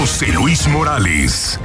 [0.00, 1.60] José Luis Morales.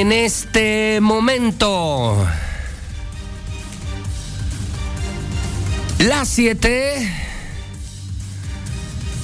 [0.00, 2.26] En este momento.
[5.98, 7.12] Las 7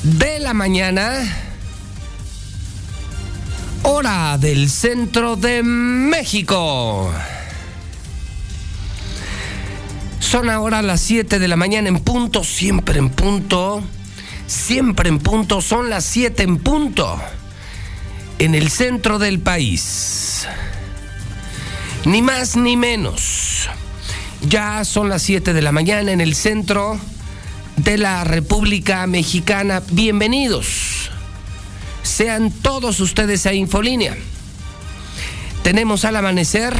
[0.03, 1.35] de la mañana,
[3.85, 7.11] hora del centro de México.
[10.21, 13.83] Son ahora las 7 de la mañana en punto, siempre en punto,
[14.47, 17.19] siempre en punto, son las 7 en punto
[18.39, 20.47] en el centro del país.
[22.05, 23.69] Ni más ni menos.
[24.43, 26.99] Ya son las 7 de la mañana en el centro
[27.77, 29.83] de la República Mexicana.
[29.91, 31.11] Bienvenidos.
[32.03, 34.17] Sean todos ustedes a Infolínea.
[35.63, 36.75] Tenemos al amanecer,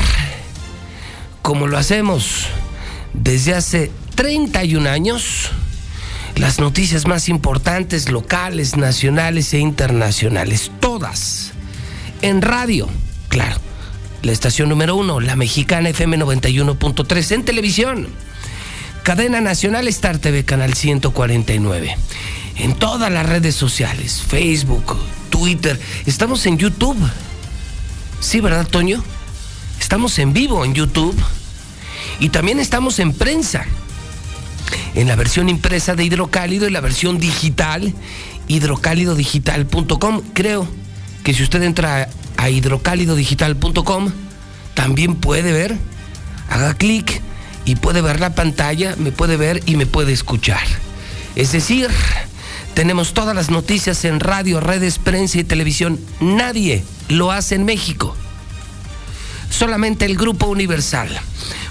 [1.43, 2.47] como lo hacemos
[3.13, 5.51] desde hace 31 años,
[6.37, 11.53] las noticias más importantes locales, nacionales e internacionales, todas
[12.23, 12.89] en radio,
[13.29, 13.57] claro.
[14.23, 18.09] La estación número uno, la mexicana FM 91.3 en televisión.
[19.03, 21.97] Cadena Nacional Star TV, canal 149.
[22.57, 24.97] En todas las redes sociales, Facebook,
[25.31, 25.79] Twitter.
[26.07, 26.99] Estamos en YouTube.
[28.21, 29.03] Sí, ¿verdad, Toño?
[29.79, 31.17] Estamos en vivo en YouTube.
[32.19, 33.67] Y también estamos en prensa
[34.97, 37.95] en la versión impresa de Hidrocálido y la versión digital,
[38.49, 40.23] hidrocálidodigital.com.
[40.33, 40.67] Creo
[41.23, 42.09] que si usted entra
[42.39, 44.11] a hidrocálidodigital.com,
[44.75, 45.77] también puede ver,
[46.49, 47.21] haga clic
[47.67, 50.65] y puede ver la pantalla, me puede ver y me puede escuchar.
[51.35, 51.91] Es decir,
[52.73, 56.01] tenemos todas las noticias en radio, redes, prensa y televisión.
[56.21, 58.17] Nadie lo hace en México.
[59.51, 61.11] Solamente el Grupo Universal.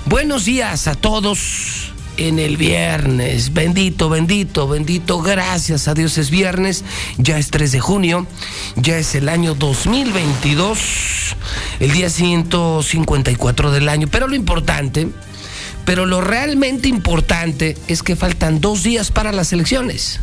[0.05, 3.53] Buenos días a todos en el viernes.
[3.53, 5.21] Bendito, bendito, bendito.
[5.21, 6.83] Gracias a Dios es viernes.
[7.17, 8.27] Ya es 3 de junio.
[8.75, 11.35] Ya es el año 2022.
[11.79, 14.07] El día 154 del año.
[14.07, 15.09] Pero lo importante,
[15.85, 20.19] pero lo realmente importante es que faltan dos días para las elecciones.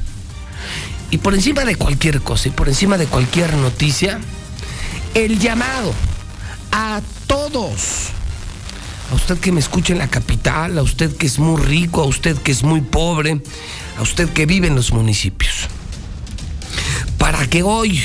[1.10, 4.18] Y por encima de cualquier cosa y por encima de cualquier noticia,
[5.14, 5.92] el llamado
[6.70, 8.12] a todos
[9.12, 12.06] a usted que me escucha en la capital, a usted que es muy rico, a
[12.06, 13.42] usted que es muy pobre,
[13.98, 15.68] a usted que vive en los municipios.
[17.18, 18.00] Para que hoy,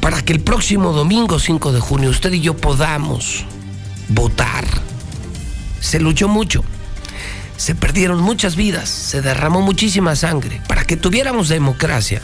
[0.00, 3.44] para que el próximo domingo 5 de junio usted y yo podamos
[4.08, 4.64] votar,
[5.80, 6.62] se luchó mucho,
[7.56, 12.22] se perdieron muchas vidas, se derramó muchísima sangre, para que tuviéramos democracia.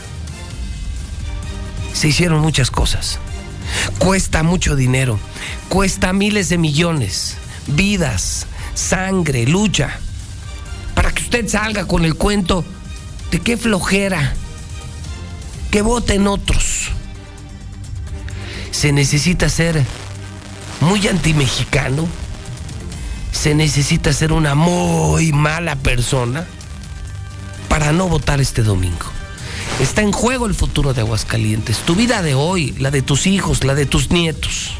[1.93, 3.19] Se hicieron muchas cosas.
[3.99, 5.19] Cuesta mucho dinero,
[5.73, 7.35] cuesta miles de millones,
[7.65, 8.45] vidas,
[8.75, 9.99] sangre, lucha.
[10.93, 12.63] Para que usted salga con el cuento
[13.31, 14.35] de qué flojera,
[15.71, 16.89] que voten otros.
[18.69, 19.83] Se necesita ser
[20.79, 22.07] muy antimexicano,
[23.31, 26.45] se necesita ser una muy mala persona
[27.67, 29.07] para no votar este domingo.
[29.79, 33.63] Está en juego el futuro de Aguascalientes, tu vida de hoy, la de tus hijos,
[33.63, 34.75] la de tus nietos.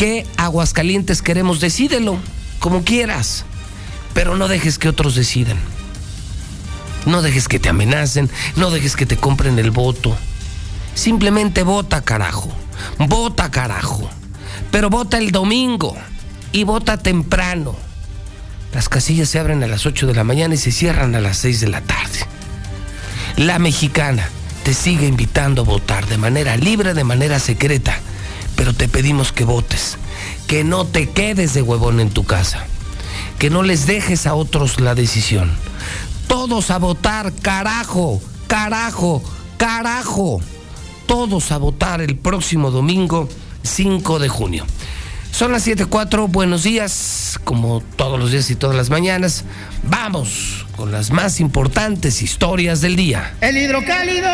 [0.00, 1.60] ¿Qué Aguascalientes queremos?
[1.60, 2.16] Decídelo,
[2.58, 3.44] como quieras,
[4.14, 5.58] pero no dejes que otros decidan.
[7.04, 10.16] No dejes que te amenacen, no dejes que te compren el voto.
[10.94, 12.50] Simplemente vota, carajo.
[12.96, 14.08] Vota, carajo.
[14.70, 15.94] Pero vota el domingo
[16.50, 17.76] y vota temprano.
[18.72, 21.36] Las casillas se abren a las 8 de la mañana y se cierran a las
[21.36, 22.20] 6 de la tarde.
[23.36, 24.26] La mexicana
[24.62, 28.00] te sigue invitando a votar de manera libre, de manera secreta,
[28.60, 29.96] pero te pedimos que votes,
[30.50, 32.66] que no te quedes de huevón en tu casa,
[33.38, 35.48] que no les dejes a otros la decisión.
[36.26, 39.22] Todos a votar, carajo, carajo,
[39.58, 40.40] carajo.
[41.06, 43.28] Todos a votar el próximo domingo
[43.62, 44.66] 5 de junio.
[45.30, 49.44] Son las 7.4, buenos días, como todos los días y todas las mañanas.
[49.84, 53.36] Vamos con las más importantes historias del día.
[53.40, 54.28] El hidrocálido.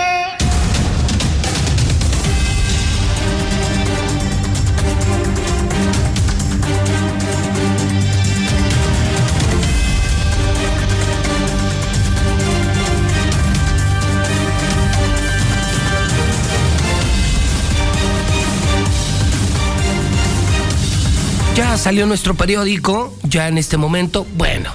[21.77, 24.73] Salió nuestro periódico, ya en este momento, bueno,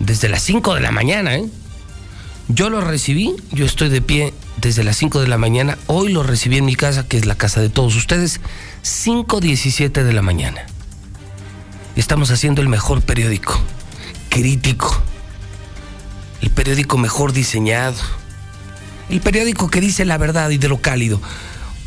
[0.00, 1.46] desde las 5 de la mañana, ¿eh?
[2.48, 6.24] Yo lo recibí, yo estoy de pie desde las 5 de la mañana, hoy lo
[6.24, 8.40] recibí en mi casa, que es la casa de todos ustedes,
[8.82, 10.66] 5.17 de la mañana.
[11.94, 13.60] Estamos haciendo el mejor periódico,
[14.28, 15.00] crítico,
[16.40, 17.98] el periódico mejor diseñado,
[19.10, 21.20] el periódico que dice la verdad hidrocálido.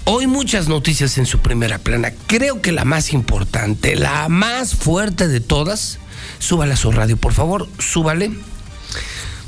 [0.04, 2.12] Hoy muchas noticias en su primera plana.
[2.26, 6.00] Creo que la más importante, la más fuerte de todas,
[6.40, 8.32] súbala a su radio, por favor, súbale.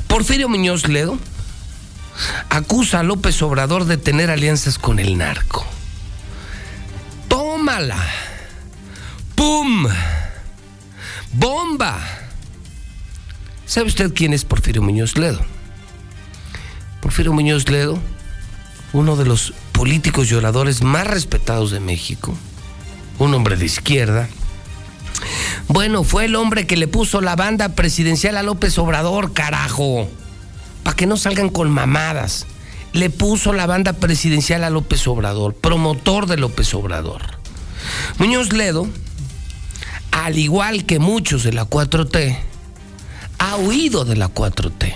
[0.07, 1.17] Porfirio Muñoz Ledo
[2.49, 5.65] acusa a López Obrador de tener alianzas con el narco.
[7.27, 7.97] Tómala.
[9.33, 9.87] ¡Pum!
[11.33, 11.99] ¡Bomba!
[13.65, 15.39] ¿Sabe usted quién es Porfirio Muñoz Ledo?
[17.01, 17.99] Porfirio Muñoz Ledo,
[18.93, 22.33] uno de los políticos y oradores más respetados de México,
[23.19, 24.29] un hombre de izquierda.
[25.67, 30.07] Bueno, fue el hombre que le puso la banda presidencial a López Obrador, carajo.
[30.83, 32.45] Para que no salgan con mamadas.
[32.93, 37.21] Le puso la banda presidencial a López Obrador, promotor de López Obrador.
[38.19, 38.87] Muñoz Ledo,
[40.11, 42.37] al igual que muchos de la 4T,
[43.39, 44.95] ha huido de la 4T.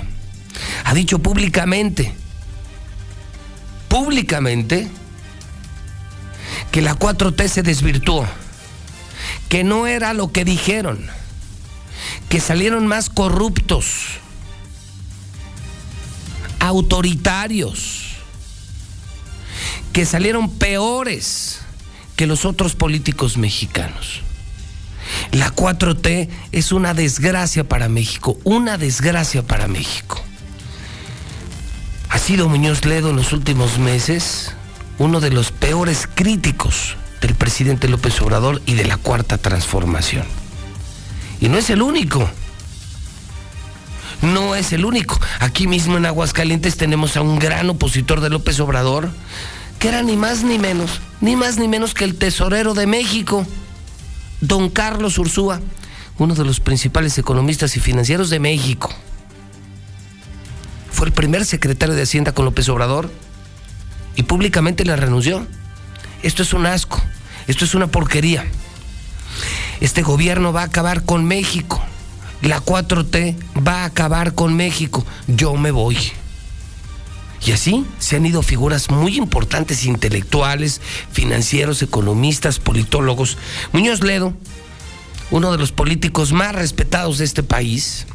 [0.84, 2.14] Ha dicho públicamente,
[3.88, 4.88] públicamente,
[6.72, 8.26] que la 4T se desvirtuó,
[9.50, 11.08] que no era lo que dijeron,
[12.30, 13.86] que salieron más corruptos,
[16.60, 18.04] autoritarios,
[19.94, 21.60] que salieron peores
[22.16, 24.22] que los otros políticos mexicanos.
[25.32, 30.27] La 4T es una desgracia para México, una desgracia para México.
[32.18, 34.56] Ha sido Muñoz Ledo en los últimos meses
[34.98, 40.26] uno de los peores críticos del presidente López Obrador y de la cuarta transformación.
[41.40, 42.28] Y no es el único.
[44.24, 45.20] No es el único.
[45.40, 49.12] Aquí mismo en Aguascalientes tenemos a un gran opositor de López Obrador,
[49.78, 53.46] que era ni más ni menos, ni más ni menos que el tesorero de México,
[54.42, 55.62] don Carlos Ursúa,
[56.18, 58.90] uno de los principales economistas y financieros de México.
[60.98, 63.12] Fue el primer secretario de Hacienda con López Obrador
[64.16, 65.46] y públicamente le renunció.
[66.24, 67.00] Esto es un asco,
[67.46, 68.44] esto es una porquería.
[69.80, 71.80] Este gobierno va a acabar con México.
[72.42, 75.06] La 4T va a acabar con México.
[75.28, 76.00] Yo me voy.
[77.46, 83.38] Y así se han ido figuras muy importantes, intelectuales, financieros, economistas, politólogos.
[83.72, 84.34] Muñoz Ledo,
[85.30, 88.08] uno de los políticos más respetados de este país,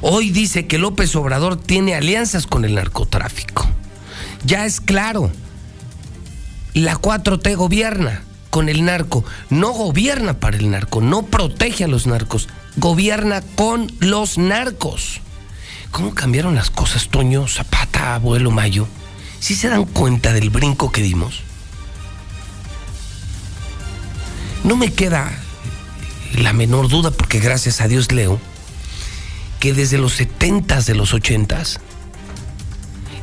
[0.00, 3.68] hoy dice que López Obrador tiene alianzas con el narcotráfico.
[4.44, 5.30] Ya es claro,
[6.74, 12.06] la 4T gobierna con el narco, no gobierna para el narco, no protege a los
[12.06, 15.20] narcos, gobierna con los narcos.
[15.90, 18.86] ¿Cómo cambiaron las cosas, Toño, Zapata, abuelo Mayo?
[19.40, 21.40] ¿Sí se dan cuenta del brinco que dimos?
[24.64, 25.32] No me queda
[26.38, 28.38] la menor duda, porque gracias a Dios leo,
[29.62, 31.62] que desde los 70 de los 80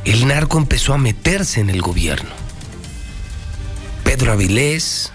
[0.06, 2.30] el narco empezó a meterse en el gobierno.
[4.04, 5.12] Pedro Avilés,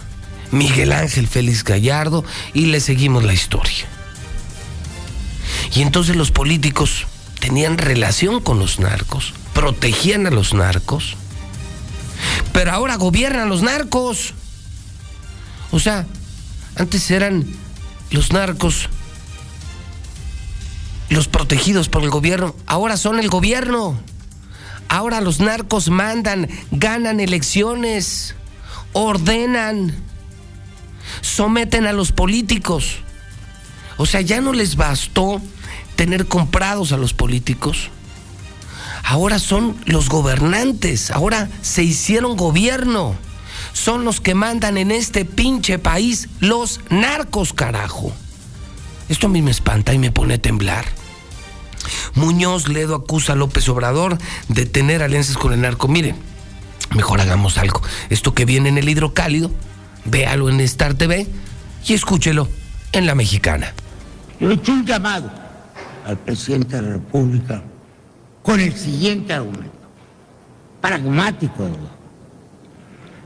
[0.52, 3.88] Miguel Ángel Félix Gallardo, y le seguimos la historia.
[5.74, 7.08] Y entonces los políticos
[7.40, 11.18] tenían relación con los narcos, protegían a los narcos,
[12.54, 14.36] pero ahora gobiernan los narcos.
[15.72, 16.06] O sea,
[16.76, 17.48] antes eran
[18.12, 18.90] los narcos
[21.10, 23.98] los protegidos por el gobierno, ahora son el gobierno.
[24.88, 28.36] Ahora los narcos mandan, ganan elecciones,
[28.94, 29.96] ordenan,
[31.22, 32.98] someten a los políticos.
[33.98, 35.42] O sea, ya no les bastó
[35.96, 37.90] tener comprados a los políticos.
[39.04, 43.16] Ahora son los gobernantes, ahora se hicieron gobierno.
[43.74, 48.14] Son los que mandan en este pinche país los narcos, carajo.
[49.10, 50.86] Esto a mí me espanta y me pone a temblar.
[52.16, 55.88] Muñoz Ledo acusa a López Obrador de tener alianzas con el narco.
[55.88, 56.16] Mire,
[56.96, 57.82] mejor hagamos algo.
[58.10, 59.52] Esto que viene en el hidrocálido,
[60.06, 61.28] véalo en Star TV
[61.86, 62.48] y escúchelo
[62.92, 63.74] en La Mexicana.
[64.40, 65.32] Yo he hecho un llamado
[66.06, 67.64] al presidente de la República
[68.42, 69.72] con el siguiente argumento,
[70.82, 71.92] pragmático verdad.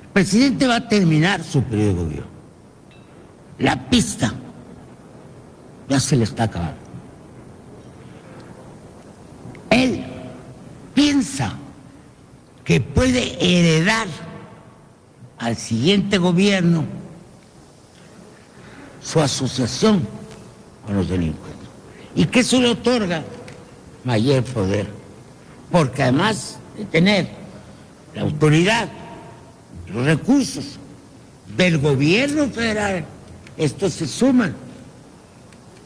[0.03, 2.29] El presidente va a terminar su periodo de gobierno.
[3.59, 4.33] La pista
[5.89, 6.77] ya se le está acabando.
[9.71, 10.05] Él
[10.93, 11.53] piensa
[12.63, 14.07] que puede heredar
[15.39, 16.85] al siguiente gobierno
[19.01, 20.07] su asociación
[20.85, 21.67] con los delincuentes.
[22.15, 23.23] ¿Y que eso le otorga?
[24.03, 24.87] Mayor poder.
[25.71, 27.29] Porque además de tener
[28.13, 28.89] la autoridad,
[29.91, 30.77] los recursos
[31.55, 33.05] del gobierno federal,
[33.57, 34.55] estos se suman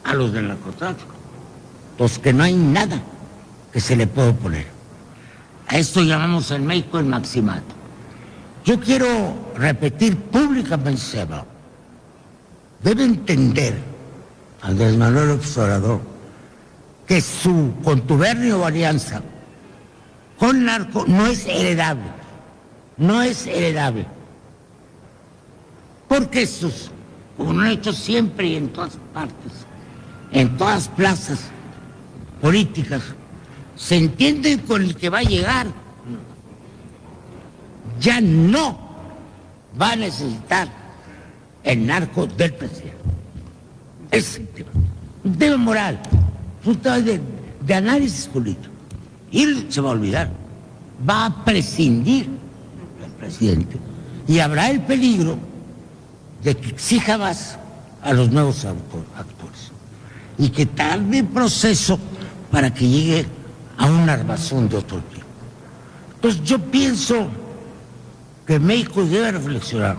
[0.04, 1.14] a los del narcotráfico.
[1.98, 3.00] Los que no hay nada
[3.72, 4.66] que se le pueda oponer.
[5.66, 7.74] A esto llamamos en México el maximato.
[8.64, 11.44] Yo quiero repetir públicamente, Seba,
[12.82, 13.78] debe entender
[14.62, 16.00] Andrés Manuel Observador
[17.06, 19.20] que su contubernio o alianza
[20.38, 22.10] con narco no es heredable,
[22.96, 24.06] no es heredable.
[26.08, 26.48] Porque
[27.36, 29.63] como lo han hecho siempre y en todas partes,
[30.34, 31.38] en todas plazas
[32.42, 33.02] políticas,
[33.76, 35.68] se entienden con el que va a llegar.
[38.00, 38.78] Ya no
[39.80, 40.68] va a necesitar
[41.62, 42.98] el narco del presidente.
[44.10, 44.40] Es
[45.24, 46.00] un tema, moral,
[46.64, 47.20] un tema de,
[47.60, 48.74] de análisis político.
[49.30, 50.30] Y se va a olvidar.
[51.08, 52.28] Va a prescindir
[53.00, 53.78] del presidente.
[54.26, 55.38] Y habrá el peligro
[56.42, 57.56] de que exija más
[58.02, 59.53] a los nuevos actores.
[60.38, 61.98] Y que tarde proceso
[62.50, 63.26] para que llegue
[63.76, 65.26] a un armazón de otro tipo.
[66.14, 67.28] Entonces yo pienso
[68.46, 69.96] que México debe reflexionar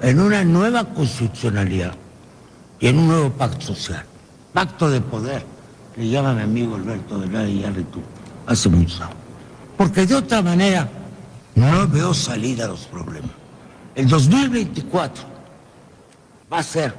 [0.00, 1.94] en una nueva constitucionalidad
[2.80, 4.04] y en un nuevo pacto social,
[4.52, 5.44] pacto de poder,
[5.96, 8.00] le llama mi amigo Alberto de la y tú,
[8.46, 9.16] hace mucho años.
[9.76, 10.88] Porque de otra manera
[11.54, 13.30] no veo salida a los problemas.
[13.94, 15.24] El 2024
[16.52, 16.94] va a ser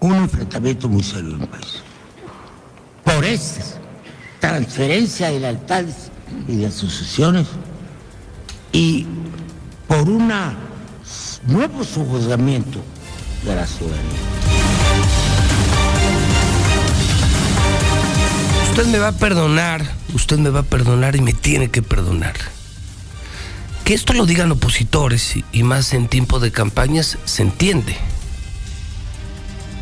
[0.00, 1.82] un enfrentamiento muy serio en el país.
[3.04, 3.62] Por esa
[4.40, 6.10] transferencia de lealtades
[6.48, 7.46] y de asociaciones
[8.72, 9.06] y
[9.88, 10.32] por un
[11.46, 12.80] nuevo subjuzgamiento
[13.44, 14.20] de la ciudadanía.
[18.70, 22.34] Usted me va a perdonar, usted me va a perdonar y me tiene que perdonar.
[23.84, 27.96] Que esto lo digan opositores y más en tiempo de campañas se entiende.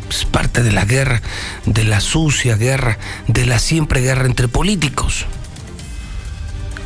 [0.09, 1.21] Es parte de la guerra,
[1.65, 2.97] de la sucia guerra,
[3.27, 5.25] de la siempre guerra entre políticos.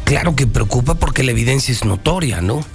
[0.05, 2.65] Claro que preocupa porque la evidencia es notoria, ¿no?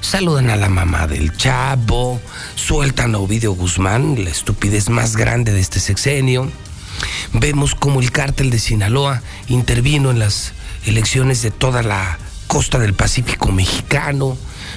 [0.00, 2.20] Saludan a la mamá del chavo,
[2.56, 6.50] sueltan a Ovidio Guzmán, la estupidez más grande de este sexenio.
[7.32, 10.52] Vemos cómo el cártel de Sinaloa intervino en las
[10.84, 14.36] elecciones de toda la costa del Pacífico mexicano.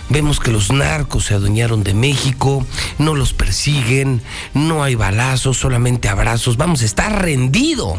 [0.09, 2.65] Vemos que los narcos se adueñaron de México,
[2.97, 4.21] no los persiguen,
[4.53, 6.55] no hay balazos, solamente abrazos.
[6.55, 7.97] Vamos, está rendido.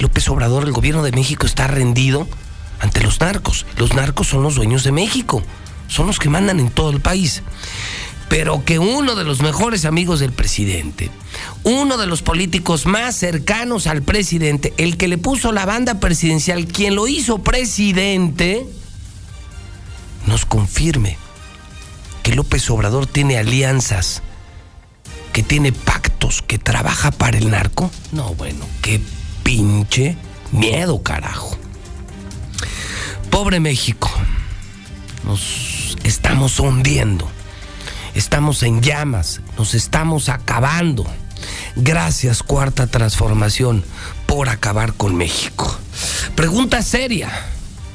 [0.00, 2.26] López Obrador, el gobierno de México está rendido
[2.80, 3.66] ante los narcos.
[3.76, 5.42] Los narcos son los dueños de México,
[5.86, 7.42] son los que mandan en todo el país.
[8.28, 11.08] Pero que uno de los mejores amigos del presidente,
[11.62, 16.66] uno de los políticos más cercanos al presidente, el que le puso la banda presidencial,
[16.66, 18.66] quien lo hizo presidente,
[20.26, 21.16] nos confirme
[22.32, 24.22] López Obrador tiene alianzas,
[25.32, 27.90] que tiene pactos, que trabaja para el narco?
[28.12, 29.00] No, bueno, qué
[29.42, 30.16] pinche
[30.52, 31.56] miedo, carajo.
[33.30, 34.10] Pobre México,
[35.24, 37.30] nos estamos hundiendo,
[38.14, 41.06] estamos en llamas, nos estamos acabando.
[41.76, 43.84] Gracias, cuarta transformación,
[44.26, 45.78] por acabar con México.
[46.34, 47.30] Pregunta seria,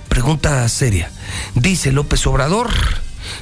[0.08, 1.12] pregunta seria.
[1.56, 2.72] Dice López Obrador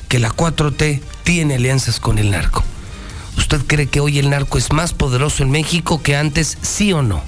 [0.08, 2.64] que la 4T tiene alianzas con el narco.
[3.38, 7.02] ¿Usted cree que hoy el narco es más poderoso en México que antes, sí o
[7.02, 7.24] no?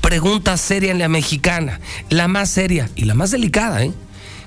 [0.00, 1.80] Pregunta seria en la mexicana,
[2.10, 3.92] la más seria y la más delicada, ¿eh?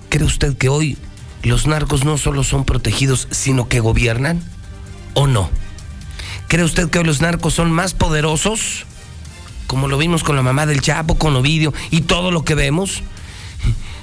[0.09, 0.97] ¿Cree usted que hoy
[1.43, 4.43] los narcos no solo son protegidos, sino que gobiernan?
[5.13, 5.49] ¿O no?
[6.47, 8.85] ¿Cree usted que hoy los narcos son más poderosos?
[9.65, 13.03] Como lo vimos con la mamá del Chapo, con Ovidio y todo lo que vemos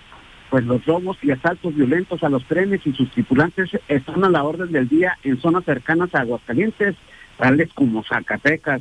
[0.50, 4.45] pues los robos y asaltos violentos a los trenes y sus tripulantes están a la
[4.45, 6.97] orden del día en zonas cercanas a Aguascalientes,
[7.37, 8.81] tales como Zacatecas,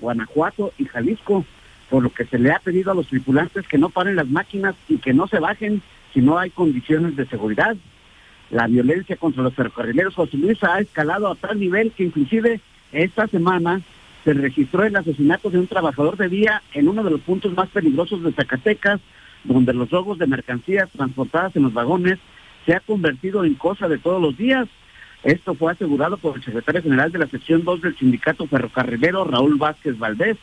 [0.00, 1.44] Guanajuato y Jalisco
[1.90, 4.74] por lo que se le ha pedido a los tripulantes que no paren las máquinas
[4.88, 5.82] y que no se bajen
[6.12, 7.76] si no hay condiciones de seguridad.
[8.50, 12.60] La violencia contra los ferrocarrileros José Luis ha escalado a tal nivel que inclusive
[12.92, 13.80] esta semana
[14.24, 17.68] se registró el asesinato de un trabajador de día en uno de los puntos más
[17.68, 19.00] peligrosos de Zacatecas,
[19.44, 22.18] donde los robos de mercancías transportadas en los vagones
[22.66, 24.68] se ha convertido en cosa de todos los días.
[25.22, 29.56] Esto fue asegurado por el secretario general de la sección 2 del sindicato ferrocarrilero, Raúl
[29.56, 30.36] Vázquez Valdés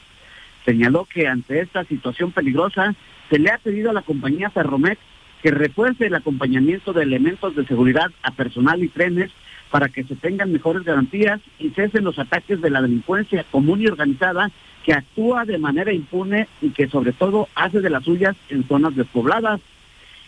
[0.65, 2.95] señaló que ante esta situación peligrosa
[3.29, 4.99] se le ha pedido a la compañía Ferromex
[5.41, 9.31] que refuerce el acompañamiento de elementos de seguridad a personal y trenes
[9.71, 13.87] para que se tengan mejores garantías y cesen los ataques de la delincuencia común y
[13.87, 14.51] organizada
[14.83, 18.95] que actúa de manera impune y que sobre todo hace de las suyas en zonas
[18.95, 19.61] despobladas.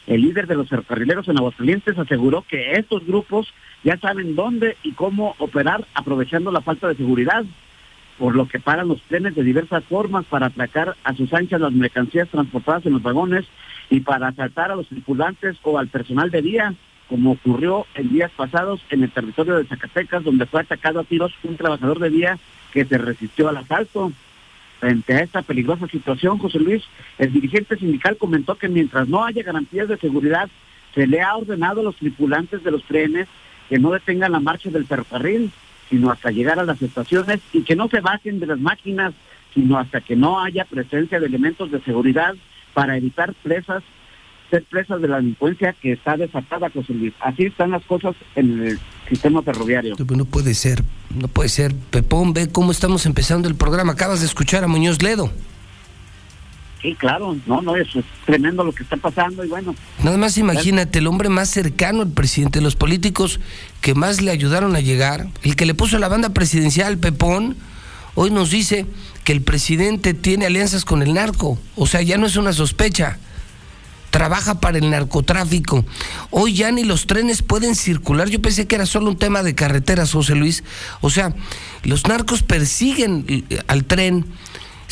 [0.05, 4.91] El líder de los ferrocarrileros en Aguascalientes aseguró que estos grupos ya saben dónde y
[4.91, 7.45] cómo operar aprovechando la falta de seguridad
[8.17, 11.71] por lo que paran los trenes de diversas formas para atracar a sus anchas las
[11.71, 13.45] mercancías transportadas en los vagones
[13.89, 16.73] y para asaltar a los tripulantes o al personal de día,
[17.09, 21.33] como ocurrió en días pasados en el territorio de Zacatecas, donde fue atacado a tiros
[21.43, 22.39] un trabajador de día
[22.71, 24.11] que se resistió al asalto.
[24.83, 26.83] Frente a esta peligrosa situación, José Luis,
[27.17, 30.49] el dirigente sindical comentó que mientras no haya garantías de seguridad,
[30.93, 33.29] se le ha ordenado a los tripulantes de los trenes
[33.69, 35.53] que no detengan la marcha del ferrocarril
[35.89, 39.13] sino hasta llegar a las estaciones y que no se bajen de las máquinas,
[39.53, 42.35] sino hasta que no haya presencia de elementos de seguridad
[42.73, 43.83] para evitar presas,
[44.49, 47.13] ser presas de la delincuencia que está desatada, José Luis.
[47.19, 48.79] Así están las cosas en el
[49.09, 49.95] sistema ferroviario.
[49.97, 51.73] No puede ser, no puede ser.
[51.75, 53.93] Pepón, ve cómo estamos empezando el programa.
[53.93, 55.31] Acabas de escuchar a Muñoz Ledo.
[56.83, 59.73] Sí, claro, no, no, eso es tremendo lo que está pasando y bueno.
[60.03, 63.39] Nada más imagínate, el hombre más cercano al presidente, los políticos
[63.79, 67.55] que más le ayudaron a llegar, el que le puso la banda presidencial, Pepón,
[68.15, 68.85] hoy nos dice
[69.23, 73.17] que el presidente tiene alianzas con el narco, o sea, ya no es una sospecha,
[74.13, 75.83] trabaja para el narcotráfico.
[76.29, 79.55] Hoy ya ni los trenes pueden circular, yo pensé que era solo un tema de
[79.55, 80.63] carreteras, José Luis,
[81.01, 81.33] o sea,
[81.83, 84.25] los narcos persiguen al tren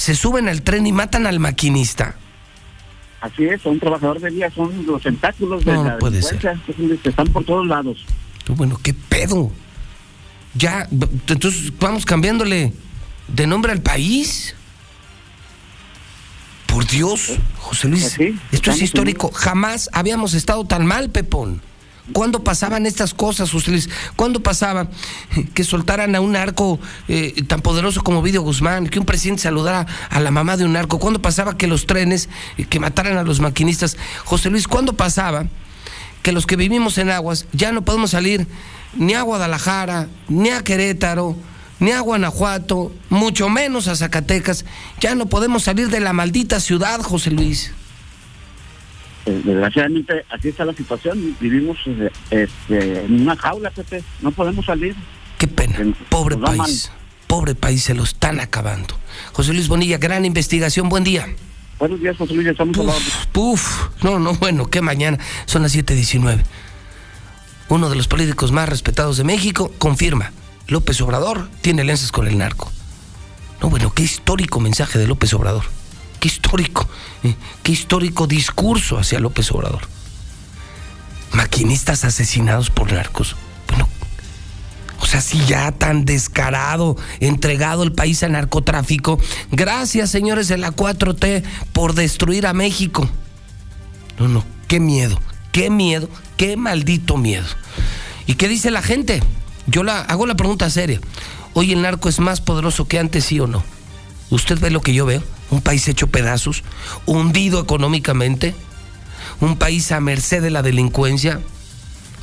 [0.01, 2.15] se suben al tren y matan al maquinista.
[3.21, 6.59] Así es, un trabajador de día, son los tentáculos de no, la puede ser.
[7.03, 8.03] están por todos lados.
[8.47, 9.51] Bueno, ¿qué pedo?
[10.55, 12.73] Ya, entonces vamos cambiándole
[13.27, 14.55] de nombre al país.
[16.91, 18.17] Dios, José Luis,
[18.51, 19.31] esto es histórico.
[19.31, 21.61] Jamás habíamos estado tan mal, Pepón.
[22.13, 23.89] ¿Cuándo pasaban estas cosas, ustedes?
[24.15, 24.89] ¿Cuándo pasaba
[25.53, 29.85] que soltaran a un narco eh, tan poderoso como Vidio Guzmán, que un presidente saludara
[30.09, 30.99] a la mamá de un narco?
[30.99, 32.27] ¿Cuándo pasaba que los trenes,
[32.57, 33.97] eh, que mataran a los maquinistas?
[34.25, 35.45] José Luis, ¿cuándo pasaba
[36.21, 38.47] que los que vivimos en aguas ya no podemos salir
[38.95, 41.37] ni a Guadalajara, ni a Querétaro,
[41.81, 44.65] ni a Guanajuato, mucho menos a Zacatecas?
[45.01, 47.73] Ya no podemos salir de la maldita ciudad, José Luis.
[49.25, 51.35] Eh, desgraciadamente así está la situación.
[51.39, 54.03] Vivimos eh, este, en una jaula, Pepe.
[54.21, 54.95] No podemos salir.
[55.39, 55.75] Qué pena.
[56.09, 56.91] Pobre país.
[57.25, 58.95] Pobre país, se lo están acabando.
[59.33, 60.87] José Luis Bonilla, gran investigación.
[60.87, 61.27] Buen día.
[61.79, 62.47] Buenos días, José Luis.
[62.47, 64.03] Estamos puf, puf.
[64.03, 65.17] No, no, bueno, qué mañana.
[65.45, 66.43] Son las 7:19.
[67.69, 70.31] Uno de los políticos más respetados de México confirma:
[70.71, 72.71] López Obrador tiene alianzas con el narco.
[73.61, 75.65] No, bueno, qué histórico mensaje de López Obrador.
[76.21, 76.87] Qué histórico,
[77.23, 79.81] eh, qué histórico discurso hacia López Obrador.
[81.33, 83.35] Maquinistas asesinados por narcos.
[83.67, 83.89] Bueno,
[84.95, 89.19] o Pues así ya tan descarado, entregado el país al narcotráfico.
[89.51, 93.09] Gracias, señores de la 4T, por destruir a México.
[94.17, 95.19] No, no, qué miedo,
[95.51, 97.47] qué miedo, qué maldito miedo.
[98.25, 99.21] ¿Y qué dice la gente?
[99.67, 100.99] Yo la, hago la pregunta seria.
[101.53, 103.63] ¿Hoy el narco es más poderoso que antes, sí o no?
[104.29, 105.21] ¿Usted ve lo que yo veo?
[105.49, 106.63] Un país hecho pedazos,
[107.05, 108.55] hundido económicamente,
[109.41, 111.41] un país a merced de la delincuencia,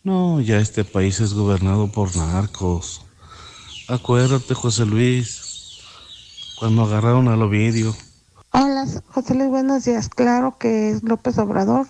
[0.05, 3.01] No, ya este país es gobernado por narcos.
[3.89, 5.81] Acuérdate, José Luis,
[6.59, 7.97] cuando agarraron al Ovidio.
[8.51, 10.11] Hola, José Luis, buenos días.
[10.11, 11.87] Claro que es López Obrador,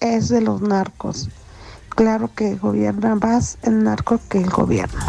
[0.00, 1.28] es de los narcos.
[1.90, 5.04] Claro que gobierna más el narco que el gobierno.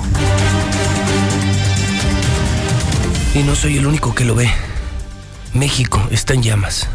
[3.34, 4.50] Y no soy el único que lo ve.
[5.54, 6.90] México está en llamas.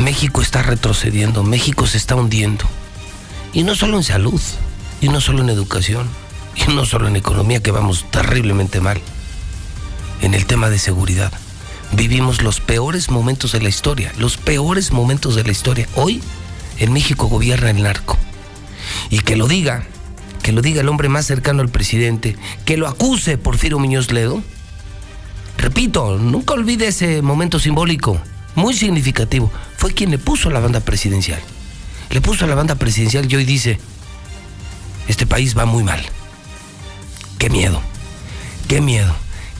[0.00, 2.64] México está retrocediendo, México se está hundiendo.
[3.52, 4.40] Y no solo en salud,
[5.00, 6.08] y no solo en educación,
[6.56, 9.00] y no solo en economía, que vamos terriblemente mal.
[10.22, 11.32] En el tema de seguridad.
[11.92, 15.86] Vivimos los peores momentos de la historia, los peores momentos de la historia.
[15.96, 16.22] Hoy
[16.78, 18.16] en México gobierna el narco.
[19.10, 19.84] Y que lo diga,
[20.42, 24.42] que lo diga el hombre más cercano al presidente, que lo acuse Porfirio Muñoz Ledo.
[25.58, 28.20] Repito, nunca olvide ese momento simbólico,
[28.54, 29.50] muy significativo.
[29.76, 31.40] Fue quien le puso la banda presidencial
[32.10, 33.78] le puso a la banda presidencial y hoy dice,
[35.08, 36.04] este país va muy mal.
[37.38, 37.80] Qué miedo,
[38.68, 39.14] qué miedo,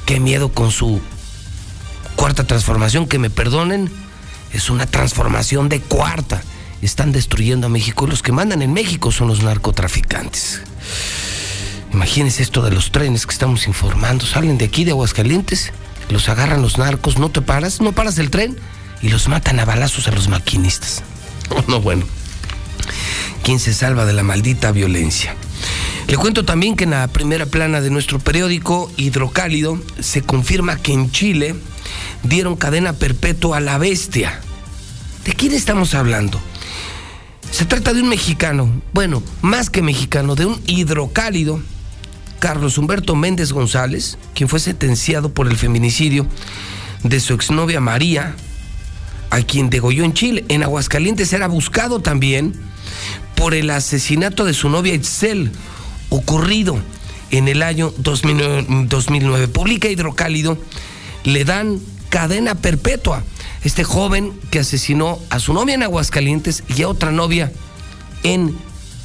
[0.04, 1.00] qué miedo con su
[2.16, 3.90] cuarta transformación, que me perdonen,
[4.52, 6.42] es una transformación de cuarta.
[6.82, 10.62] Están destruyendo a México y los que mandan en México son los narcotraficantes.
[11.92, 14.26] Imagínense esto de los trenes que estamos informando.
[14.26, 15.72] Salen de aquí, de Aguascalientes,
[16.08, 18.56] los agarran los narcos, no te paras, no paras el tren
[19.02, 21.02] y los matan a balazos a los maquinistas.
[21.66, 22.04] No, bueno.
[23.42, 25.34] ¿Quién se salva de la maldita violencia?
[26.06, 30.92] Le cuento también que en la primera plana de nuestro periódico Hidrocálido se confirma que
[30.92, 31.54] en Chile
[32.22, 34.40] dieron cadena perpetua a la bestia.
[35.24, 36.40] ¿De quién estamos hablando?
[37.50, 41.60] Se trata de un mexicano, bueno, más que mexicano, de un hidrocálido,
[42.38, 46.26] Carlos Humberto Méndez González, quien fue sentenciado por el feminicidio
[47.02, 48.34] de su exnovia María,
[49.30, 50.44] a quien degolló en Chile.
[50.48, 52.54] En Aguascalientes era buscado también
[53.36, 55.50] por el asesinato de su novia Itzel,
[56.10, 56.78] ocurrido
[57.30, 59.48] en el año 2009.
[59.48, 60.58] Publica Hidrocálido,
[61.24, 63.24] le dan cadena perpetua.
[63.62, 67.52] Este joven que asesinó a su novia en Aguascalientes y a otra novia
[68.22, 68.56] en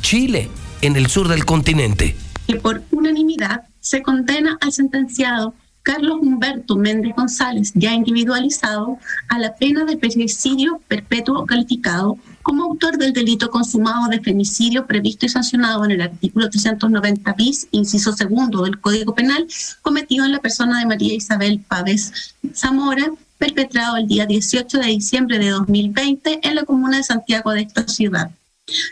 [0.01, 0.49] Chile,
[0.81, 2.15] en el sur del continente.
[2.47, 5.53] Que por unanimidad se condena al sentenciado
[5.85, 8.97] Carlos Humberto Méndez González, ya individualizado,
[9.29, 15.27] a la pena de femicidio perpetuo calificado como autor del delito consumado de femicidio previsto
[15.27, 19.45] y sancionado en el artículo 390 bis, inciso segundo del Código Penal,
[19.83, 25.37] cometido en la persona de María Isabel Pávez Zamora, perpetrado el día 18 de diciembre
[25.37, 28.31] de 2020 en la comuna de Santiago de esta ciudad.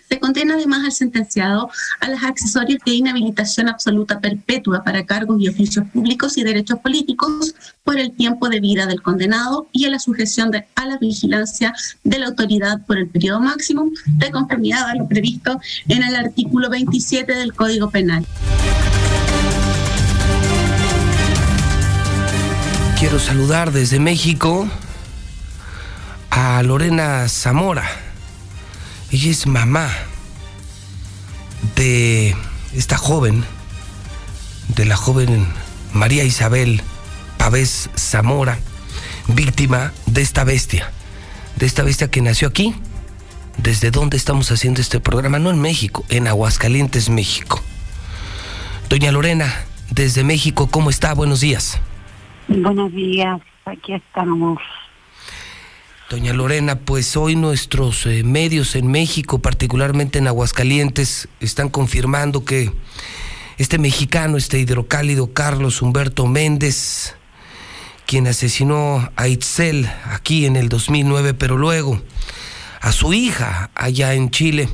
[0.07, 1.67] Se condena además al sentenciado
[1.99, 7.55] a las accesorias de inhabilitación absoluta perpetua para cargos y oficios públicos y derechos políticos
[7.83, 12.19] por el tiempo de vida del condenado y a la sujeción a la vigilancia de
[12.19, 17.33] la autoridad por el periodo máximo de conformidad a lo previsto en el artículo 27
[17.33, 18.23] del Código Penal.
[22.99, 24.69] Quiero saludar desde México
[26.29, 27.89] a Lorena Zamora
[29.13, 29.91] ella es mamá
[31.76, 32.36] de
[32.73, 33.43] esta joven,
[34.69, 35.45] de la joven
[35.93, 36.82] María Isabel
[37.38, 38.58] Pavés Zamora,
[39.28, 40.89] víctima de esta bestia,
[41.58, 42.73] de esta bestia que nació aquí,
[43.60, 47.62] desde donde estamos haciendo este programa, no en México, en Aguascalientes, México.
[48.89, 49.54] Doña Lorena,
[49.91, 51.13] desde México, ¿cómo está?
[51.13, 51.80] Buenos días.
[52.47, 54.58] Buenos días, aquí estamos.
[56.09, 62.71] Doña Lorena, pues hoy nuestros eh, medios en México, particularmente en Aguascalientes, están confirmando que
[63.57, 67.15] este mexicano, este hidrocálido Carlos Humberto Méndez,
[68.05, 72.01] quien asesinó a Itzel aquí en el 2009, pero luego
[72.81, 74.67] a su hija allá en Chile,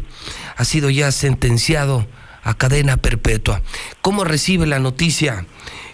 [0.57, 2.07] ha sido ya sentenciado
[2.43, 3.61] a cadena perpetua.
[4.01, 5.45] ¿Cómo recibe la noticia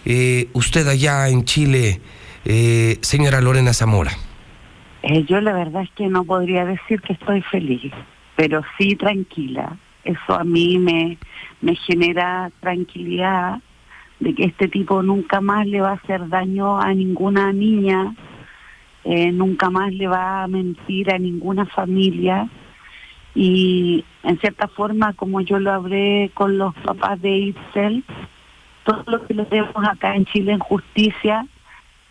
[0.06, 2.00] eh, usted allá en Chile,
[2.46, 4.16] eh, señora Lorena Zamora?
[5.08, 7.92] Eh, yo la verdad es que no podría decir que estoy feliz,
[8.34, 9.76] pero sí tranquila.
[10.02, 11.16] Eso a mí me,
[11.60, 13.60] me genera tranquilidad
[14.18, 18.16] de que este tipo nunca más le va a hacer daño a ninguna niña,
[19.04, 22.48] eh, nunca más le va a mentir a ninguna familia.
[23.32, 28.02] Y en cierta forma, como yo lo hablé con los papás de Itzel,
[28.82, 31.46] todo lo que lo vemos acá en Chile en justicia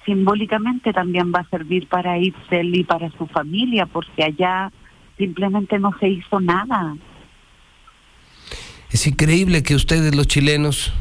[0.06, 4.72] simbólicamente también va a servir para Itzel y para su familia, porque allá
[5.18, 6.96] simplemente no se hizo nada.
[8.92, 10.94] Es increíble que ustedes los chilenos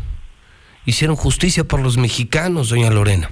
[0.87, 3.31] hicieron justicia por los mexicanos, doña Lorena.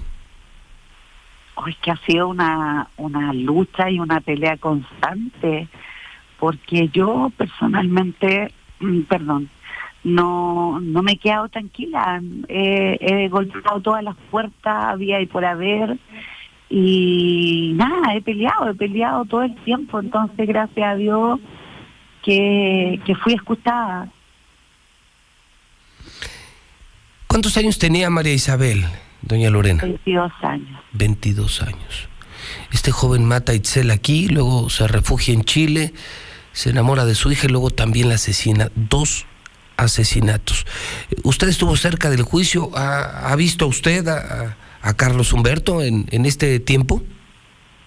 [1.54, 5.68] Hoy que ha sido una, una lucha y una pelea constante,
[6.38, 9.48] porque yo personalmente, mm, perdón,
[10.04, 12.20] no, no me he quedado tranquila.
[12.48, 15.98] he golpeado todas las puertas, había y por haber.
[16.74, 20.00] Y nada, he peleado, he peleado todo el tiempo.
[20.00, 21.38] Entonces, gracias a Dios
[22.22, 24.08] que, que fui escuchada.
[27.26, 28.84] ¿Cuántos años tenía María Isabel,
[29.20, 29.82] doña Lorena?
[29.82, 30.80] 22 años.
[30.92, 32.08] 22 años.
[32.72, 35.92] Este joven mata a Itzel aquí, luego se refugia en Chile,
[36.52, 38.70] se enamora de su hija y luego también la asesina.
[38.74, 39.26] Dos
[39.76, 40.66] asesinatos.
[41.22, 42.70] ¿Usted estuvo cerca del juicio?
[42.74, 44.56] ¿Ha, visto usted a,
[44.96, 47.02] Carlos Humberto en, en este tiempo?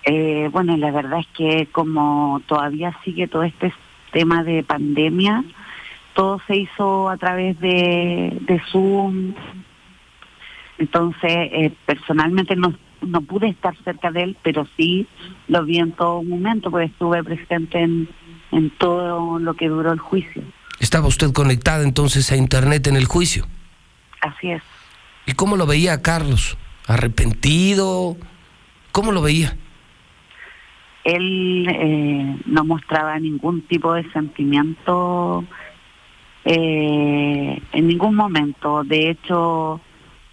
[0.05, 3.73] Eh, bueno, la verdad es que como todavía sigue todo este
[4.11, 5.43] tema de pandemia,
[6.13, 9.33] todo se hizo a través de, de Zoom.
[10.77, 15.07] Entonces, eh, personalmente no, no pude estar cerca de él, pero sí
[15.47, 18.07] lo vi en todo momento, porque estuve presente en,
[18.51, 20.43] en todo lo que duró el juicio.
[20.79, 23.45] ¿Estaba usted conectada entonces a Internet en el juicio?
[24.21, 24.61] Así es.
[25.25, 26.57] ¿Y cómo lo veía Carlos?
[26.87, 28.17] ¿Arrepentido?
[28.91, 29.57] ¿Cómo lo veía?
[31.03, 35.45] Él eh, no mostraba ningún tipo de sentimiento
[36.43, 38.83] eh, en ningún momento.
[38.83, 39.81] De hecho,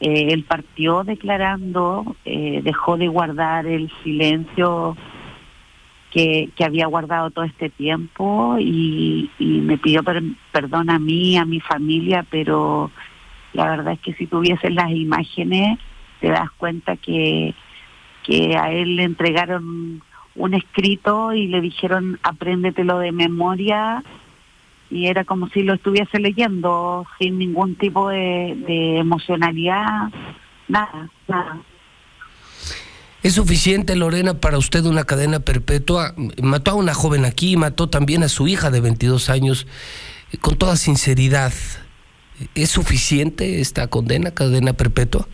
[0.00, 4.96] eh, él partió declarando, dejó de guardar el silencio
[6.12, 10.03] que, había guardado todo este tiempo y, me pidió
[10.53, 12.90] perdón a mí, a mi familia, pero
[13.55, 15.79] la verdad es que si tuvieses las imágenes
[16.20, 17.55] te das cuenta que,
[18.25, 20.03] que a él le entregaron
[20.35, 24.03] un escrito y le dijeron apréndetelo de memoria
[24.90, 30.11] y era como si lo estuviese leyendo sin ningún tipo de, de emocionalidad,
[30.68, 31.59] nada, nada.
[33.22, 36.12] ¿Es suficiente, Lorena, para usted una cadena perpetua?
[36.42, 39.68] Mató a una joven aquí, mató también a su hija de 22 años.
[40.40, 41.52] Con toda sinceridad,
[42.56, 45.28] ¿es suficiente esta condena, cadena perpetua?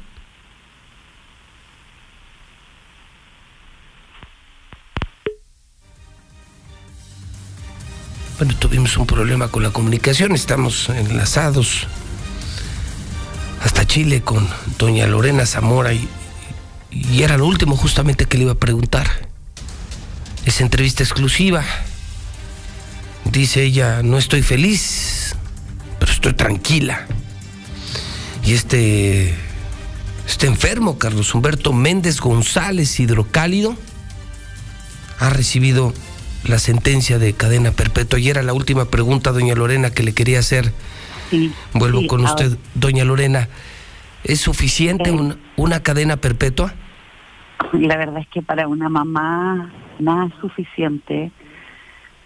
[8.37, 11.87] Bueno, tuvimos un problema con la comunicación, estamos enlazados
[13.63, 14.47] hasta Chile con
[14.79, 16.09] doña Lorena Zamora y
[17.13, 19.29] y era lo último justamente que le iba a preguntar.
[20.45, 21.65] Esa entrevista exclusiva.
[23.25, 25.37] Dice ella, no estoy feliz,
[25.99, 27.07] pero estoy tranquila.
[28.45, 29.35] Y este,
[30.27, 33.77] este enfermo, Carlos Humberto Méndez González Hidrocálido,
[35.19, 35.93] ha recibido
[36.45, 38.19] la sentencia de cadena perpetua.
[38.19, 40.73] Y era la última pregunta, doña Lorena, que le quería hacer.
[41.75, 43.49] Vuelvo con usted, doña Lorena.
[44.25, 45.13] ¿Es suficiente
[45.57, 46.75] una cadena perpetua?
[47.73, 51.31] La verdad es que para una mamá nada es suficiente,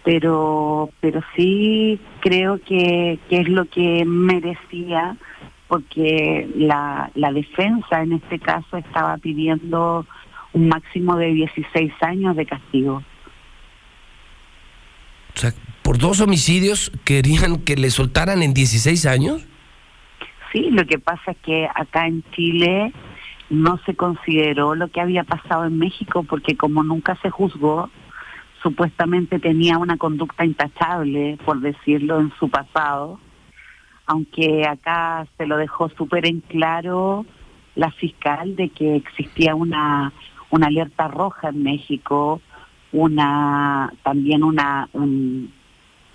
[0.03, 5.17] pero, pero sí creo que, que es lo que merecía,
[5.67, 10.05] porque la, la defensa en este caso estaba pidiendo
[10.53, 13.03] un máximo de 16 años de castigo.
[15.35, 19.45] O sea, por dos homicidios querían que le soltaran en 16 años.
[20.51, 22.93] sí, lo que pasa es que acá en Chile
[23.49, 27.89] no se consideró lo que había pasado en México porque como nunca se juzgó,
[28.61, 33.19] supuestamente tenía una conducta intachable, por decirlo, en su pasado,
[34.05, 37.25] aunque acá se lo dejó súper en claro
[37.75, 40.13] la fiscal de que existía una,
[40.49, 42.41] una alerta roja en México,
[42.91, 44.87] una también una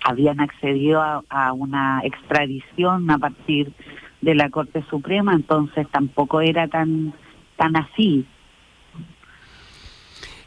[0.03, 3.73] habían accedido a, una extradición a partir
[4.21, 7.13] de la Corte Suprema, entonces tampoco era tan
[7.57, 8.25] tan así.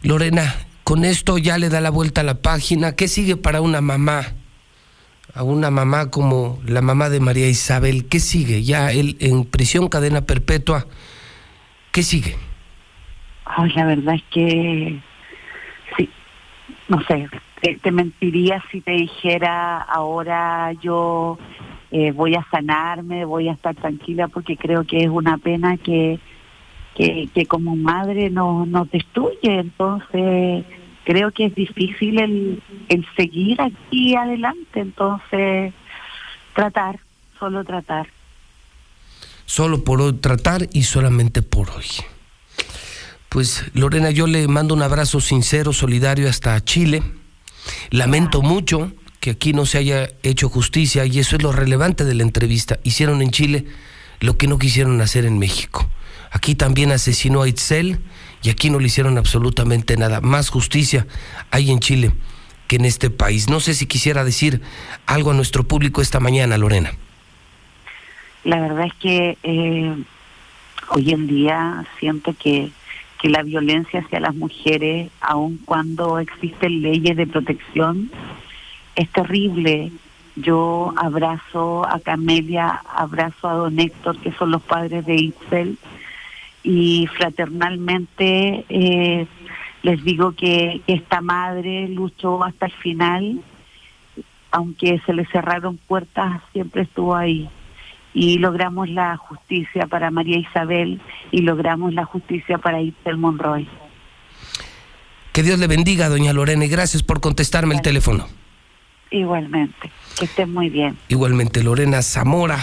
[0.03, 0.55] Lorena,
[0.85, 2.97] con esto ya le da la vuelta a la página.
[2.97, 4.23] ¿Qué sigue para una mamá?
[5.35, 8.63] A una mamá como la mamá de María Isabel, ¿qué sigue?
[8.63, 10.87] Ya él en prisión, cadena perpetua,
[11.93, 12.37] ¿qué sigue?
[13.45, 15.01] Ay, la verdad es que
[15.97, 16.11] sí,
[16.89, 17.29] no sé,
[17.83, 21.39] te, mentiría si te dijera ahora yo
[21.93, 26.19] eh, voy a sanarme, voy a estar tranquila porque creo que es una pena que
[26.95, 29.59] que, que como madre nos, nos destruye.
[29.61, 30.65] Entonces,
[31.05, 34.81] creo que es difícil el, el seguir aquí adelante.
[34.81, 35.73] Entonces,
[36.55, 37.01] tratar,
[37.39, 38.09] solo tratar.
[39.47, 41.87] Solo por hoy tratar y solamente por hoy.
[43.29, 47.03] Pues Lorena, yo le mando un abrazo sincero, solidario hasta Chile.
[47.91, 52.13] Lamento mucho que aquí no se haya hecho justicia y eso es lo relevante de
[52.17, 52.81] la entrevista.
[52.83, 53.67] Hicieron en Chile
[54.19, 55.89] lo que no quisieron hacer en México.
[56.33, 58.01] Aquí también asesinó a Itzel
[58.43, 60.21] y aquí no le hicieron absolutamente nada.
[60.21, 61.07] Más justicia
[61.53, 62.11] hay en Chile
[62.67, 63.49] que en este país.
[63.49, 64.61] No sé si quisiera decir
[65.07, 66.91] algo a nuestro público esta mañana, Lorena.
[68.43, 70.03] La verdad es que eh,
[70.89, 72.71] hoy en día siento que,
[73.21, 78.11] que la violencia hacia las mujeres, aun cuando existen leyes de protección,
[78.97, 79.93] es terrible.
[80.37, 85.79] Yo abrazo a Camelia, abrazo a don Héctor, que son los padres de Itzel,
[86.63, 89.27] y fraternalmente eh,
[89.83, 93.43] les digo que, esta madre luchó hasta el final,
[94.51, 97.49] aunque se le cerraron puertas, siempre estuvo ahí.
[98.15, 101.01] Y logramos la justicia para María Isabel
[101.31, 103.69] y logramos la justicia para Isabel Monroy.
[105.33, 108.27] Que Dios le bendiga, doña Lorena, y gracias por contestarme el teléfono.
[109.13, 110.99] Igualmente, que esté muy bien.
[111.09, 112.59] Igualmente, Lorena Zamora.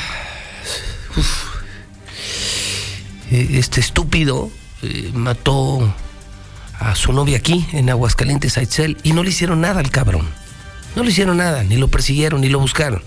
[3.31, 4.49] Eh, este estúpido
[4.81, 5.93] eh, mató
[6.79, 10.27] a su novia aquí, en Aguascalientes, a Itzel, y no le hicieron nada al cabrón.
[10.95, 13.03] No le hicieron nada, ni lo persiguieron, ni lo buscaron.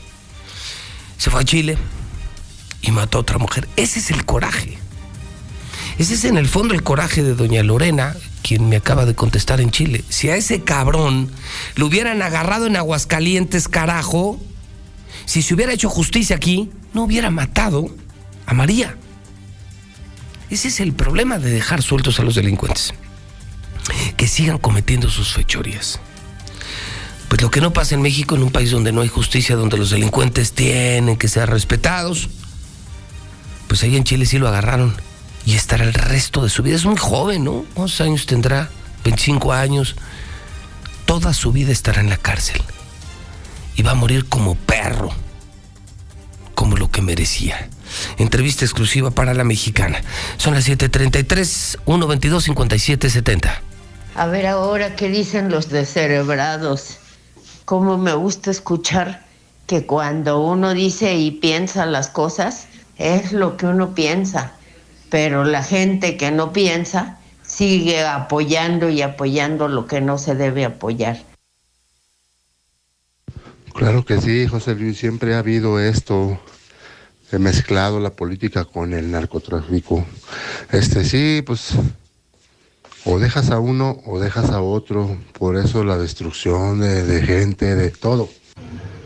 [1.19, 1.77] Se fue a Chile
[2.83, 3.67] y mató a otra mujer.
[3.75, 4.79] Ese es el coraje.
[5.99, 9.61] Ese es en el fondo el coraje de doña Lorena, quien me acaba de contestar
[9.61, 10.05] en Chile.
[10.09, 11.31] Si a ese cabrón
[11.77, 14.41] lo hubieran agarrado en Aguascalientes, carajo,
[15.25, 17.89] si se hubiera hecho justicia aquí, no hubiera matado
[18.47, 18.97] a María.
[20.51, 22.93] Ese es el problema de dejar sueltos a los delincuentes.
[24.17, 25.99] Que sigan cometiendo sus fechorías.
[27.29, 29.79] Pues lo que no pasa en México, en un país donde no hay justicia, donde
[29.79, 32.29] los delincuentes tienen que ser respetados,
[33.69, 34.95] pues ahí en Chile sí lo agarraron
[35.45, 36.77] y estará el resto de su vida.
[36.77, 37.65] Es muy joven, ¿no?
[37.75, 38.71] ¿Cuántos años tendrá?
[39.05, 39.97] 25 años.
[41.07, 42.63] Toda su vida estará en la cárcel.
[43.75, 45.11] Y va a morir como perro,
[46.55, 47.69] como lo que merecía.
[48.19, 50.01] Entrevista exclusiva para la mexicana.
[50.37, 53.63] Son las 7:33, 122 5770.
[54.15, 56.99] A ver ahora qué dicen los descerebrados.
[57.65, 59.25] Cómo me gusta escuchar
[59.67, 62.67] que cuando uno dice y piensa las cosas,
[62.99, 64.53] es lo que uno piensa.
[65.12, 70.64] Pero la gente que no piensa sigue apoyando y apoyando lo que no se debe
[70.64, 71.18] apoyar.
[73.75, 76.40] Claro que sí, José Luis, siempre ha habido esto
[77.33, 80.04] he mezclado la política con el narcotráfico.
[80.71, 81.75] Este sí, pues
[83.04, 87.90] o dejas a uno o dejas a otro, por eso la destrucción de, gente, de
[87.90, 88.29] todo.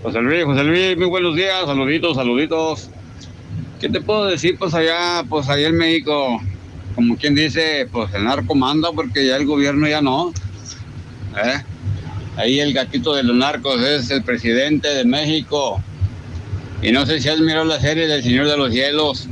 [0.03, 2.91] José Luis, José Luis, muy buenos días, saluditos, saluditos.
[3.81, 4.57] ¿Qué te puedo decir?
[4.59, 6.41] Pues allá, pues allá en México,
[6.95, 10.33] como quien dice, pues el narco manda porque ya el gobierno ya no.
[11.37, 11.63] ¿eh?
[12.37, 15.83] Ahí el gatito de los narcos es el presidente de México.
[16.81, 19.29] Y no sé si has mirado la serie del Señor de los Cielos,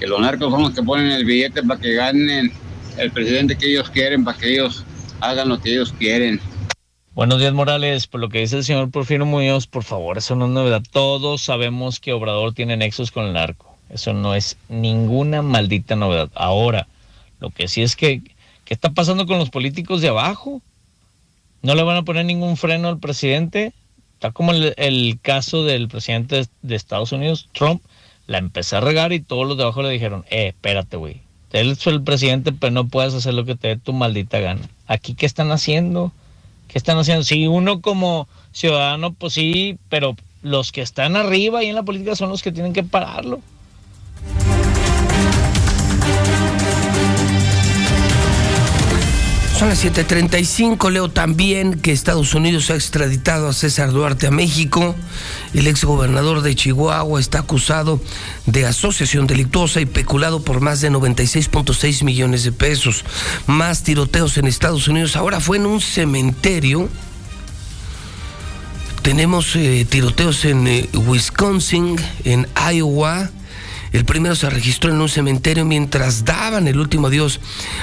[0.00, 2.52] que los narcos son los que ponen el billete para que ganen
[2.98, 4.84] el presidente que ellos quieren, para que ellos
[5.20, 6.40] hagan lo que ellos quieren.
[7.16, 8.06] Buenos días, Morales.
[8.06, 10.82] Por lo que dice el señor Porfirio Muñoz, por favor, eso no es novedad.
[10.92, 13.74] Todos sabemos que Obrador tiene nexos con el narco.
[13.88, 16.28] Eso no es ninguna maldita novedad.
[16.34, 16.88] Ahora,
[17.40, 18.20] lo que sí es que,
[18.66, 20.60] ¿qué está pasando con los políticos de abajo?
[21.62, 23.72] ¿No le van a poner ningún freno al presidente?
[24.12, 27.80] Está como el, caso del presidente de Estados Unidos, Trump,
[28.26, 31.22] La empecé a regar y todos los de abajo le dijeron, eh, espérate, güey.
[31.52, 34.68] Él es el presidente, pero no puedes hacer lo que te dé tu maldita gana.
[34.86, 36.12] Aquí, ¿qué están haciendo?
[36.68, 37.24] ¿Qué están haciendo?
[37.24, 42.14] Si uno como ciudadano, pues sí, pero los que están arriba y en la política
[42.14, 43.40] son los que tienen que pararlo.
[49.58, 50.90] Son las 7:35.
[50.90, 54.94] Leo también que Estados Unidos ha extraditado a César Duarte a México.
[55.54, 57.98] El exgobernador de Chihuahua está acusado
[58.44, 63.06] de asociación delictuosa y peculado por más de 96.6 millones de pesos.
[63.46, 65.16] Más tiroteos en Estados Unidos.
[65.16, 66.90] Ahora fue en un cementerio.
[69.00, 73.30] Tenemos eh, tiroteos en eh, Wisconsin, en Iowa
[73.92, 77.40] el primero se registró en un cementerio mientras daban el último adiós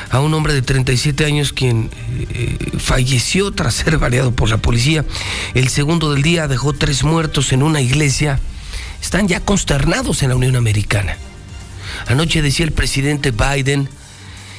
[0.10, 1.90] a un hombre de 37 años quien
[2.30, 5.06] eh, falleció tras ser baleado por la policía.
[5.54, 8.40] El segundo del día dejó tres muertos en una iglesia.
[9.02, 11.18] Están ya consternados en la Unión Americana.
[12.08, 13.90] Anoche decía el presidente Biden,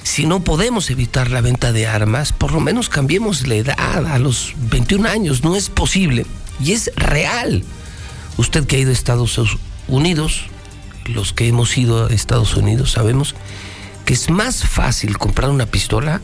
[0.02, 4.18] si no podemos evitar la venta de armas, por lo menos cambiemos la edad a
[4.18, 5.42] los 21 años.
[5.44, 6.26] No es posible
[6.60, 7.64] y es real.
[8.36, 9.40] Usted que ha ido a Estados
[9.88, 10.46] Unidos,
[11.06, 13.34] los que hemos ido a Estados Unidos sabemos
[14.04, 16.20] que es más fácil comprar una pistola,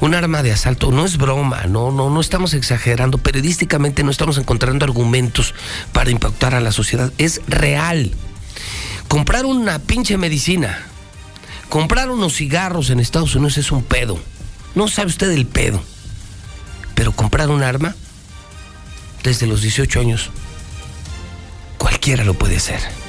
[0.00, 0.90] un arma de asalto.
[0.90, 3.18] No es broma, no, no, no estamos exagerando.
[3.18, 5.54] Periodísticamente no estamos encontrando argumentos
[5.92, 7.12] para impactar a la sociedad.
[7.18, 8.12] Es real.
[9.08, 10.86] Comprar una pinche medicina,
[11.68, 14.18] comprar unos cigarros en Estados Unidos es un pedo.
[14.74, 15.82] No sabe usted el pedo.
[16.94, 17.94] Pero comprar un arma,
[19.22, 20.30] desde los 18 años,
[21.78, 23.01] cualquiera lo puede hacer.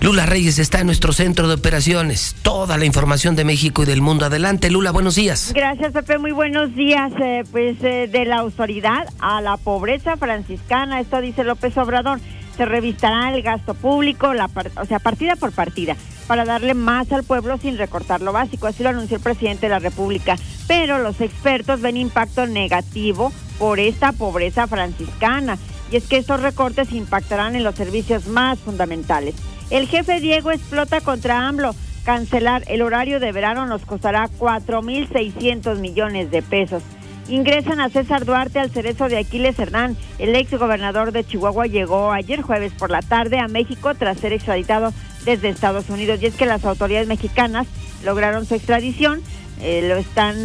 [0.00, 2.36] Lula Reyes está en nuestro centro de operaciones.
[2.42, 4.26] Toda la información de México y del mundo.
[4.26, 5.52] Adelante, Lula, buenos días.
[5.54, 6.18] Gracias, Pepe.
[6.18, 7.12] Muy buenos días.
[7.20, 12.20] Eh, pues eh, de la autoridad a la pobreza franciscana, esto dice López Obrador.
[12.56, 14.48] Se revistará el gasto público, la
[14.80, 15.94] o sea, partida por partida,
[16.26, 18.66] para darle más al pueblo sin recortar lo básico.
[18.66, 20.36] Así lo anunció el presidente de la República.
[20.66, 25.58] Pero los expertos ven impacto negativo por esta pobreza franciscana.
[25.90, 29.34] Y es que estos recortes impactarán en los servicios más fundamentales.
[29.70, 31.74] El jefe Diego explota contra AMLO.
[32.04, 36.84] Cancelar el horario de verano nos costará 4.600 millones de pesos.
[37.28, 39.96] Ingresan a César Duarte al cerezo de Aquiles Hernán.
[40.20, 44.32] El ex gobernador de Chihuahua llegó ayer jueves por la tarde a México tras ser
[44.32, 44.92] extraditado
[45.24, 46.22] desde Estados Unidos.
[46.22, 47.66] Y es que las autoridades mexicanas
[48.04, 49.20] lograron su extradición.
[49.60, 50.36] Eh, lo están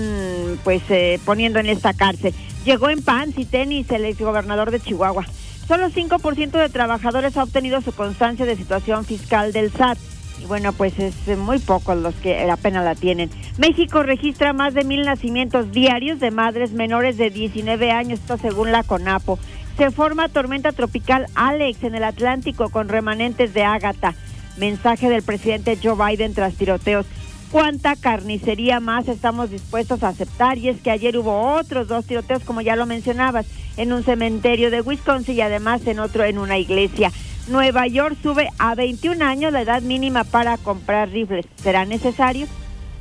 [0.63, 2.33] pues eh, poniendo en esta cárcel.
[2.65, 5.27] Llegó en pants y tenis el ex gobernador de Chihuahua.
[5.71, 9.97] Solo 5% de trabajadores ha obtenido su constancia de situación fiscal del SAT.
[10.43, 13.29] Y bueno, pues es muy pocos los que apenas la tienen.
[13.57, 18.73] México registra más de mil nacimientos diarios de madres menores de 19 años, esto según
[18.73, 19.39] la CONAPO.
[19.77, 24.13] Se forma tormenta tropical Alex en el Atlántico con remanentes de Ágata.
[24.57, 27.05] Mensaje del presidente Joe Biden tras tiroteos
[27.51, 30.57] cuánta carnicería más estamos dispuestos a aceptar.
[30.57, 33.45] Y es que ayer hubo otros dos tiroteos, como ya lo mencionabas,
[33.77, 37.11] en un cementerio de Wisconsin y además en otro en una iglesia.
[37.47, 41.45] Nueva York sube a 21 años la edad mínima para comprar rifles.
[41.55, 42.47] ¿Será necesario?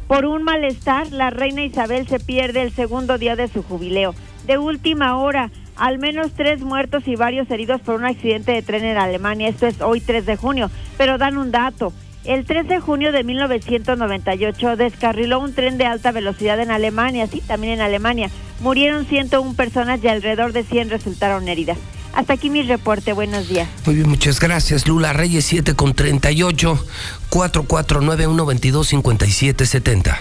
[0.08, 4.14] Por un malestar, la reina Isabel se pierde el segundo día de su jubileo.
[4.46, 8.84] De última hora, al menos tres muertos y varios heridos por un accidente de tren
[8.84, 9.48] en Alemania.
[9.48, 10.70] Esto es hoy 3 de junio.
[10.98, 11.92] Pero dan un dato.
[12.24, 17.42] El 3 de junio de 1998 descarriló un tren de alta velocidad en Alemania, sí,
[17.46, 18.30] también en Alemania.
[18.60, 21.78] Murieron 101 personas y alrededor de 100 resultaron heridas.
[22.12, 23.68] Hasta aquí mi reporte, buenos días.
[23.86, 24.86] Muy bien, muchas gracias.
[24.86, 26.84] Lula Reyes 7 con 38
[27.30, 30.18] 4491 225770.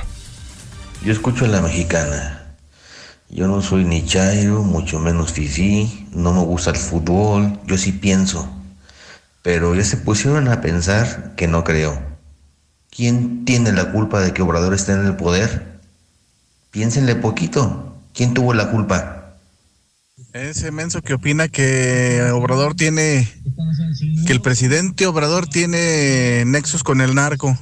[1.03, 2.55] Yo escucho a la mexicana.
[3.29, 7.91] Yo no soy ni chairo, mucho menos fifí, no me gusta el fútbol, yo sí
[7.91, 8.58] pienso
[9.49, 11.99] pero ya se pusieron a pensar que no creo.
[12.95, 15.79] ¿Quién tiene la culpa de que Obrador esté en el poder?
[16.69, 17.99] Piénsenle poquito.
[18.13, 19.33] ¿Quién tuvo la culpa?
[20.33, 23.27] Ese menso que opina que Obrador tiene,
[24.27, 27.57] que el presidente Obrador tiene nexos con el narco.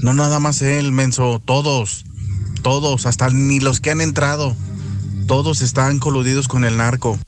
[0.00, 2.04] No nada más él, menso, todos,
[2.62, 4.54] todos, hasta ni los que han entrado,
[5.26, 7.18] todos están coludidos con el narco.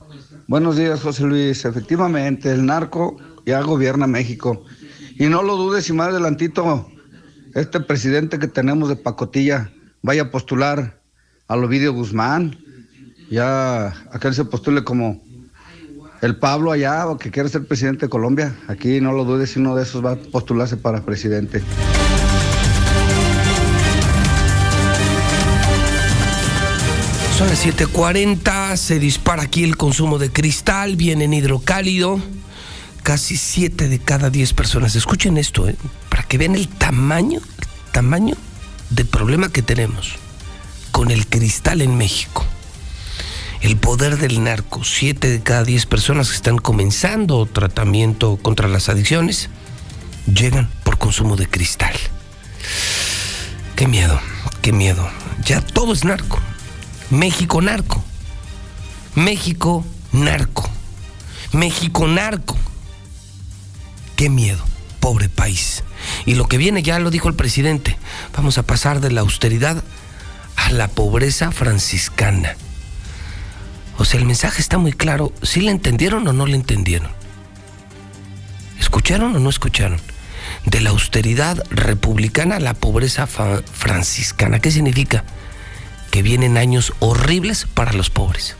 [0.47, 1.65] Buenos días, José Luis.
[1.65, 3.17] Efectivamente, el narco
[3.47, 4.63] ya gobierna México.
[5.17, 6.87] Y no lo dudes si más adelantito
[7.55, 9.71] este presidente que tenemos de pacotilla
[10.03, 11.01] vaya a postular
[11.47, 12.59] a Ovidio Guzmán.
[13.31, 15.19] Ya aquel se postule como
[16.21, 18.55] el Pablo allá o que quiere ser presidente de Colombia.
[18.67, 21.63] Aquí no lo dudes si uno de esos va a postularse para presidente.
[27.37, 32.21] Son las 7:40, se dispara aquí el consumo de cristal, viene en hidrocálido.
[33.03, 34.95] casi 7 de cada 10 personas.
[34.95, 35.75] Escuchen esto, ¿eh?
[36.09, 38.35] para que vean el tamaño, el tamaño
[38.89, 40.15] del problema que tenemos
[40.91, 42.45] con el cristal en México.
[43.59, 44.85] El poder del narco.
[44.85, 49.49] 7 de cada 10 personas que están comenzando tratamiento contra las adicciones
[50.33, 51.93] llegan por consumo de cristal.
[53.75, 54.21] Qué miedo,
[54.61, 55.05] qué miedo.
[55.43, 56.39] Ya todo es narco.
[57.09, 58.03] México narco.
[59.15, 60.69] México narco.
[61.51, 62.57] México narco.
[64.15, 64.63] Qué miedo,
[64.99, 65.83] pobre país.
[66.25, 67.97] Y lo que viene, ya lo dijo el presidente,
[68.35, 69.83] vamos a pasar de la austeridad
[70.55, 72.55] a la pobreza franciscana.
[73.97, 75.31] O sea, el mensaje está muy claro.
[75.41, 77.09] ¿Sí le entendieron o no le entendieron?
[78.79, 79.99] ¿Escucharon o no escucharon?
[80.65, 84.59] De la austeridad republicana a la pobreza franciscana.
[84.59, 85.23] ¿Qué significa?
[86.15, 88.55] Que vienen años horribles para los pobres.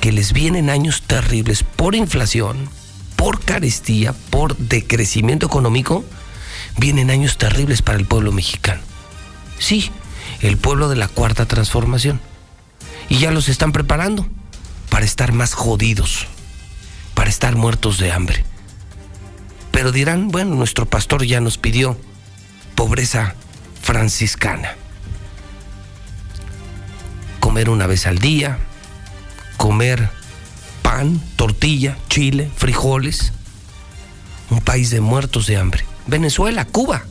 [0.00, 2.70] Que les vienen años terribles por inflación,
[3.16, 6.04] por carestía, por decrecimiento económico.
[6.76, 8.80] Vienen años terribles para el pueblo mexicano.
[9.58, 9.90] Sí,
[10.42, 12.20] el pueblo de la cuarta transformación.
[13.08, 14.28] Y ya los están preparando
[14.90, 16.28] para estar más jodidos,
[17.14, 18.44] para estar muertos de hambre.
[19.72, 21.98] Pero dirán, bueno, nuestro pastor ya nos pidió
[22.76, 23.34] pobreza
[23.82, 24.76] franciscana.
[27.50, 28.60] Comer una vez al día,
[29.56, 30.08] comer
[30.82, 33.32] pan, tortilla, chile, frijoles.
[34.50, 35.84] Un país de muertos de hambre.
[36.06, 37.02] Venezuela, Cuba.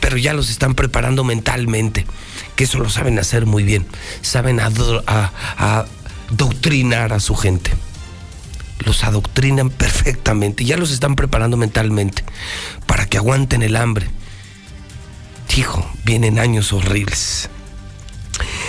[0.00, 2.06] Pero ya los están preparando mentalmente,
[2.54, 3.86] que eso lo saben hacer muy bien.
[4.22, 4.60] Saben
[6.30, 7.70] adoctrinar a su gente
[8.78, 12.24] los adoctrinan perfectamente, ya los están preparando mentalmente
[12.86, 14.08] para que aguanten el hambre.
[15.54, 17.50] Hijo, vienen años horribles.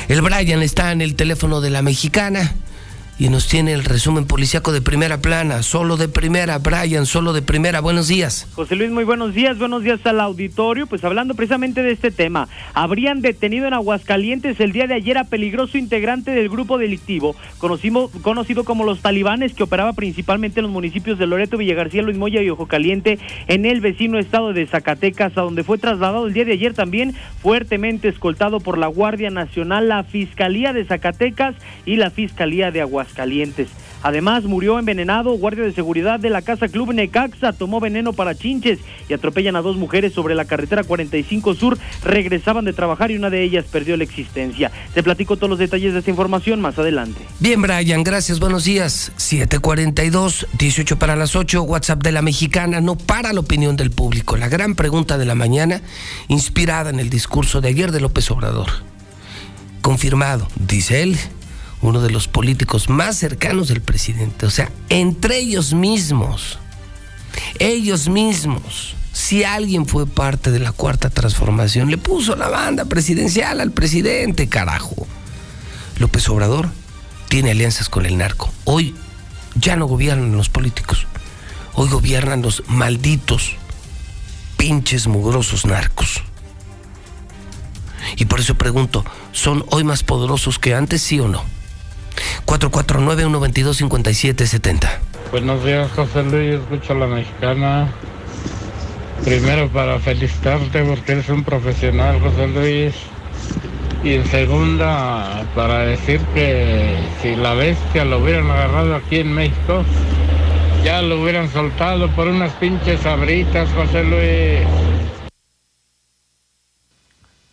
[0.08, 2.56] El Brian está en el teléfono de la mexicana
[3.20, 7.42] y nos tiene el resumen policíaco de primera plana, solo de primera, Brian, solo de
[7.42, 7.82] primera.
[7.82, 8.48] Buenos días.
[8.54, 10.86] José Luis, muy buenos días, buenos días al auditorio.
[10.86, 15.24] Pues hablando precisamente de este tema, habrían detenido en Aguascalientes el día de ayer a
[15.24, 20.72] peligroso integrante del grupo delictivo, conocido, conocido como los talibanes, que operaba principalmente en los
[20.72, 25.36] municipios de Loreto, Villagarcía, Luis Moya y Ojo Caliente, en el vecino estado de Zacatecas,
[25.38, 29.88] a donde fue trasladado el día de ayer también fuertemente escoltado por la Guardia Nacional,
[29.88, 31.56] la Fiscalía de Zacatecas
[31.86, 33.07] y la Fiscalía de Aguascalientes.
[33.14, 33.70] Calientes.
[34.04, 35.32] Además, murió envenenado.
[35.34, 38.80] Guardia de seguridad de la Casa Club Necaxa tomó veneno para chinches
[39.10, 41.78] y atropellan a dos mujeres sobre la carretera 45 Sur.
[42.04, 44.72] Regresaban de trabajar y una de ellas perdió la existencia.
[44.94, 47.20] Te platico todos los detalles de esta información más adelante.
[47.40, 48.40] Bien, Brian, gracias.
[48.40, 49.12] Buenos días.
[49.18, 51.64] 742, 18 para las 8.
[51.64, 52.82] WhatsApp de la mexicana.
[52.82, 54.38] No para la opinión del público.
[54.38, 55.82] La gran pregunta de la mañana,
[56.28, 58.68] inspirada en el discurso de ayer de López Obrador.
[59.82, 61.18] Confirmado, dice él
[61.82, 64.46] uno de los políticos más cercanos del presidente.
[64.46, 66.60] O sea, entre ellos mismos,
[67.60, 73.62] ellos mismos, si alguien fue parte de la cuarta transformación, le puso la banda presidencial
[73.62, 75.08] al presidente, carajo.
[76.00, 76.70] López Obrador
[77.28, 78.52] tiene alianzas con el narco.
[78.66, 78.96] Hoy
[79.56, 81.08] ya no gobiernan los políticos.
[81.74, 83.56] Hoy gobiernan los malditos,
[84.58, 86.24] pinches mugrosos narcos.
[88.16, 91.57] Y por eso pregunto, ¿son hoy más poderosos que antes, sí o no?
[92.46, 94.88] 449-122-5770.
[95.32, 96.62] Buenos días, José Luis.
[96.62, 97.90] Escucho a la mexicana.
[99.24, 102.94] Primero, para felicitarte porque eres un profesional, José Luis.
[104.04, 109.84] Y en segunda, para decir que si la bestia lo hubieran agarrado aquí en México,
[110.84, 114.60] ya lo hubieran soltado por unas pinches abritas, José Luis.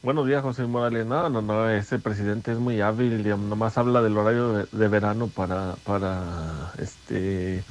[0.05, 1.07] Buenos días, José Morales.
[1.07, 5.29] No, no, no, ese presidente es muy hábil, digamos, nomás habla del horario de, verano
[5.29, 7.65] para, para, este,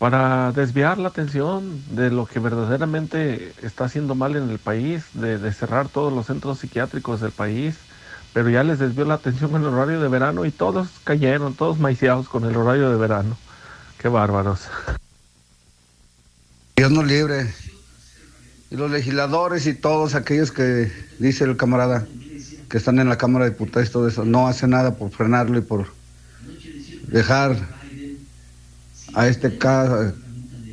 [0.00, 5.52] para desviar la atención de lo que verdaderamente está haciendo mal en el país, de,
[5.52, 7.76] cerrar todos los centros psiquiátricos del país,
[8.32, 11.78] pero ya les desvió la atención con el horario de verano y todos cayeron, todos
[11.78, 13.36] maiciados con el horario de verano.
[13.98, 14.62] Qué bárbaros.
[16.74, 17.54] Dios nos libre
[18.72, 22.06] y los legisladores y todos aquellos que dice el camarada
[22.70, 25.58] que están en la Cámara de Diputados y todo eso, no hacen nada por frenarlo
[25.58, 25.88] y por
[27.08, 27.54] dejar
[29.12, 29.58] a este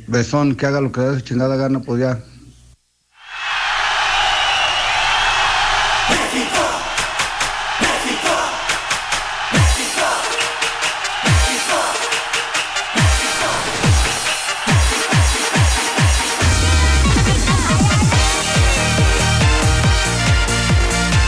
[0.06, 2.24] besón que haga lo que da su chingada gana, pues ya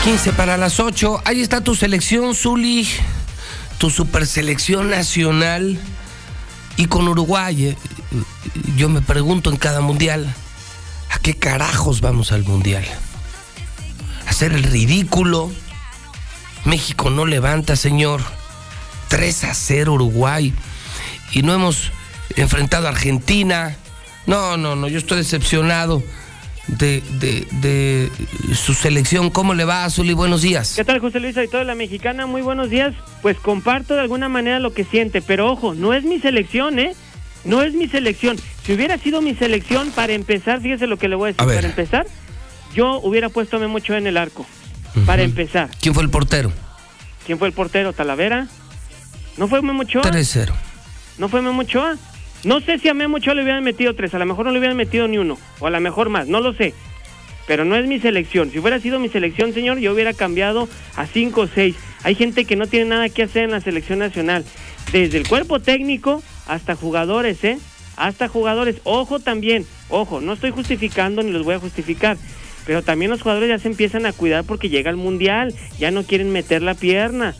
[0.03, 1.21] 15 para las 8.
[1.23, 2.85] Ahí está tu selección, Zuli.
[3.77, 5.79] Tu super selección nacional.
[6.75, 7.77] Y con Uruguay, eh,
[8.75, 10.35] yo me pregunto en cada mundial,
[11.09, 12.83] ¿a qué carajos vamos al mundial?
[14.27, 15.49] ¿Hacer el ridículo?
[16.65, 18.21] México no levanta, señor.
[19.07, 20.53] 3 a 0 Uruguay.
[21.31, 21.93] Y no hemos
[22.35, 23.77] enfrentado a Argentina.
[24.25, 26.03] No, no, no, yo estoy decepcionado
[26.67, 28.11] de, de, de
[28.55, 29.29] su selección.
[29.29, 30.13] ¿Cómo le va, Azuli?
[30.13, 30.73] Buenos días.
[30.75, 31.35] ¿Qué tal, José Luis?
[31.37, 32.93] Y toda la mexicana, muy buenos días.
[33.21, 36.95] Pues comparto de alguna manera lo que siente, pero ojo, no es mi selección, ¿eh?
[37.43, 38.37] No es mi selección.
[38.65, 41.41] Si hubiera sido mi selección, para empezar, fíjese lo que le voy a decir.
[41.51, 41.53] A.
[41.55, 42.07] Para empezar,
[42.73, 44.45] yo hubiera puesto a Memo Ochoa en el arco.
[45.05, 45.69] Para empezar.
[45.81, 46.53] ¿Quién fue el portero?
[47.25, 47.93] ¿Quién fue el portero?
[47.93, 48.47] ¿Talavera?
[49.37, 50.03] ¿No fue Memo Ochoa?
[50.03, 50.53] 3-0.
[51.17, 51.97] ¿No fue Memo Ochoa?
[52.43, 54.59] No sé si a Memo Ochoa le hubieran metido tres, a lo mejor no le
[54.59, 56.73] hubieran metido ni uno, o a lo mejor más, no lo sé.
[57.47, 58.51] Pero no es mi selección.
[58.51, 61.75] Si hubiera sido mi selección, señor, yo hubiera cambiado a cinco o seis.
[62.03, 64.45] Hay gente que no tiene nada que hacer en la selección nacional.
[64.91, 67.57] Desde el cuerpo técnico hasta jugadores, ¿eh?
[67.97, 68.77] Hasta jugadores.
[68.83, 72.17] Ojo también, ojo, no estoy justificando ni los voy a justificar.
[72.65, 75.53] Pero también los jugadores ya se empiezan a cuidar porque llega el mundial.
[75.79, 77.35] Ya no quieren meter la pierna.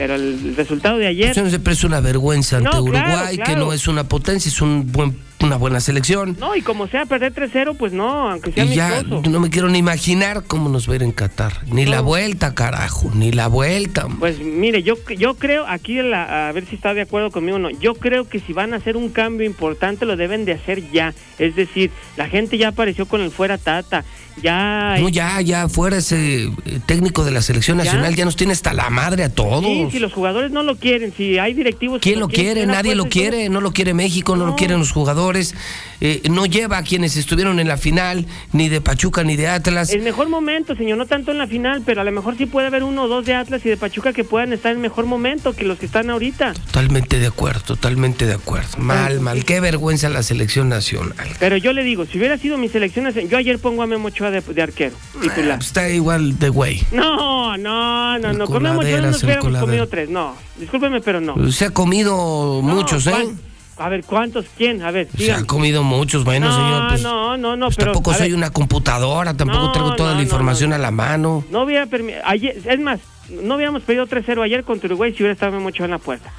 [0.00, 1.28] Pero el resultado de ayer.
[1.28, 3.66] Eso siempre es una vergüenza ante No, claro, Uruguay, que claro.
[3.66, 6.36] no es una potencia, es un buen, una buena selección.
[6.38, 9.68] No, y como sea perder 3-0, pues no, aunque sea Y ya no me quiero
[9.68, 11.52] ni imaginar cómo nos va a ir en Qatar.
[11.66, 14.06] Ni la vuelta, carajo, ni la vuelta.
[14.18, 17.60] Pues mire, yo, yo creo, aquí la- a ver si está de acuerdo conmigo o
[17.60, 20.90] no, yo creo que si van a hacer un cambio importante lo deben de hacer
[20.92, 21.14] ya.
[21.38, 24.04] Es decir, la gente ya apareció con el fuera Tata,
[24.42, 24.96] ya...
[25.00, 26.50] No, ya, ya, fuera ese eh,
[26.86, 27.84] técnico de la selección ¿Ya?
[27.84, 29.64] nacional, ya nos tiene hasta la madre a todos.
[29.64, 32.00] Sí, si los jugadores no lo quieren, si hay directivos...
[32.00, 32.66] ¿Quién lo quiere?
[32.66, 33.10] Nadie lo y todo.
[33.12, 37.16] quiere, no lo quiere México, no, lo quieren los jugadores, eh, no lleva a quienes
[37.16, 39.90] estuvieron en la final, ni de Pachuca ni de Atlas.
[39.90, 42.66] El mejor momento, señor, no tanto en la final, pero a lo mejor sí puede
[42.66, 45.54] haber uno o dos de Atlas y de Pachuca que puedan estar en mejor momento
[45.54, 46.54] que los que están ahorita.
[46.54, 48.78] Totalmente de acuerdo, totalmente de acuerdo.
[48.78, 51.28] Mal, mal, qué vergüenza la selección nacional.
[51.38, 54.30] Pero yo le digo, si hubiera sido mi selección, yo ayer pongo a Memo Ochoa
[54.30, 55.56] de, de arquero, titular.
[55.56, 56.82] Pues Está igual de güey.
[56.92, 58.46] No, no, no, no.
[58.46, 60.08] Con Memo Ochoa no nos hubiéramos comido tres.
[60.08, 61.50] No, discúlpeme, pero no.
[61.52, 63.10] Se ha comido muchos, ¿eh?
[63.10, 63.36] ¿cuál?
[63.80, 64.44] A ver, ¿cuántos?
[64.58, 64.82] ¿Quién?
[64.82, 65.46] A ver, Se ha dígame.
[65.46, 66.88] comido muchos, bueno, no, señor.
[66.88, 67.92] Pues, no, no, no, pues pero...
[67.92, 71.44] tampoco soy ver, una computadora, tampoco No, traigo toda no, la información a la mano.
[71.50, 72.22] No hubiera permitido...
[72.66, 73.00] Es más,
[73.30, 76.30] no hubiéramos pedido 3-0 ayer contra Uruguay si hubiera estado Ochoa en la puerta.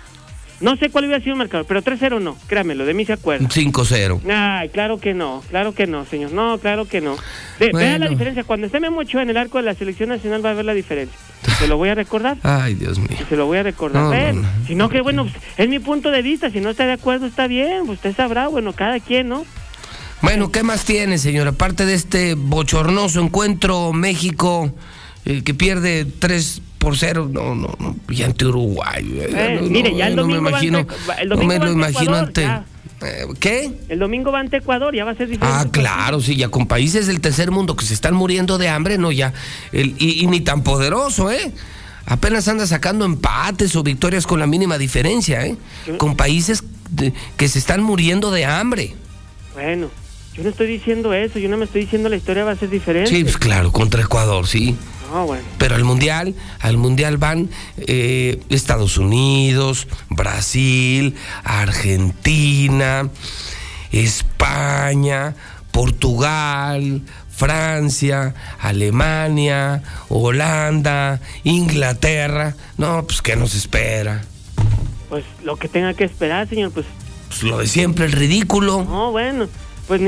[0.62, 3.48] No sé cuál hubiera sido el marcador, pero 3-0 no, créamelo, de mí se acuerda.
[3.50, 4.22] 5-0.
[4.32, 6.32] Ay, claro que no, claro que no, señor.
[6.32, 7.18] No, claro que no.
[7.60, 8.44] De- Vea la diferencia.
[8.44, 10.74] Cuando esté Memo Ochoa en el arco de la selección nacional va a ver la
[10.74, 11.18] diferencia.
[11.58, 12.38] Se lo voy a recordar.
[12.44, 13.18] Ay, Dios mío.
[13.28, 14.04] Se lo voy a recordar.
[14.04, 14.68] No, Ven, no, no.
[14.68, 16.52] Si no, que bueno, es mi punto de vista.
[16.52, 17.90] Si no está de acuerdo, está bien.
[17.90, 19.46] Usted sabrá, bueno, cada quien, ¿no?
[20.22, 21.48] Bueno, ¿qué más tiene, señor?
[21.48, 24.72] Aparte de este bochornoso encuentro México
[25.26, 29.04] eh, que pierde 3 por 0, no, no, no, y ante Uruguay.
[29.16, 31.36] eh, Eh, no, mire, no, ya el no me domingo va imagino, ante- el no
[31.36, 32.42] domingo me lo ante imagino Ecuador, ante...
[32.42, 32.66] ya.
[33.04, 33.72] eh, ¿Qué?
[33.90, 35.58] El domingo va ante Ecuador, ya va a ser diferente.
[35.60, 38.98] Ah, claro, sí, ya con países del tercer mundo que se están muriendo de hambre,
[38.98, 39.34] no, ya,
[39.72, 41.52] el, y, y ni tan poderoso, ¿eh?
[42.08, 45.56] Apenas anda sacando empates o victorias con la mínima diferencia, ¿eh?
[45.98, 48.96] Con países de- que se están muriendo de hambre.
[49.54, 49.90] Bueno,
[50.34, 51.38] yo no estoy diciendo eso.
[51.40, 53.10] Yo no me estoy diciendo la historia va a ser diferente.
[53.10, 54.76] Sí, pues claro, contra Ecuador, sí.
[55.12, 55.44] Bueno.
[55.58, 63.10] Pero al mundial, al mundial van eh, Estados Unidos, Brasil, Argentina,
[63.92, 65.36] España,
[65.72, 72.56] Portugal, Francia, Alemania, Holanda, Inglaterra.
[72.78, 74.22] No, pues ¿qué nos espera?
[75.10, 76.86] Pues lo que tenga que esperar, señor, pues
[77.28, 78.86] Pues lo de siempre, el ridículo.
[78.86, 79.48] No, bueno,
[79.88, 80.02] pues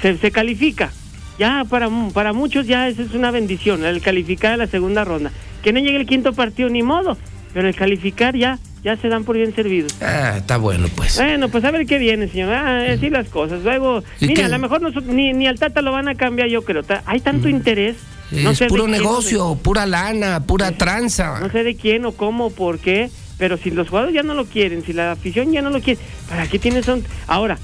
[0.00, 0.92] se, se califica.
[1.38, 5.30] Ya para, para muchos ya eso es una bendición, el calificar a la segunda ronda.
[5.62, 7.16] Que no llegue el quinto partido ni modo,
[7.54, 9.92] pero el calificar ya ya se dan por bien servidos.
[10.00, 11.16] Ah, está bueno, pues.
[11.16, 12.52] Bueno, pues a ver qué viene, señor.
[12.52, 13.62] Ah, así las cosas.
[13.64, 14.44] Luego, ¿Y mira, qué?
[14.44, 16.82] a lo mejor nosotros- ni, ni al Tata lo van a cambiar, yo creo.
[17.04, 17.96] Hay tanto interés.
[18.30, 21.40] no es sé puro quién negocio, pura lana, pura tranza.
[21.40, 24.34] no sé de quién o cómo o por qué, pero si los jugadores ya no
[24.34, 27.02] lo quieren, si la afición ya no lo quiere, ¿para qué tienes son?
[27.26, 27.58] Ahora,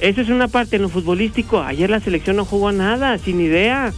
[0.00, 1.60] eso es una parte en lo futbolístico.
[1.60, 3.92] Ayer la selección no jugó nada, sin idea.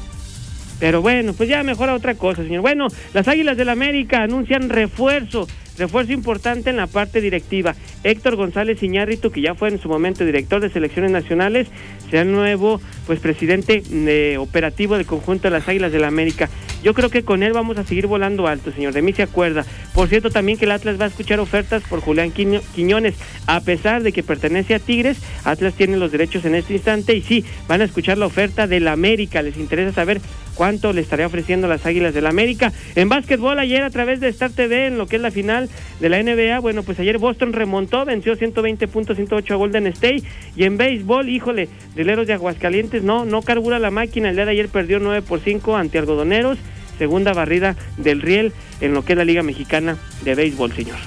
[0.81, 2.63] Pero bueno, pues ya mejora otra cosa, señor.
[2.63, 5.47] Bueno, las Águilas del América anuncian refuerzo,
[5.83, 7.75] refuerzo importante en la parte directiva.
[8.05, 11.69] Héctor González Iñárritu, que ya fue en su momento director de selecciones nacionales,
[12.11, 16.49] será nuevo pues presidente eh, operativo del conjunto de las Águilas del América.
[16.83, 18.93] Yo creo que con él vamos a seguir volando alto, señor.
[18.93, 19.65] De mí se acuerda.
[19.95, 23.15] Por cierto, también que el Atlas va a escuchar ofertas por Julián Quiño- Quiñones.
[23.47, 27.23] A pesar de que pertenece a Tigres, Atlas tiene los derechos en este instante y
[27.23, 29.43] sí, van a escuchar la oferta del América.
[29.43, 30.21] Les interesa saber
[30.55, 32.73] cuánto le estaría ofreciendo las Águilas del la América.
[32.95, 35.69] En básquetbol ayer a través de Star TV en lo que es la final
[36.01, 40.23] de la NBA, bueno, pues ayer Boston remontó, venció 120 puntos, 108 a Golden State
[40.57, 44.53] y en béisbol, híjole, Rileros de Aguascalientes no, no carbura la máquina, el día de
[44.53, 46.59] ayer perdió 9 por 5 ante Algodoneros,
[46.99, 50.99] segunda barrida del Riel en lo que es la Liga Mexicana de Béisbol, señor.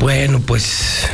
[0.00, 1.08] Bueno, pues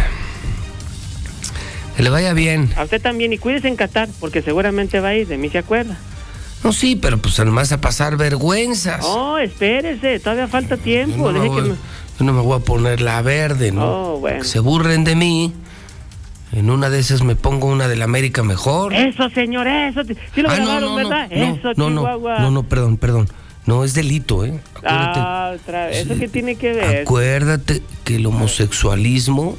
[1.97, 2.71] que le vaya bien.
[2.77, 5.59] A usted también y cuídese en Qatar porque seguramente va a ir, de mí se
[5.59, 5.99] acuerda.
[6.63, 9.01] No, sí, pero pues además a pasar vergüenzas.
[9.01, 11.17] No, espérese, todavía falta tiempo.
[11.17, 11.69] Yo no, me voy,
[12.19, 14.15] yo no me voy a poner la verde, ¿no?
[14.15, 14.41] Oh, bueno.
[14.41, 15.53] Que se burren de mí.
[16.53, 18.93] En una de esas me pongo una del América mejor.
[18.93, 20.03] Eso, señor, eso.
[20.35, 21.29] Sí lo Ah, no, grabaron, no, ¿verdad?
[21.31, 22.39] no, no, eso, no, no, Chihuahua.
[22.41, 23.29] no, no, perdón, perdón.
[23.67, 24.59] No, es delito, ¿eh?
[24.75, 25.99] Acuérdate, Ah, otra vez.
[26.07, 27.03] ¿Eso qué tiene que ver?
[27.03, 29.57] acuérdate que el homosexualismo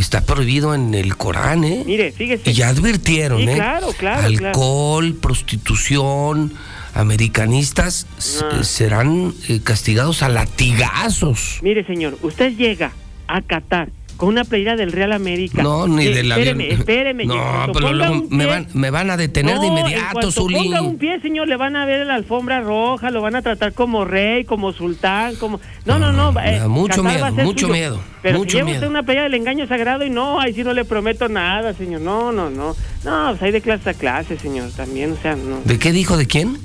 [0.00, 1.82] está prohibido en el Corán, ¿eh?
[1.86, 2.50] Mire, fíjese.
[2.50, 3.54] Y ya advirtieron, Sí, ¿eh?
[3.54, 4.46] claro, claro, claro.
[4.48, 6.52] Alcohol, prostitución,
[6.94, 8.06] americanistas
[8.42, 8.62] Ah.
[8.64, 11.58] serán eh, castigados a latigazos.
[11.62, 12.92] Mire, señor, usted llega
[13.28, 13.90] a Qatar
[14.20, 15.62] con una playera del Real América.
[15.62, 16.78] No, ni Eh, del espéreme, avión.
[16.78, 20.12] Espéreme, No, Yesuso, pero luego me van, me van a detener de No, inmediato, en
[20.12, 20.54] cuanto Zuli.
[20.56, 23.72] ponga un pie, señor, le van a ver la alfombra roja, lo van a tratar
[23.72, 25.58] como rey, como sultán, como...
[25.86, 26.38] No, no, no.
[26.38, 27.72] eh, mucho miedo, mucho suyo.
[27.72, 30.62] miedo, Pero mucho si lleva usted una playa del engaño sagrado y no, ahí sí
[30.64, 32.02] no le prometo nada, señor.
[32.02, 32.76] No, no, no.
[33.04, 35.62] No, pues hay de clase a clase, señor, también, o sea, no.
[35.64, 36.18] ¿De qué dijo?
[36.18, 36.58] ¿De quién?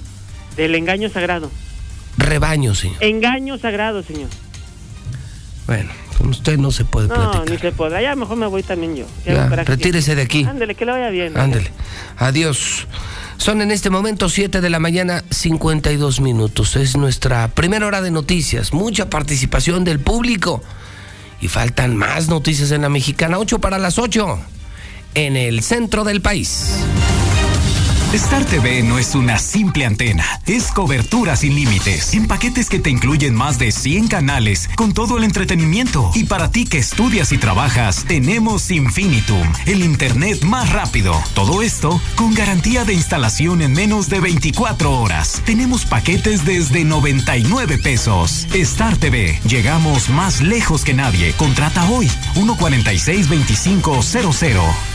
[0.58, 1.50] Del engaño sagrado.
[2.18, 2.98] Rebaño, señor.
[3.02, 4.28] Engaño sagrado, señor.
[5.68, 7.50] Bueno, con usted no se puede No, platicar.
[7.50, 8.02] ni se podrá.
[8.02, 9.06] Ya mejor me voy también yo.
[9.26, 10.44] Ya, retírese de aquí.
[10.44, 11.38] Ándele, que le vaya bien.
[11.38, 11.72] Ándele.
[12.18, 12.88] Adiós.
[13.38, 16.76] Son en este momento 7 de la mañana 52 minutos.
[16.78, 18.74] Es nuestra primera hora de noticias.
[18.74, 20.64] Mucha participación del público.
[21.42, 23.38] Y faltan más noticias en la mexicana.
[23.38, 24.40] 8 para las 8.
[25.16, 26.78] En el centro del país.
[28.16, 32.90] Star TV no es una simple antena, es cobertura sin límites, en paquetes que te
[32.90, 36.12] incluyen más de 100 canales con todo el entretenimiento.
[36.16, 41.22] Y para ti que estudias y trabajas, tenemos Infinitum, el internet más rápido.
[41.34, 45.42] Todo esto con garantía de instalación en menos de 24 horas.
[45.46, 48.48] Tenemos paquetes desde 99 pesos.
[48.54, 51.34] Star TV, llegamos más lejos que nadie.
[51.34, 54.95] Contrata hoy 146-2500.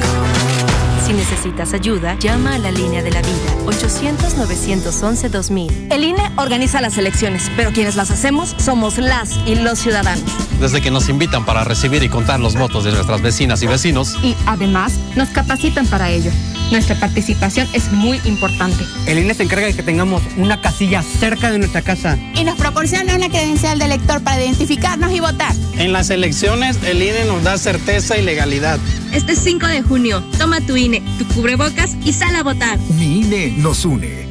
[1.11, 3.35] Si necesitas ayuda, llama a la línea de la vida
[3.65, 5.91] 800-911-2000.
[5.91, 10.23] El INE organiza las elecciones, pero quienes las hacemos somos las y los ciudadanos.
[10.61, 14.17] Desde que nos invitan para recibir y contar los votos de nuestras vecinas y vecinos,
[14.23, 16.31] y además nos capacitan para ello.
[16.71, 18.85] Nuestra participación es muy importante.
[19.05, 22.17] El INE se encarga de que tengamos una casilla cerca de nuestra casa.
[22.33, 25.53] Y nos proporciona una credencial de elector para identificarnos y votar.
[25.77, 28.79] En las elecciones, el INE nos da certeza y legalidad.
[29.11, 32.79] Este 5 de junio, toma tu INE, tu cubrebocas y sal a votar.
[32.97, 34.30] Mi INE nos une.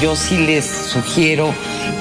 [0.00, 1.54] Yo sí les sugiero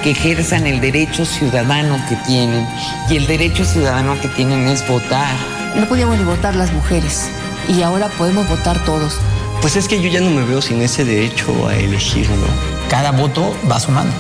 [0.04, 2.68] que ejerzan el derecho ciudadano que tienen.
[3.10, 5.36] Y el derecho ciudadano que tienen es votar.
[5.76, 7.30] No podíamos ni votar las mujeres.
[7.68, 9.18] Y ahora podemos votar todos.
[9.62, 12.48] Pues es que yo ya no me veo sin ese derecho a elegir, ¿no?
[12.90, 14.14] Cada voto va sumando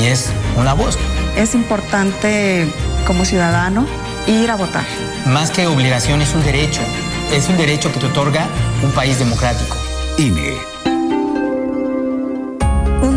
[0.00, 0.98] y es una voz.
[1.36, 2.66] Es importante
[3.06, 3.86] como ciudadano
[4.26, 4.84] ir a votar.
[5.26, 6.80] Más que obligación es un derecho.
[7.32, 8.46] Es un derecho que te otorga
[8.82, 9.76] un país democrático.
[10.18, 10.75] INE.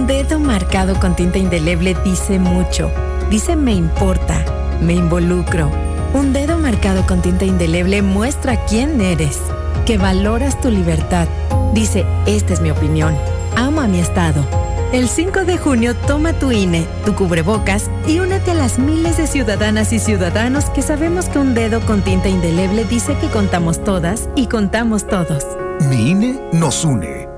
[0.10, 2.91] Dedo marcado con tinta indeleble dice mucho.
[3.30, 4.43] Dice me importa,
[4.82, 5.70] me involucro.
[6.16, 9.38] Un dedo marcado con tinta indeleble muestra quién eres,
[9.86, 11.28] que valoras tu libertad.
[11.76, 13.16] Dice, esta es mi opinión.
[13.55, 14.43] Amo a mi estado.
[14.91, 19.28] El 5 de junio toma tu INE, tu cubrebocas y únete a las miles de
[19.28, 24.28] ciudadanas y ciudadanos que sabemos que un dedo con tinta indeleble dice que contamos todas
[24.36, 25.45] y contamos todos.
[25.88, 27.28] Mi INE nos une.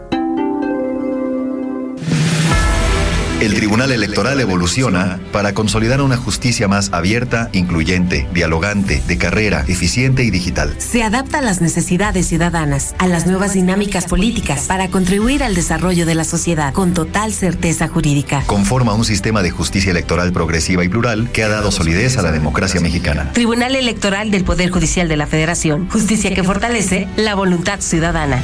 [3.42, 10.24] El Tribunal Electoral evoluciona para consolidar una justicia más abierta, incluyente, dialogante, de carrera, eficiente
[10.24, 10.76] y digital.
[10.78, 16.06] Se adapta a las necesidades ciudadanas, a las nuevas dinámicas políticas para contribuir al desarrollo
[16.06, 18.44] de la sociedad con total certeza jurídica.
[18.46, 22.32] Conforma un sistema de justicia electoral progresiva y plural que ha dado solidez a la
[22.32, 23.32] democracia mexicana.
[23.34, 25.90] Tribunal Electoral del Poder Judicial de la Federación.
[25.90, 28.40] Justicia que fortalece la voluntad ciudadana.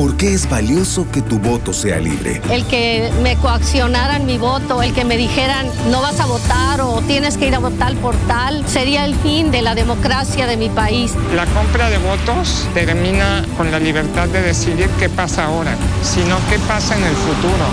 [0.00, 2.40] ¿Por qué es valioso que tu voto sea libre?
[2.50, 7.02] El que me coaccionaran mi voto, el que me dijeran no vas a votar o
[7.02, 10.70] tienes que ir a votar por tal, sería el fin de la democracia de mi
[10.70, 11.12] país.
[11.36, 16.58] La compra de votos termina con la libertad de decidir qué pasa ahora, sino qué
[16.60, 17.66] pasa en el futuro.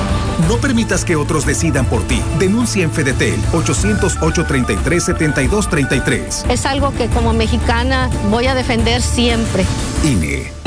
[0.49, 2.21] No permitas que otros decidan por ti.
[2.39, 6.51] Denuncia en Fedetel 808-33-7233.
[6.51, 9.65] Es algo que como mexicana voy a defender siempre.
[10.03, 10.66] INE.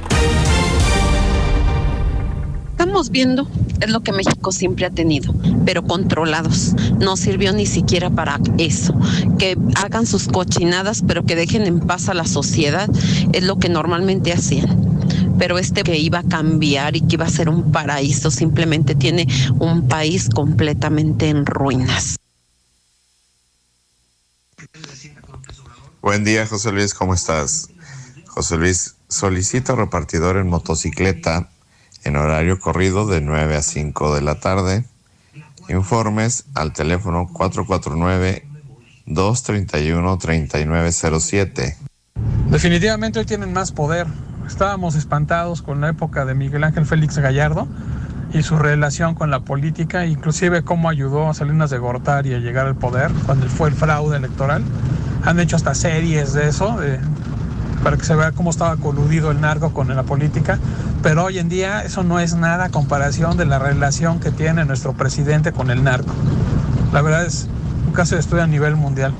[2.81, 3.47] estamos viendo
[3.79, 5.35] es lo que México siempre ha tenido,
[5.67, 6.73] pero controlados.
[6.99, 8.99] No sirvió ni siquiera para eso.
[9.37, 12.89] Que hagan sus cochinadas, pero que dejen en paz a la sociedad,
[13.33, 14.99] es lo que normalmente hacían.
[15.37, 19.27] Pero este que iba a cambiar y que iba a ser un paraíso, simplemente tiene
[19.59, 22.17] un país completamente en ruinas.
[26.01, 27.69] Buen día, José Luis, ¿cómo estás?
[28.25, 31.51] José Luis, solicito repartidor en motocicleta
[32.03, 34.85] en horario corrido de 9 a 5 de la tarde.
[35.69, 37.27] Informes al teléfono
[39.07, 41.75] 449-231-3907.
[42.49, 44.07] Definitivamente hoy tienen más poder.
[44.45, 47.67] Estábamos espantados con la época de Miguel Ángel Félix Gallardo
[48.33, 52.67] y su relación con la política, inclusive cómo ayudó a Salinas de Gortari a llegar
[52.67, 54.63] al poder cuando fue el fraude electoral.
[55.23, 56.99] Han hecho hasta series de eso, de,
[57.83, 60.59] para que se vea cómo estaba coludido el narco con la política,
[61.01, 64.65] pero hoy en día eso no es nada a comparación de la relación que tiene
[64.65, 66.13] nuestro presidente con el narco.
[66.93, 67.47] La verdad es
[67.87, 69.13] un caso de estudio a nivel mundial.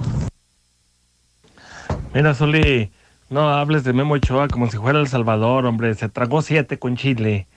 [2.13, 2.91] Mira, Soli,
[3.29, 6.97] no hables de Memo Ochoa como si fuera El Salvador, hombre, se tragó siete con
[6.97, 7.47] Chile.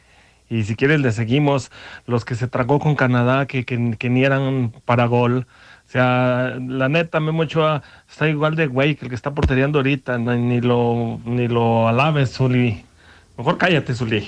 [0.48, 1.70] Y si quieres le seguimos
[2.06, 5.46] los que se tragó con Canadá, que, que, que ni eran para gol
[5.94, 10.18] sea, la neta, Memo Ochoa está igual de güey que el que está porteriando ahorita.
[10.18, 12.84] Ni lo, ni lo alabes, Zuli.
[13.38, 14.26] Mejor cállate, Zuli.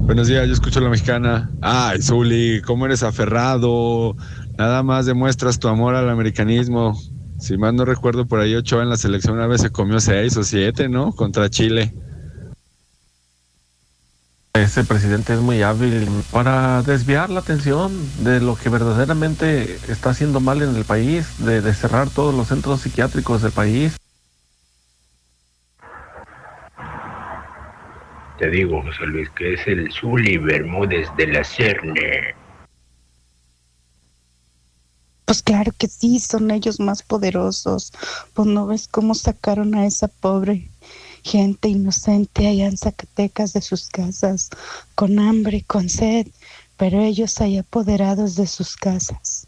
[0.00, 1.50] Buenos días, yo escucho a la mexicana.
[1.62, 4.16] Ay, Zuli, ¿cómo eres aferrado?
[4.58, 6.98] Nada más demuestras tu amor al americanismo.
[7.38, 10.36] Si mal no recuerdo, por ahí Ochoa en la selección una vez se comió seis
[10.36, 11.12] o siete, ¿no?
[11.12, 11.94] Contra Chile.
[14.60, 17.90] Ese presidente es muy hábil para desviar la atención
[18.22, 22.82] de lo que verdaderamente está haciendo mal en el país, de, cerrar todos los centros
[22.82, 23.96] psiquiátricos del país.
[28.38, 32.34] Te digo, José Luis, que es el Zuli Bermúdez de la Cerne.
[35.24, 37.94] Pues claro que sí, son ellos más poderosos.
[38.34, 40.68] Pues no ves cómo sacaron a esa pobre
[41.24, 44.50] gente inocente allá en Zacatecas de sus casas,
[44.94, 46.26] con hambre, con sed,
[46.76, 49.46] pero ellos hay apoderados de sus casas.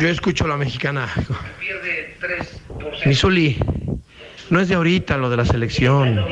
[0.00, 1.12] Yo escucho la mexicana.
[3.06, 3.58] Misuli,
[4.50, 6.24] no es de ahorita lo de la selección,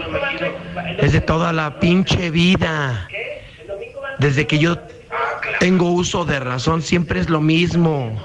[0.98, 3.08] es de toda la pinche vida.
[4.18, 4.78] Desde que yo
[5.58, 8.20] tengo uso de razón, siempre es lo mismo.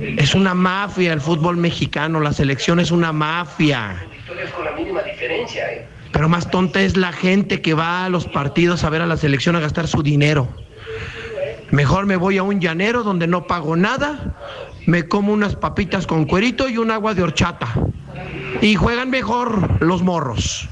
[0.00, 3.96] Es una mafia el fútbol mexicano, la selección es una mafia.
[6.12, 9.16] Pero más tonta es la gente que va a los partidos a ver a la
[9.16, 10.48] selección a gastar su dinero.
[11.70, 14.36] Mejor me voy a un llanero donde no pago nada,
[14.86, 17.68] me como unas papitas con cuerito y un agua de horchata.
[18.62, 20.68] Y juegan mejor los morros.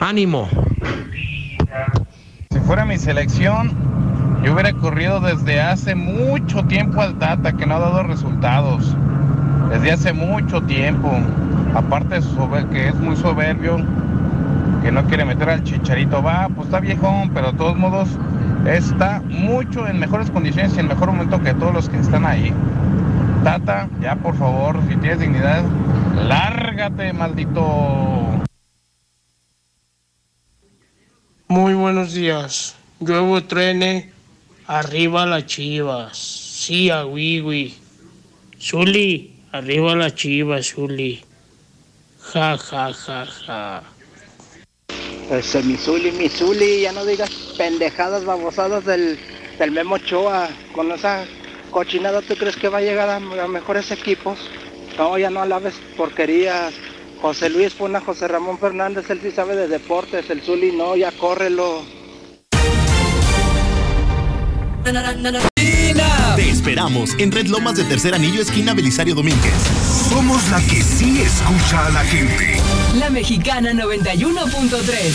[0.00, 0.48] Ánimo.
[2.50, 4.09] Si fuera mi selección,
[4.42, 8.96] yo hubiera corrido desde hace mucho tiempo al Tata, que no ha dado resultados.
[9.70, 11.12] Desde hace mucho tiempo.
[11.74, 12.20] Aparte
[12.72, 13.78] que es muy soberbio,
[14.82, 16.22] que no quiere meter al chicharito.
[16.22, 18.08] Va, pues está viejón, pero de todos modos
[18.66, 22.52] está mucho en mejores condiciones y en mejor momento que todos los que están ahí.
[23.44, 25.62] Tata, ya por favor, si tienes dignidad,
[26.16, 28.42] Lárgate, maldito.
[31.48, 32.76] Muy buenos días.
[33.00, 34.12] Lluevo trene,
[34.70, 36.16] arriba las chivas.
[36.16, 37.74] Sí, a Wiwi.
[38.60, 41.24] Zuli, arriba las chivas, Zuli.
[42.32, 43.82] Ja, ja, ja, ja.
[45.30, 49.18] Ese mi Zuli, mi Zuli, ya no digas pendejadas babosadas del,
[49.58, 50.48] del Memo Ochoa.
[50.72, 51.24] Con esa
[51.72, 54.38] cochinada, ¿tú crees que va a llegar a, a mejores equipos?
[54.96, 56.74] No, ya no alabes porquerías.
[57.20, 60.94] José Luis fue una José Ramón Fernández, él sí sabe de deportes, el Zuli no,
[60.94, 61.82] ya córrelo.
[66.36, 69.52] Te esperamos en Red Lomas de Tercer Anillo, esquina Belisario Domínguez.
[70.08, 72.59] Somos la que sí escucha a la gente.
[72.94, 75.14] La Mexicana 91.3.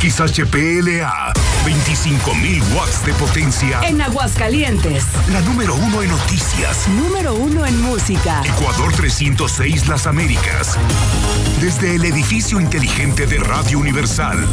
[0.00, 1.32] XHPLA,
[1.66, 3.80] 25.000 watts de potencia.
[3.82, 5.04] En Aguascalientes.
[5.30, 6.88] La número uno en noticias.
[6.88, 8.42] Número uno en música.
[8.44, 10.78] Ecuador 306 Las Américas.
[11.60, 14.46] Desde el edificio inteligente de Radio Universal.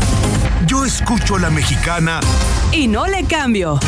[0.66, 2.20] Yo escucho a la mexicana.
[2.74, 3.80] Y no le cambio.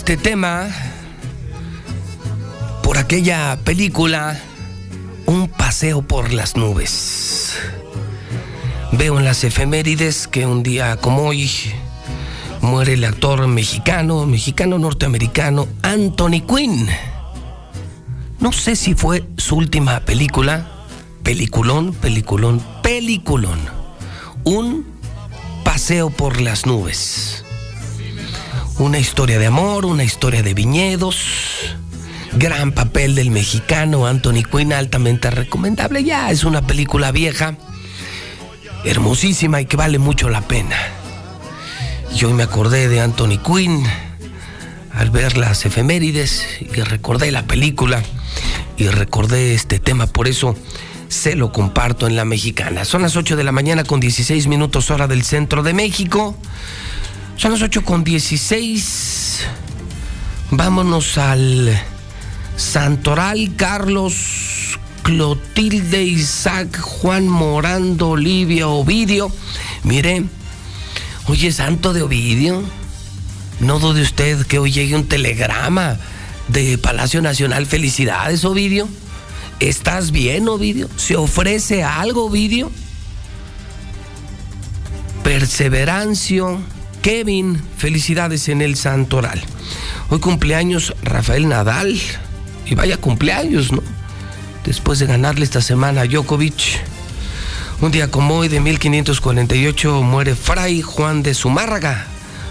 [0.00, 0.66] Este tema
[2.82, 4.40] por aquella película
[5.26, 7.54] Un paseo por las nubes.
[8.92, 11.50] Veo en las efemérides que un día como hoy
[12.62, 16.88] muere el actor mexicano, mexicano norteamericano Anthony Quinn.
[18.38, 20.66] No sé si fue su última película,
[21.22, 23.58] peliculón, peliculón, peliculón.
[24.44, 24.86] Un
[25.62, 27.39] paseo por las nubes.
[28.80, 31.18] Una historia de amor, una historia de viñedos.
[32.32, 36.02] Gran papel del mexicano Anthony Quinn, altamente recomendable.
[36.02, 37.58] Ya es una película vieja,
[38.86, 40.76] hermosísima y que vale mucho la pena.
[42.18, 43.84] Y hoy me acordé de Anthony Quinn
[44.94, 48.02] al ver las efemérides y recordé la película
[48.78, 50.56] y recordé este tema, por eso
[51.08, 52.86] se lo comparto en la mexicana.
[52.86, 56.34] Son las 8 de la mañana con 16 minutos hora del centro de México.
[57.40, 59.46] Son las 8 con 16.
[60.50, 61.74] Vámonos al
[62.58, 69.32] Santoral, Carlos, Clotilde, Isaac, Juan Morando, Olivia, Ovidio.
[69.84, 70.24] Mire,
[71.28, 72.62] hoy es santo de Ovidio.
[73.60, 75.96] No dude usted que hoy llegue un telegrama
[76.48, 77.64] de Palacio Nacional.
[77.64, 78.86] Felicidades, Ovidio.
[79.60, 80.90] ¿Estás bien, Ovidio?
[80.96, 82.70] ¿Se ofrece algo, Ovidio?
[85.24, 86.60] Perseverancio,
[87.02, 89.40] Kevin, felicidades en el Santoral.
[90.10, 91.98] Hoy cumpleaños Rafael Nadal.
[92.66, 93.82] Y vaya cumpleaños, ¿no?
[94.64, 96.80] Después de ganarle esta semana a Djokovic.
[97.80, 102.06] Un día como hoy de 1548 muere Fray Juan de Zumárraga,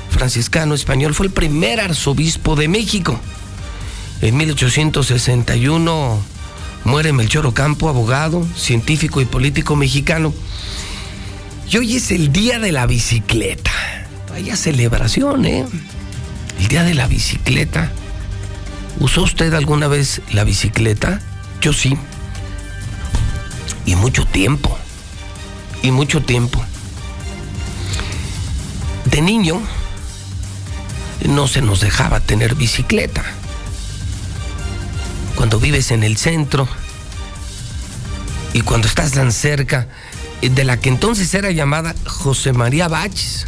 [0.09, 3.19] franciscano español, fue el primer arzobispo de México.
[4.21, 6.19] En 1861
[6.83, 10.33] muere Melchor Ocampo, abogado, científico y político mexicano.
[11.69, 13.98] Y hoy es el día de la bicicleta.
[14.29, 15.65] Vaya celebración, ¿eh?
[16.59, 17.91] El día de la bicicleta.
[18.99, 21.21] ¿Usó usted alguna vez la bicicleta?
[21.61, 21.97] Yo sí.
[23.85, 24.77] Y mucho tiempo.
[25.81, 26.63] Y mucho tiempo.
[29.05, 29.61] De niño
[31.27, 33.23] no se nos dejaba tener bicicleta.
[35.35, 36.67] Cuando vives en el centro
[38.53, 39.87] y cuando estás tan cerca
[40.41, 43.47] de la que entonces era llamada José María Baches.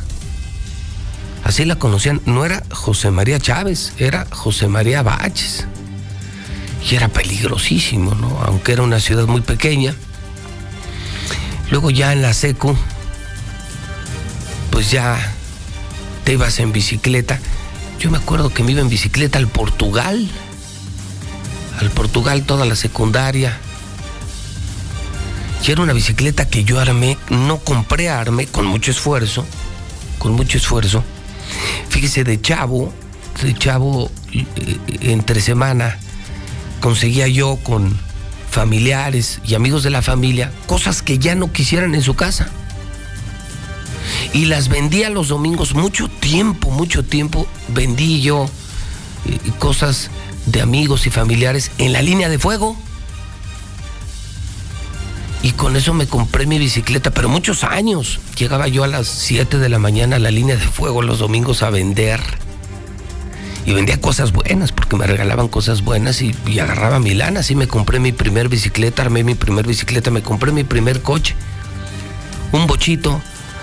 [1.43, 5.65] Así la conocían, no era José María Chávez, era José María Baches.
[6.89, 8.39] y era peligrosísimo, ¿no?
[8.43, 9.93] Aunque era una ciudad muy pequeña.
[11.69, 12.75] Luego ya en la secu,
[14.71, 15.17] pues ya
[16.23, 17.39] te ibas en bicicleta.
[17.99, 20.27] Yo me acuerdo que me iba en bicicleta al Portugal,
[21.79, 23.57] al Portugal toda la secundaria.
[25.65, 29.45] Y era una bicicleta que yo armé, no compré, armé con mucho esfuerzo,
[30.17, 31.03] con mucho esfuerzo.
[31.89, 32.93] Fíjese, de chavo,
[33.41, 35.97] de chavo, eh, entre semana,
[36.79, 37.97] conseguía yo con
[38.49, 42.49] familiares y amigos de la familia cosas que ya no quisieran en su casa.
[44.33, 48.49] Y las vendía los domingos, mucho tiempo, mucho tiempo vendí yo
[49.25, 50.09] eh, cosas
[50.45, 52.77] de amigos y familiares en la línea de fuego.
[55.43, 58.19] Y con eso me compré mi bicicleta, pero muchos años.
[58.37, 61.63] Llegaba yo a las 7 de la mañana a la línea de fuego los domingos
[61.63, 62.21] a vender.
[63.65, 67.39] Y vendía cosas buenas, porque me regalaban cosas buenas y, agarraba mi lana.
[67.39, 71.35] Así me compré mi primer bicicleta, armé mi primer bicicleta, me compré mi primer coche.
[72.51, 73.19] Un bochito,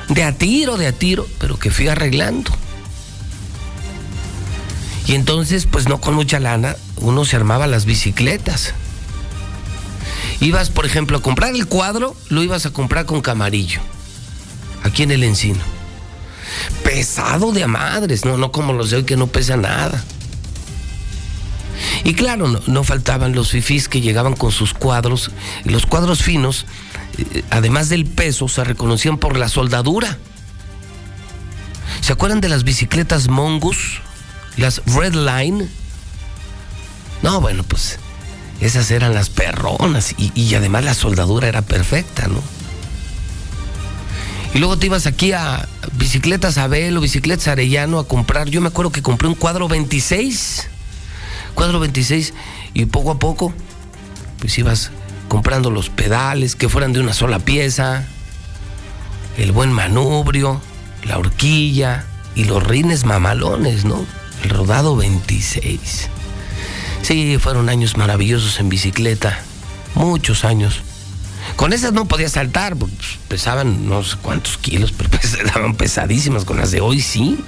[0.09, 2.51] de a tiro, de a tiro, pero que fui arreglando.
[5.07, 8.75] Y entonces, pues no con mucha lana, uno se armaba las bicicletas.
[10.41, 13.81] Ibas, por ejemplo, a comprar el cuadro, lo ibas a comprar con camarillo,
[14.85, 15.61] aquí en el encino.
[16.85, 20.03] Pesado de a madres, no, no como los de hoy que no pesa nada.
[22.05, 25.31] Y claro, no, faltaban los fifís que llegaban con sus cuadros.
[25.65, 26.67] Los cuadros finos,
[27.19, 30.19] eh, además del peso, se reconocían por la soldadura.
[32.01, 34.01] ¿Se acuerdan de las bicicletas Mongoose?
[34.57, 35.69] Las Red Line.
[37.23, 37.99] No, bueno, pues
[38.61, 42.43] esas eran las perronas y, además la soldadura era perfecta, ¿no?
[44.55, 48.49] Y luego te ibas aquí a Bicicletas Abel o Bicicletas Arellano a comprar.
[48.49, 50.69] Yo me acuerdo que compré un cuadro 26.
[51.55, 52.35] Cuadro 26
[52.75, 53.53] y poco a poco
[54.39, 54.91] pues ibas
[55.29, 58.05] comprando los pedales que fueran de una sola pieza,
[59.37, 60.61] el buen manubrio,
[61.05, 62.05] la horquilla
[62.35, 64.05] y los rines mamalones, ¿no?
[64.43, 66.09] El rodado 26.
[67.03, 69.39] Sí, fueron años maravillosos en bicicleta,
[69.95, 70.83] muchos años.
[71.57, 72.93] Con esas no podía saltar, pues,
[73.29, 76.45] pesaban no sé cuántos kilos, pero estaban pesadísimas.
[76.45, 77.39] Con las de hoy sí.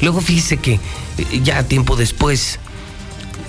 [0.00, 2.58] Luego fíjese que eh, ya tiempo después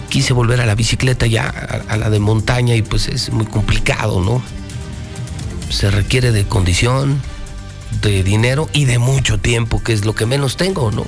[0.10, 1.48] quise volver a la bicicleta ya,
[1.88, 4.42] a la de montaña, y pues es muy complicado, ¿no?
[5.70, 7.22] Se requiere de condición,
[8.02, 11.06] de dinero y de mucho tiempo, que es lo que menos tengo, ¿no?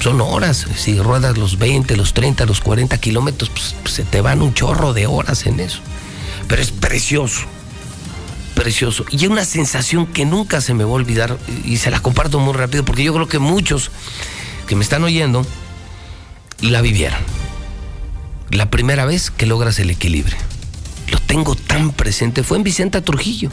[0.00, 4.20] Son horas, si ruedas los 20, los 30, los 40 kilómetros, pues, pues se te
[4.20, 5.80] van un chorro de horas en eso.
[6.46, 7.46] Pero es precioso,
[8.54, 9.04] precioso.
[9.10, 12.54] Y una sensación que nunca se me va a olvidar, y se la comparto muy
[12.54, 13.90] rápido, porque yo creo que muchos
[14.68, 15.44] que me están oyendo
[16.60, 17.18] la vivieron.
[18.50, 20.36] La primera vez que logras el equilibrio.
[21.10, 23.50] Lo tengo tan presente, fue en Vicenta Trujillo.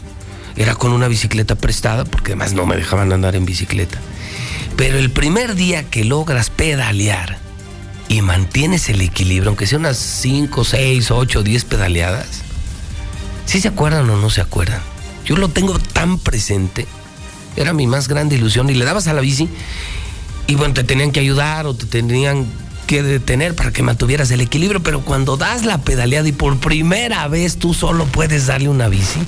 [0.55, 3.99] Era con una bicicleta prestada, porque además no me dejaban andar en bicicleta.
[4.77, 7.37] Pero el primer día que logras pedalear
[8.09, 12.27] y mantienes el equilibrio, aunque sea unas 5, 6, 8, 10 pedaleadas,
[13.45, 14.81] ¿sí se acuerdan o no se acuerdan?
[15.25, 16.85] Yo lo tengo tan presente,
[17.55, 19.49] era mi más grande ilusión, y le dabas a la bici,
[20.47, 22.45] y bueno, te tenían que ayudar o te tenían
[22.85, 27.27] que detener para que mantuvieras el equilibrio, pero cuando das la pedaleada y por primera
[27.27, 29.19] vez tú solo puedes darle una bici,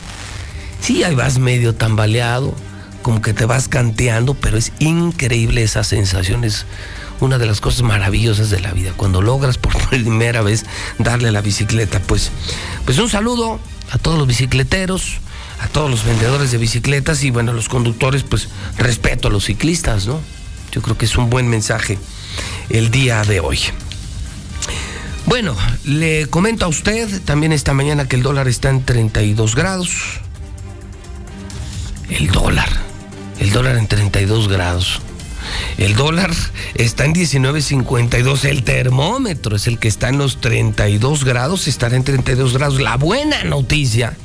[0.82, 2.54] sí, ahí vas medio tambaleado,
[3.08, 6.66] como que te vas canteando, pero es increíble esa sensación, es
[7.22, 10.66] una de las cosas maravillosas de la vida, cuando logras por primera vez
[11.00, 12.02] darle a la bicicleta.
[12.02, 12.32] Pues,
[12.84, 13.62] pues un saludo
[13.92, 15.20] a todos los bicicleteros,
[15.62, 20.06] a todos los vendedores de bicicletas y bueno, los conductores, pues respeto a los ciclistas,
[20.06, 20.20] ¿no?
[20.74, 21.98] Yo creo que es un buen mensaje
[22.68, 23.60] el día de hoy.
[25.28, 25.56] Bueno,
[25.86, 30.20] le comento a usted también esta mañana que el dólar está en 32 grados.
[32.10, 32.87] El dólar,
[33.40, 35.02] el dólar en 32 grados.
[35.78, 36.32] El dólar
[36.76, 38.46] está en 19.52.
[38.46, 41.68] El termómetro es el que está en los 32 grados.
[41.68, 42.82] Estará en 32 grados.
[42.82, 44.16] La buena noticia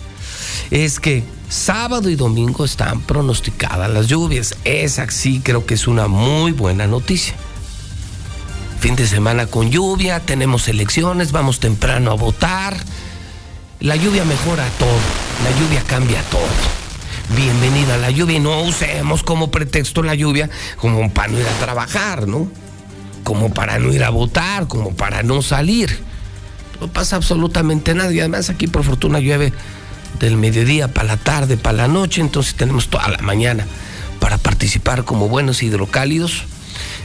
[0.70, 4.56] es que sábado y domingo están pronosticadas las lluvias.
[4.64, 7.34] Esa sí creo que es una muy buena noticia.
[8.80, 12.76] Fin de semana con lluvia, tenemos elecciones, vamos temprano a votar.
[13.78, 14.89] La lluvia mejora todo,
[15.44, 16.82] la lluvia cambia todo
[17.31, 21.65] bienvenida la lluvia y no usemos como pretexto la lluvia como para no ir a
[21.65, 22.49] trabajar, ¿no?
[23.24, 25.99] Como para no ir a votar, como para no salir.
[26.81, 29.53] No pasa absolutamente nada y además aquí por fortuna llueve
[30.19, 33.66] del mediodía para la tarde, para la noche, entonces tenemos toda la mañana
[34.20, 36.44] para participar como buenos hidrocálidos.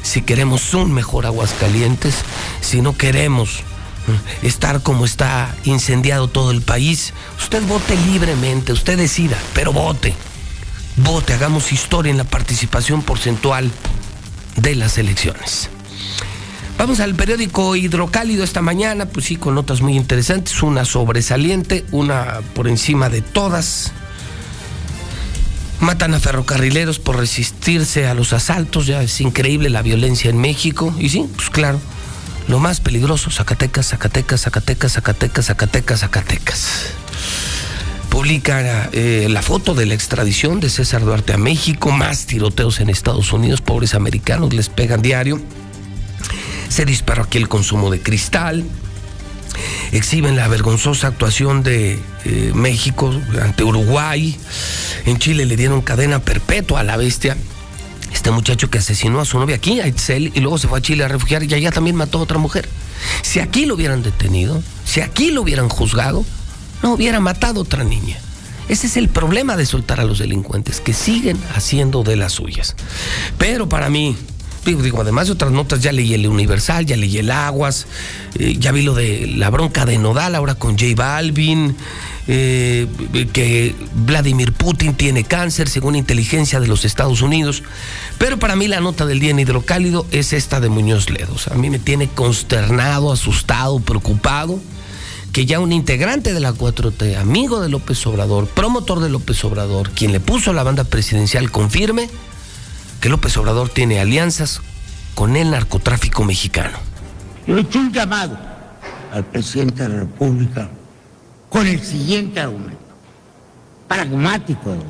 [0.02, 2.16] Si queremos un mejor Aguascalientes,
[2.62, 3.64] si no queremos
[4.42, 7.14] estar como está incendiado todo el país.
[7.38, 10.14] Usted vote libremente, usted decida, pero vote.
[10.98, 13.72] Vote, hagamos historia en la participación porcentual
[14.56, 15.70] de las elecciones.
[16.78, 22.42] Vamos al periódico Hidrocálido esta mañana, pues sí, con notas muy interesantes, una sobresaliente, una
[22.54, 23.92] por encima de todas.
[25.80, 30.94] Matan a ferrocarrileros por resistirse a los asaltos, ya es increíble la violencia en México.
[31.00, 31.80] Y sí, pues claro,
[32.48, 36.68] lo más peligroso, Zacatecas, Zacatecas, Zacatecas, Zacatecas, Zacatecas, Zacatecas.
[38.10, 42.90] Publica eh, la foto de la extradición de César Duarte a México, más tiroteos en
[42.90, 45.42] Estados Unidos, pobres americanos les pegan diario.
[46.70, 48.64] Se disparó aquí el consumo de cristal.
[49.92, 54.38] Exhiben la vergonzosa actuación de eh, México ante Uruguay.
[55.06, 57.38] En Chile le dieron cadena perpetua a la bestia.
[58.14, 60.82] Este muchacho que asesinó a su novia aquí, a Itzel, y luego se fue a
[60.82, 62.68] Chile a refugiar y allá también mató a otra mujer.
[63.22, 66.26] Si aquí lo hubieran detenido, si aquí lo hubieran juzgado,
[66.84, 68.18] no hubiera matado a otra niña.
[68.70, 72.76] Ese es el problema de soltar a los delincuentes, que siguen haciendo de las suyas.
[73.38, 74.16] Pero para mí,
[74.66, 77.88] digo, además de otras notas, ya leí el Universal, ya leí el Aguas,
[78.36, 81.78] eh, ya vi lo de la bronca de Nodal ahora con J Balvin,
[82.28, 82.88] eh,
[83.32, 87.64] que Vladimir Putin tiene cáncer según inteligencia de los Estados Unidos.
[88.18, 91.48] Pero para mí la nota del día en hidrocálido es esta de Muñoz Ledos.
[91.48, 94.60] A mí me tiene consternado, asustado, preocupado
[95.32, 99.92] que ya un integrante de la 4T, amigo de López Obrador, promotor de López Obrador,
[99.92, 102.10] quien le puso la banda presidencial, confirme
[103.02, 104.62] que López Obrador tiene alianzas
[105.14, 106.78] con el narcotráfico mexicano.
[107.46, 108.38] Yo he hecho un llamado
[109.12, 110.70] al presidente de la República
[111.50, 112.78] con el siguiente argumento,
[113.88, 114.86] pragmático, ¿verdad?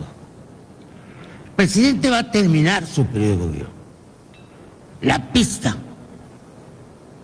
[1.45, 3.77] El presidente va a terminar su periodo de gobierno.
[5.01, 5.75] La pista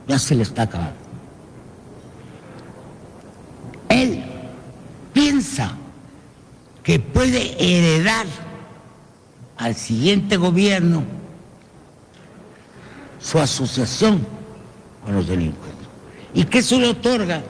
[0.08, 0.94] ya se le está acabando.
[3.90, 4.24] Él
[5.14, 5.76] piensa
[6.84, 8.26] que puede heredar
[9.58, 11.04] al siguiente gobierno
[13.20, 14.26] su asociación
[15.04, 15.88] con los delincuentes.
[16.34, 17.42] ¿Y que eso le otorga?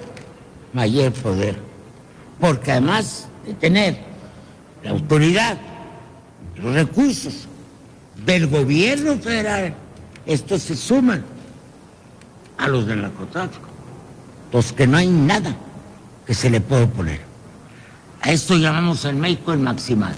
[0.73, 1.72] Mayor poder.
[2.43, 3.97] Porque además de tener
[4.83, 5.57] la autoridad,
[6.57, 7.47] los recursos
[8.25, 9.73] del gobierno federal,
[10.25, 11.23] estos se suman
[12.57, 13.69] a los del narcotráfico.
[14.51, 15.55] Los que no hay nada
[16.27, 17.21] que se le pueda oponer.
[18.19, 20.13] A esto llamamos en México el maximal.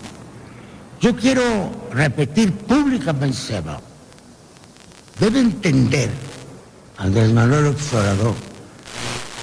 [0.99, 1.43] Yo quiero
[1.93, 3.79] repetir públicamente, Seba,
[5.19, 6.09] debe entender
[6.97, 8.33] Andrés Manuel Observador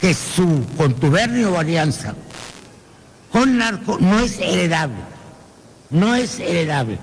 [0.00, 2.16] que su contubernio o alianza
[3.32, 4.98] con narco no es heredable,
[5.90, 6.98] no es heredable.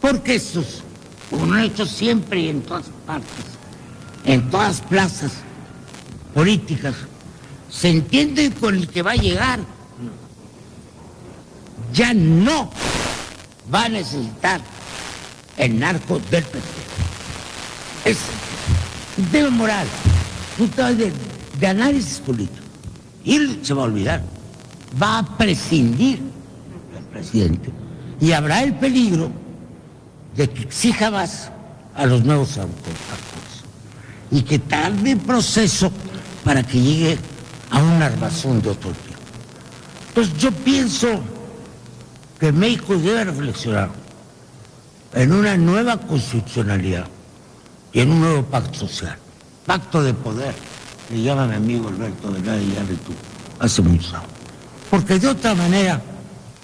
[0.00, 0.40] Porque
[1.30, 3.44] como lo han hecho siempre y en todas partes,
[4.24, 5.32] en todas plazas
[6.34, 6.94] políticas,
[7.68, 9.60] se entiende con el que va a llegar.
[11.92, 12.70] Ya no
[13.72, 14.62] va a necesitar
[15.58, 16.68] el narco del PT.
[18.06, 18.18] Es
[19.18, 19.86] un tema moral,
[20.58, 22.61] un tema de análisis político.
[23.24, 24.22] Y él se va a olvidar.
[25.00, 26.20] Va a prescindir
[26.94, 27.70] del presidente.
[28.20, 29.30] Y habrá el peligro
[30.36, 31.50] de que exija más
[31.94, 32.98] a los nuevos autores
[34.32, 35.92] y que tarde el proceso
[36.42, 37.18] para que llegue
[37.70, 39.20] a una armazón de otro tipo.
[40.08, 41.20] Entonces yo pienso
[42.40, 43.90] que México debe reflexionar
[45.12, 47.06] en una nueva constitucionalidad
[47.92, 49.18] y en un nuevo pacto social,
[49.66, 50.54] pacto de poder,
[51.12, 53.12] le llama mi amigo Alberto Velarde y tú,
[53.58, 54.28] hace muchos años.
[54.90, 56.00] Porque de otra manera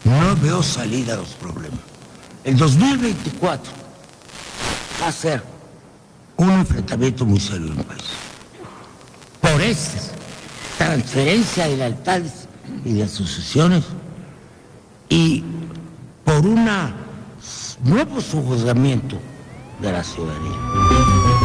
[0.04, 1.80] no veo salida a los problemas.
[2.44, 3.72] El 2024
[5.02, 5.42] va a ser
[6.36, 8.04] un enfrentamiento muy serio en el país.
[9.40, 10.14] Por esa
[10.78, 12.48] transferencia de lealtades
[12.84, 13.84] y de asociaciones
[15.10, 15.44] y
[16.24, 16.68] por un
[17.84, 19.18] nuevo sujuzgamiento
[19.80, 21.37] de la ciudadanía.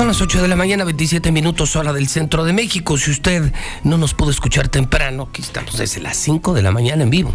[0.00, 2.96] Son las 8 de la mañana, 27 minutos hora del centro de México.
[2.96, 3.52] Si usted
[3.84, 7.34] no nos pudo escuchar temprano, aquí estamos desde las 5 de la mañana en vivo.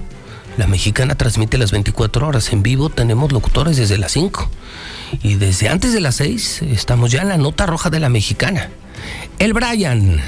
[0.57, 4.49] La mexicana transmite las 24 horas en vivo, tenemos locutores desde las 5.
[5.21, 8.71] Y desde antes de las 6 estamos ya en la nota roja de la mexicana.
[9.37, 10.19] El Brian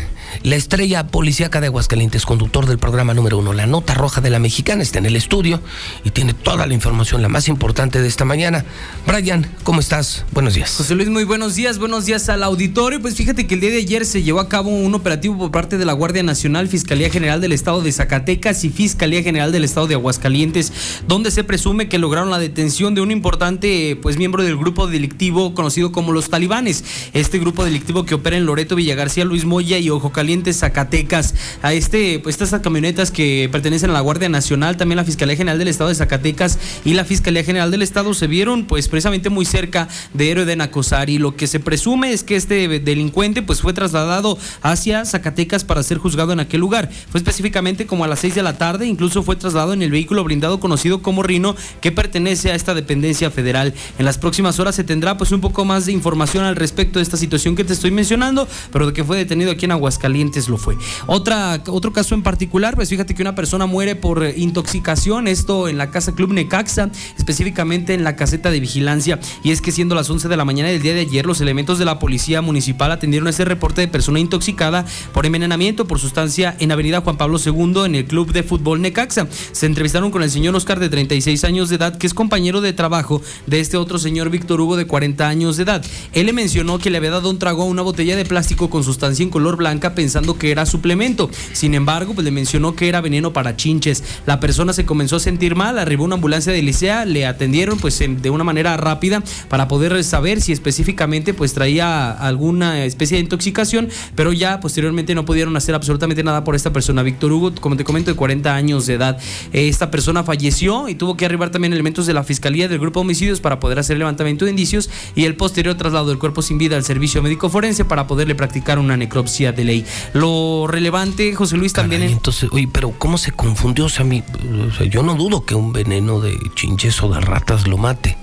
[0.47, 4.39] La estrella policíaca de Aguascalientes, conductor del programa número uno, la nota roja de la
[4.39, 5.59] mexicana, está en el estudio
[6.05, 8.63] y tiene toda la información, la más importante de esta mañana.
[9.05, 10.23] Brian, ¿cómo estás?
[10.31, 10.73] Buenos días.
[10.77, 13.01] José Luis, muy buenos días, buenos días al auditorio.
[13.01, 15.77] Pues fíjate que el día de ayer se llevó a cabo un operativo por parte
[15.77, 19.87] de la Guardia Nacional, Fiscalía General del Estado de Zacatecas y Fiscalía General del Estado
[19.87, 20.71] de Aguascalientes,
[21.09, 25.53] donde se presume que lograron la detención de un importante pues miembro del grupo delictivo
[25.53, 26.85] conocido como los talibanes.
[27.11, 31.33] Este grupo delictivo que opera en Loreto, Villagarcía, Luis Moya y Ojo Caliente, Zacatecas.
[31.61, 35.59] A este, pues estas camionetas que pertenecen a la Guardia Nacional, también la Fiscalía General
[35.59, 39.45] del Estado de Zacatecas y la Fiscalía General del Estado se vieron pues precisamente muy
[39.45, 41.17] cerca de Héroe de Nacosari.
[41.17, 45.97] Lo que se presume es que este delincuente pues fue trasladado hacia Zacatecas para ser
[45.97, 46.89] juzgado en aquel lugar.
[47.09, 50.23] Fue específicamente como a las 6 de la tarde, incluso fue trasladado en el vehículo
[50.23, 53.73] blindado conocido como Rino, que pertenece a esta dependencia federal.
[53.99, 57.03] En las próximas horas se tendrá pues un poco más de información al respecto de
[57.03, 60.16] esta situación que te estoy mencionando, pero de que fue detenido aquí en Aguascalientes
[60.47, 60.77] lo fue.
[61.05, 65.77] Otra, otro caso en particular, pues fíjate que una persona muere por intoxicación, esto en
[65.77, 70.09] la casa Club Necaxa, específicamente en la caseta de vigilancia, y es que siendo las
[70.09, 73.27] 11 de la mañana del día de ayer, los elementos de la policía municipal atendieron
[73.27, 77.95] ese reporte de persona intoxicada por envenenamiento por sustancia en Avenida Juan Pablo II en
[77.95, 79.27] el Club de Fútbol Necaxa.
[79.51, 82.73] Se entrevistaron con el señor Oscar de 36 años de edad, que es compañero de
[82.73, 85.85] trabajo de este otro señor Víctor Hugo de 40 años de edad.
[86.13, 88.83] Él le mencionó que le había dado un trago a una botella de plástico con
[88.83, 90.06] sustancia en color blanca pensando
[90.37, 91.29] que era suplemento.
[91.53, 94.03] Sin embargo, pues le mencionó que era veneno para chinches.
[94.25, 97.99] La persona se comenzó a sentir mal, arribó una ambulancia de Licea, le atendieron pues
[97.99, 103.89] de una manera rápida para poder saber si específicamente pues traía alguna especie de intoxicación,
[104.15, 107.03] pero ya posteriormente no pudieron hacer absolutamente nada por esta persona.
[107.03, 109.19] Víctor Hugo, como te comento, de 40 años de edad.
[109.53, 113.05] Esta persona falleció y tuvo que arribar también elementos de la Fiscalía del Grupo de
[113.05, 116.75] Homicidios para poder hacer levantamiento de indicios y el posterior traslado del cuerpo sin vida
[116.75, 119.85] al servicio médico forense para poderle practicar una necropsia de ley.
[120.13, 122.01] Lo relevante, José Luis, también...
[122.01, 123.85] Caray, entonces, oye, pero ¿cómo se confundió?
[123.85, 124.23] O sea, mi-
[124.67, 128.17] o sea, yo no dudo que un veneno de chinches o de ratas lo mate.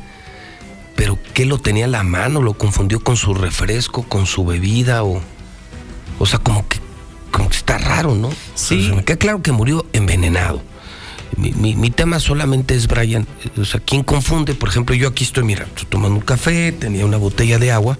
[0.96, 2.40] Pero ¿qué lo tenía a la mano?
[2.42, 5.02] ¿Lo confundió con su refresco, con su bebida?
[5.04, 5.20] O,
[6.18, 6.78] o sea, como que,
[7.30, 8.30] como que está raro, ¿no?
[8.54, 8.90] Sí.
[8.94, 10.62] me queda claro que murió envenenado.
[11.36, 13.26] Mi, mi- mi tema solamente es, Brian,
[13.60, 14.54] o sea, ¿quién confunde?
[14.54, 17.98] Por ejemplo, yo aquí estoy, mira, estoy tomando un café, tenía una botella de agua,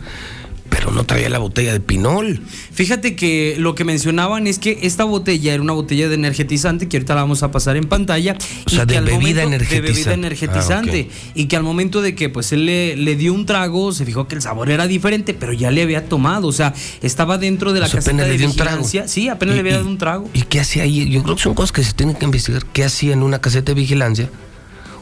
[0.77, 2.41] pero no traía la botella de pinol.
[2.73, 6.97] Fíjate que lo que mencionaban es que esta botella era una botella de energetizante que
[6.97, 8.37] ahorita la vamos a pasar en pantalla.
[8.67, 9.93] O sea, de bebida momento- De energetizante.
[9.93, 11.09] bebida energetizante.
[11.11, 14.05] Ah, Y que al momento de que pues él le, le dio un trago, se
[14.05, 16.49] fijó que el sabor era diferente, pero ya le había tomado.
[16.49, 19.07] O sea, estaba dentro de la O sea, caseta de vigilancia.
[19.07, 20.29] Sí, apenas Y- le había dado un trago.
[20.35, 21.09] ¿Y qué hacía ahí?
[21.09, 22.65] Yo creo que son cosas que se tienen que investigar.
[22.73, 24.29] ¿Qué hacía en una caseta de vigilancia?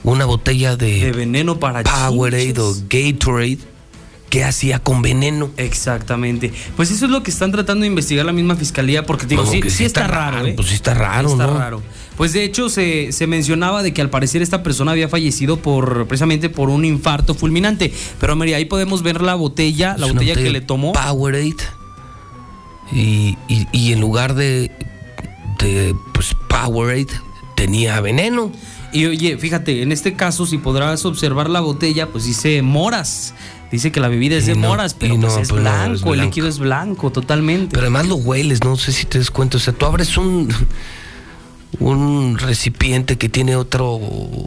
[0.04, 2.58] Una botella de, De veneno para Powerade chinches.
[2.62, 3.58] o Gatorade.
[4.32, 5.50] ¿Qué hacía con veneno?
[5.58, 6.50] Exactamente.
[6.74, 9.60] Pues eso es lo que están tratando de investigar la misma fiscalía, porque digo, sí,
[9.68, 10.54] sí está, raro, ¿eh?
[10.56, 11.58] Pues sí está raro, Está ¿no?
[11.58, 11.82] raro.
[12.16, 16.06] Pues de hecho se, se mencionaba de que al parecer esta persona había fallecido por
[16.06, 17.92] precisamente por un infarto fulminante.
[18.20, 20.92] Pero María, ahí podemos ver la botella, la Es botella que le tomó.
[20.94, 21.56] Powerade.
[22.90, 24.70] Y, y- y en lugar de,
[25.58, 27.06] de pues, Powerade,
[27.54, 28.50] tenía veneno.
[28.94, 33.34] Y oye, fíjate, en este caso, si podrás observar la botella, pues dice moras.
[33.72, 35.94] Dice que la bebida es de no- moras, pero no, pues es, pues no, blanco,
[35.94, 36.24] es el blanco.
[36.24, 37.68] líquido es blanco, totalmente.
[37.70, 39.56] Pero además lo hueles, no sé si te das cuenta.
[39.56, 40.48] O sea, tú abres un,
[41.80, 43.98] un recipiente que tiene otro,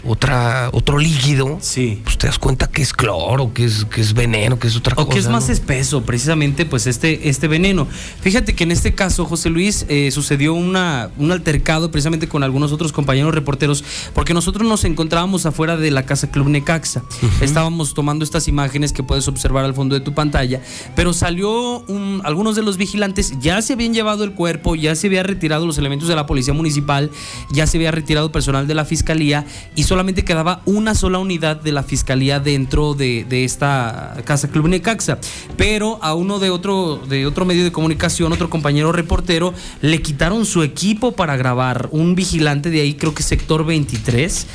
[0.05, 1.57] otra, otro líquido.
[1.61, 2.01] Sí.
[2.03, 4.93] Pues te das cuenta que es cloro, que es, que es veneno, que es otra
[4.93, 5.09] O cosa.
[5.13, 5.53] que es más ¿no?
[5.53, 7.87] espeso, precisamente, pues este, este veneno.
[8.21, 12.71] Fíjate que en este caso, José Luis, eh, sucedió una, un altercado precisamente con algunos
[12.71, 13.83] otros compañeros reporteros,
[14.13, 17.03] porque nosotros nos encontrábamos afuera de la casa Club Necaxa.
[17.41, 20.61] Estábamos tomando estas imágenes que puedes observar al fondo de tu pantalla,
[20.95, 25.07] pero salió un- algunos de los vigilantes, ya se habían llevado el cuerpo, ya se
[25.07, 27.09] había retirado los elementos de la policía municipal,
[27.51, 31.71] ya se había retirado personal de la fiscalía y solamente quedaba una sola unidad de
[31.71, 35.19] la fiscalía dentro de, de esta casa Club Necaxa.
[35.57, 40.45] Pero a uno de otro, de otro medio de comunicación, otro compañero reportero, le quitaron
[40.45, 41.89] su equipo para grabar.
[41.91, 44.47] Un vigilante de ahí, creo que sector 23,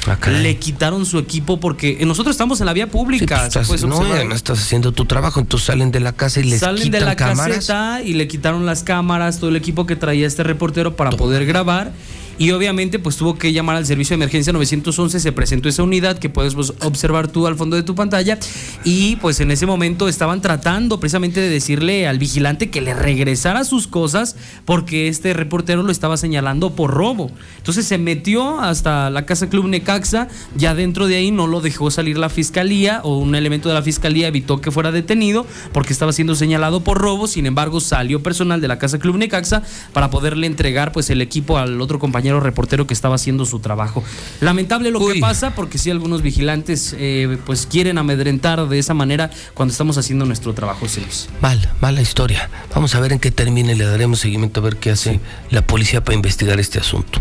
[0.42, 3.48] le quitaron su equipo porque nosotros estamos en la vía Sí, pública.
[3.52, 6.82] pues, estás- no, estás haciendo tu trabajo, entonces salen de la casa y les Salen
[6.82, 7.56] quitan de la cámaras.
[7.56, 11.46] caseta y le quitaron las cámaras, todo el equipo que traía este reportero para poder
[11.46, 11.92] grabar.
[12.40, 16.16] Y obviamente pues tuvo que llamar al servicio de emergencia 911, se presentó esa unidad
[16.16, 18.38] que puedes observar tú al fondo de tu pantalla.
[18.82, 23.62] Y pues en ese momento estaban tratando precisamente de decirle al vigilante que le regresara
[23.64, 27.30] sus cosas porque este reportero lo estaba señalando por robo.
[27.58, 31.90] Entonces se metió hasta la casa Club Necaxa, ya dentro de ahí no lo dejó
[31.90, 35.44] salir la fiscalía o un elemento de la fiscalía evitó que fuera detenido
[35.74, 39.62] porque estaba siendo señalado por robo, sin embargo salió personal de la casa Club Necaxa
[39.92, 44.04] para poderle entregar pues el equipo al otro compañero reportero que estaba haciendo su trabajo.
[44.40, 49.30] Lamentable lo que pasa porque sí algunos vigilantes eh, pues quieren amedrentar de esa manera
[49.54, 51.28] cuando estamos haciendo nuestro trabajo, Celis.
[51.40, 52.48] Mal, mala historia.
[52.74, 55.18] Vamos a ver en qué termina y le daremos seguimiento a ver qué hace
[55.50, 57.20] la policía para investigar este asunto.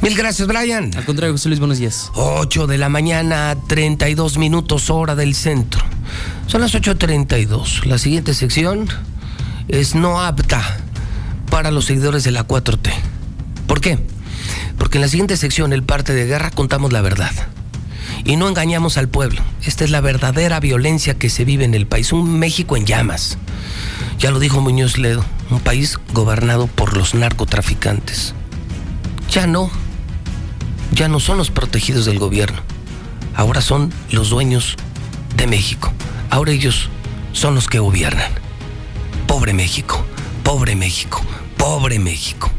[0.00, 0.90] Mil gracias, Brian.
[0.96, 2.10] Al contrario, José Luis, buenos días.
[2.14, 5.82] 8 de la mañana, 32 minutos hora del centro.
[6.46, 7.84] Son las 8.32.
[7.84, 8.88] La siguiente sección
[9.68, 10.78] es no apta
[11.50, 12.90] para los seguidores de la 4T.
[13.66, 13.98] ¿Por qué?
[14.78, 17.32] Porque en la siguiente sección, el parte de guerra, contamos la verdad.
[18.24, 19.42] Y no engañamos al pueblo.
[19.62, 22.12] Esta es la verdadera violencia que se vive en el país.
[22.12, 23.38] Un México en llamas.
[24.18, 28.34] Ya lo dijo Muñoz Ledo, un país gobernado por los narcotraficantes.
[29.30, 29.70] Ya no.
[30.92, 32.62] Ya no son los protegidos del gobierno.
[33.34, 34.76] Ahora son los dueños
[35.36, 35.92] de México.
[36.30, 36.88] Ahora ellos
[37.32, 38.32] son los que gobiernan.
[39.26, 40.04] Pobre México,
[40.42, 41.22] pobre México,
[41.56, 42.50] pobre México.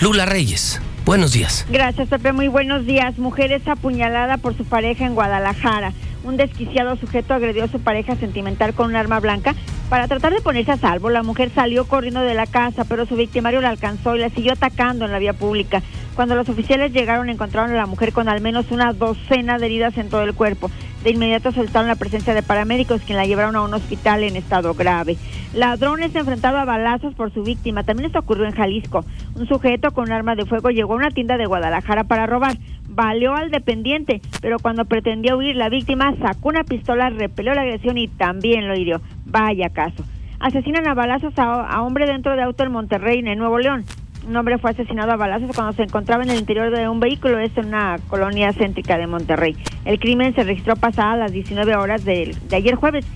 [0.00, 1.64] Lula Reyes, buenos días.
[1.70, 2.32] Gracias, Pepe.
[2.32, 3.16] Muy buenos días.
[3.16, 5.92] Mujer es apuñalada por su pareja en Guadalajara.
[6.24, 9.54] Un desquiciado sujeto agredió a su pareja sentimental con un arma blanca.
[9.88, 13.14] Para tratar de ponerse a salvo, la mujer salió corriendo de la casa, pero su
[13.14, 15.82] victimario la alcanzó y la siguió atacando en la vía pública.
[16.16, 19.96] Cuando los oficiales llegaron, encontraron a la mujer con al menos una docena de heridas
[19.98, 20.70] en todo el cuerpo.
[21.02, 24.74] De inmediato soltaron la presencia de paramédicos, quien la llevaron a un hospital en estado
[24.74, 25.16] grave.
[25.54, 27.84] Ladrones se enfrentaron a balazos por su víctima.
[27.84, 29.04] También esto ocurrió en Jalisco.
[29.36, 32.56] Un sujeto con un arma de fuego llegó a una tienda de Guadalajara para robar.
[32.88, 37.98] Valió al dependiente, pero cuando pretendía huir, la víctima sacó una pistola, repelió la agresión
[37.98, 39.00] y también lo hirió.
[39.24, 40.04] Vaya caso.
[40.40, 43.84] Asesinan a balazos a hombre dentro de auto en Monterrey, en Nuevo León.
[44.26, 47.38] Un hombre fue asesinado a balazos cuando se encontraba en el interior de un vehículo,
[47.38, 49.56] esto en una colonia céntrica de Monterrey.
[49.84, 53.06] El crimen se registró pasadas las 19 horas de, de ayer jueves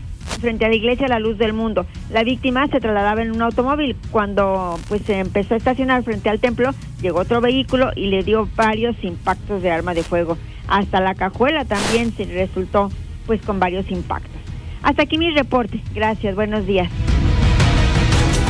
[0.40, 1.84] frente a la iglesia La Luz del Mundo.
[2.12, 3.96] La víctima se trasladaba en un automóvil.
[4.12, 6.70] Cuando pues se empezó a estacionar frente al templo,
[7.02, 10.38] llegó otro vehículo y le dio varios impactos de arma de fuego.
[10.68, 12.88] Hasta la cajuela también se resultó
[13.26, 14.40] pues con varios impactos.
[14.82, 15.80] Hasta aquí mi reporte.
[15.92, 16.88] Gracias, buenos días.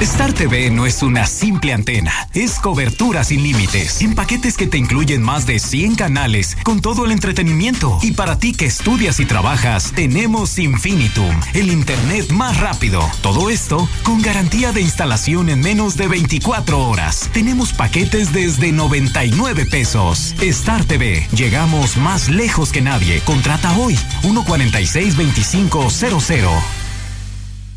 [0.00, 4.78] Star TV no es una simple antena, es cobertura sin límites, en paquetes que te
[4.78, 7.98] incluyen más de 100 canales con todo el entretenimiento.
[8.00, 13.06] Y para ti que estudias y trabajas, tenemos Infinitum, el internet más rápido.
[13.20, 17.28] Todo esto con garantía de instalación en menos de 24 horas.
[17.34, 20.34] Tenemos paquetes desde 99 pesos.
[20.40, 23.20] Star TV, llegamos más lejos que nadie.
[23.20, 26.79] Contrata hoy 146 2500.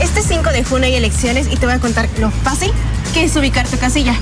[0.00, 2.72] Este 5 de junio hay elecciones y te voy a contar lo fácil
[3.12, 4.14] que es ubicar tu casilla.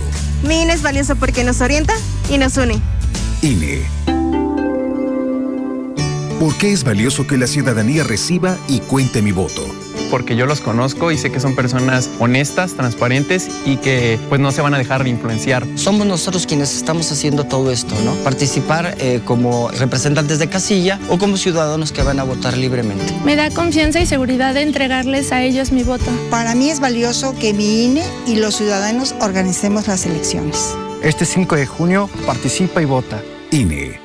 [0.47, 1.95] Mi INE es valioso porque nos orienta
[2.31, 2.81] y nos une.
[3.43, 4.14] INE.
[6.39, 9.63] ¿Por qué es valioso que la ciudadanía reciba y cuente mi voto?
[10.11, 14.53] Porque yo los conozco y sé que son personas honestas, transparentes y que pues no
[14.53, 15.67] se van a dejar de influenciar.
[15.77, 18.13] Somos nosotros quienes estamos haciendo todo esto, ¿no?
[18.25, 23.15] Participar eh, como representantes de casilla o como ciudadanos que van a votar libremente.
[23.25, 26.11] Me da confianza y seguridad de entregarles a ellos mi voto.
[26.31, 30.75] Para mí es valioso que mi INE y los ciudadanos organicemos las elecciones.
[31.03, 33.23] Este 5 de junio participa y vota.
[33.51, 34.04] INE.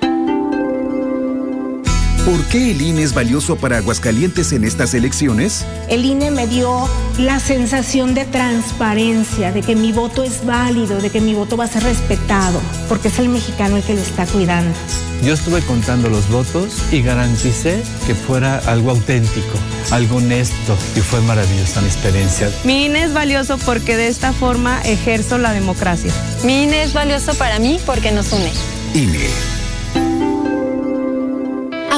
[2.30, 5.66] ¿Por qué el INE es valioso para Aguascalientes en estas elecciones?
[5.88, 6.88] El INE me dio
[7.18, 11.64] la sensación de transparencia, de que mi voto es válido, de que mi voto va
[11.64, 14.78] a ser respetado, porque es el mexicano el que lo está cuidando.
[15.24, 19.58] Yo estuve contando los votos y garanticé que fuera algo auténtico,
[19.90, 22.52] algo honesto y fue maravillosa mi experiencia.
[22.64, 26.14] Mi INE es valioso porque de esta forma ejerzo la democracia.
[26.44, 28.52] Mi INE es valioso para mí porque nos une.
[28.94, 29.59] INE.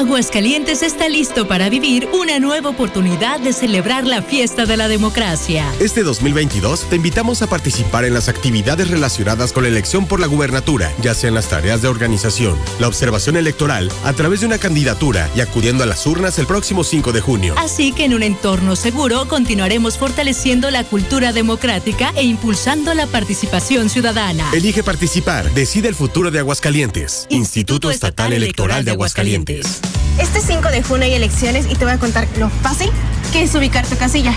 [0.02, 5.72] Aguascalientes está listo para vivir una nueva oportunidad de celebrar la fiesta de la democracia.
[5.78, 10.26] Este 2022 te invitamos a participar en las actividades relacionadas con la elección por la
[10.26, 15.30] gubernatura, ya sean las tareas de organización, la observación electoral, a través de una candidatura
[15.36, 17.54] y acudiendo a las urnas el próximo 5 de junio.
[17.56, 23.88] Así que en un entorno seguro continuaremos fortaleciendo la cultura democrática e impulsando la participación
[23.88, 24.50] ciudadana.
[24.52, 27.28] Elige participar, decide el futuro de Aguascalientes.
[27.30, 29.80] Instituto Estatal Electoral de Aguascalientes.
[30.18, 32.90] Este 5 de junio hay elecciones y te voy a contar lo fácil
[33.32, 34.34] que es ubicar tu casilla.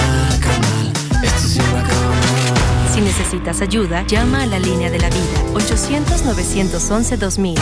[2.93, 5.23] Si necesitas ayuda, llama a la línea de la vida
[5.53, 7.57] 800-911-2000.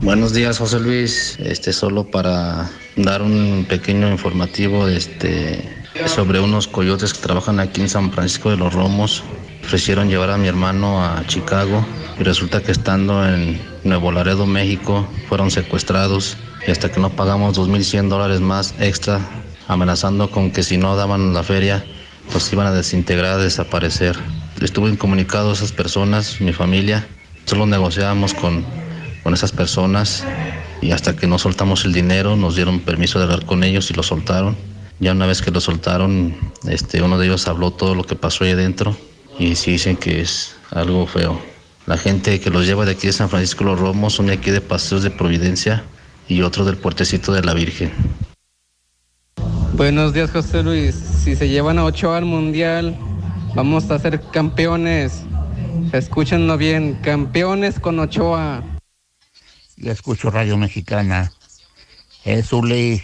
[0.00, 1.36] Buenos días, José Luis.
[1.40, 5.68] Este solo para dar un pequeño informativo este,
[6.06, 9.24] sobre unos coyotes que trabajan aquí en San Francisco de los Romos.
[9.64, 11.84] Ofrecieron llevar a mi hermano a Chicago
[12.20, 17.58] y resulta que estando en Nuevo Laredo, México, fueron secuestrados y hasta que no pagamos
[17.58, 19.20] 2.100 dólares más extra,
[19.66, 21.84] amenazando con que si no daban la feria,
[22.32, 24.16] pues iban a desintegrar, a desaparecer.
[24.60, 27.06] Estuve incomunicado a esas personas, mi familia,
[27.44, 28.64] solo negociábamos con,
[29.22, 30.24] con esas personas
[30.80, 33.94] y hasta que no soltamos el dinero nos dieron permiso de hablar con ellos y
[33.94, 34.56] lo soltaron.
[35.00, 36.36] Ya una vez que lo soltaron,
[36.68, 38.96] este, uno de ellos habló todo lo que pasó ahí adentro
[39.38, 41.40] y sí dicen que es algo feo.
[41.86, 44.50] La gente que los lleva de aquí de San Francisco los Romos son de aquí
[44.50, 45.84] de Paseos de Providencia
[46.28, 47.92] y otro del puertecito de la Virgen.
[49.76, 50.94] Buenos días, José Luis.
[50.94, 52.96] Si se llevan a Ochoa al Mundial,
[53.56, 55.22] vamos a ser campeones.
[55.92, 58.62] Escúchenlo bien, campeones con Ochoa.
[59.76, 61.32] Le escucho Radio Mexicana.
[62.24, 63.02] Es Uli.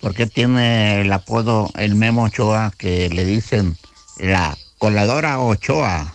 [0.00, 3.76] ¿Por qué tiene el apodo el Memo Ochoa que le dicen
[4.16, 6.14] la coladora Ochoa?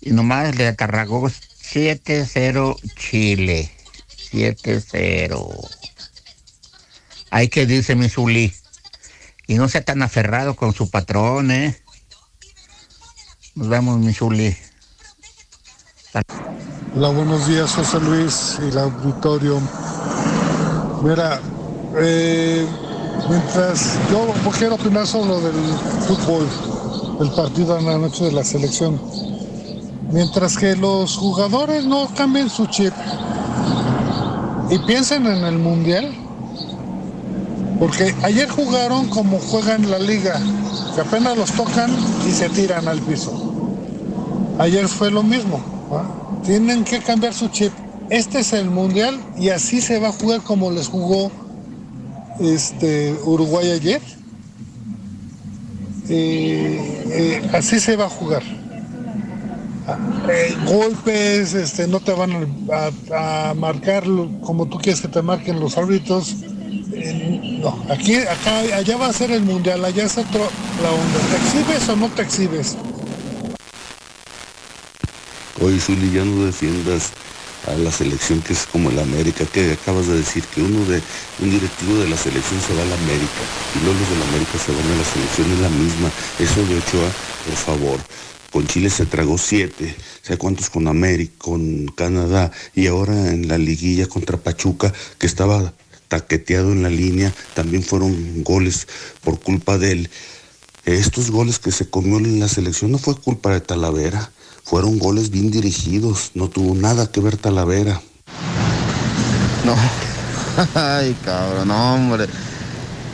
[0.00, 3.70] Y nomás le acarragó 7-0 Chile.
[4.32, 5.95] 7-0.
[7.30, 8.52] Hay que dice mi Zuli.
[9.46, 11.76] Y no sea tan aferrado con su patrón, ¿eh?
[13.54, 14.56] Nos vemos, mi Zuli.
[16.94, 19.60] Hola, buenos días, José Luis y el auditorio.
[21.02, 21.40] Mira,
[21.98, 22.66] eh,
[23.28, 25.54] mientras yo quiero opinar sobre lo del
[26.06, 26.48] fútbol,
[27.20, 29.00] el partido en la noche de la selección.
[30.10, 32.94] Mientras que los jugadores no cambien su chip
[34.70, 36.25] y piensen en el mundial,
[37.78, 40.40] porque ayer jugaron como juegan la liga,
[40.94, 41.90] que apenas los tocan
[42.26, 43.52] y se tiran al piso.
[44.58, 45.60] Ayer fue lo mismo.
[46.44, 47.72] Tienen que cambiar su chip.
[48.08, 51.30] Este es el mundial y así se va a jugar como les jugó
[52.40, 54.00] este, Uruguay ayer.
[57.52, 58.42] Así se va a jugar.
[60.28, 62.32] Eh, golpes, este, no te van
[63.12, 64.04] a, marcar
[64.40, 66.36] como tú quieres que te marquen los árbitros.
[66.86, 70.48] No, aquí, acá, allá va a ser el mundial, allá es otro
[70.82, 71.18] la onda.
[71.30, 72.76] ¿Te exhibes o no te exhibes?
[75.60, 77.10] Oye, Zuli, ya no defiendas
[77.66, 81.02] a la selección que es como el América, que acabas de decir que uno de
[81.40, 83.42] un directivo de la selección se va a la América
[83.74, 86.10] y luego los de la América se van a la selección, es la misma.
[86.38, 87.10] Eso de Ochoa,
[87.46, 88.00] por favor.
[88.52, 93.58] Con Chile se tragó siete, sé cuántos con América, con Canadá y ahora en la
[93.58, 95.74] liguilla contra Pachuca, que estaba
[96.08, 98.86] taqueteado en la línea, también fueron goles
[99.22, 100.10] por culpa de él.
[100.84, 104.30] Estos goles que se comió en la selección no fue culpa de Talavera,
[104.62, 108.00] fueron goles bien dirigidos, no tuvo nada que ver Talavera.
[109.64, 109.74] No,
[110.74, 112.26] ay cabrón, no hombre.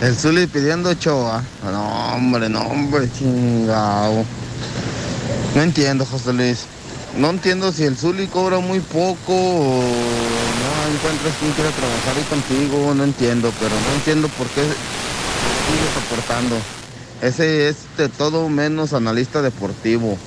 [0.02, 1.44] El Zuli pidiendo Ochoa.
[1.62, 4.24] No hombre, no hombre, chingado.
[5.54, 6.64] No entiendo, José Luis.
[7.16, 9.82] No entiendo si el Zuli cobra muy poco o
[10.92, 12.94] encuentras quien quiera trabajar ahí contigo.
[12.94, 14.62] No entiendo, pero no entiendo por qué
[15.66, 16.60] sigue soportando.
[17.20, 20.18] Ese es de todo menos analista deportivo.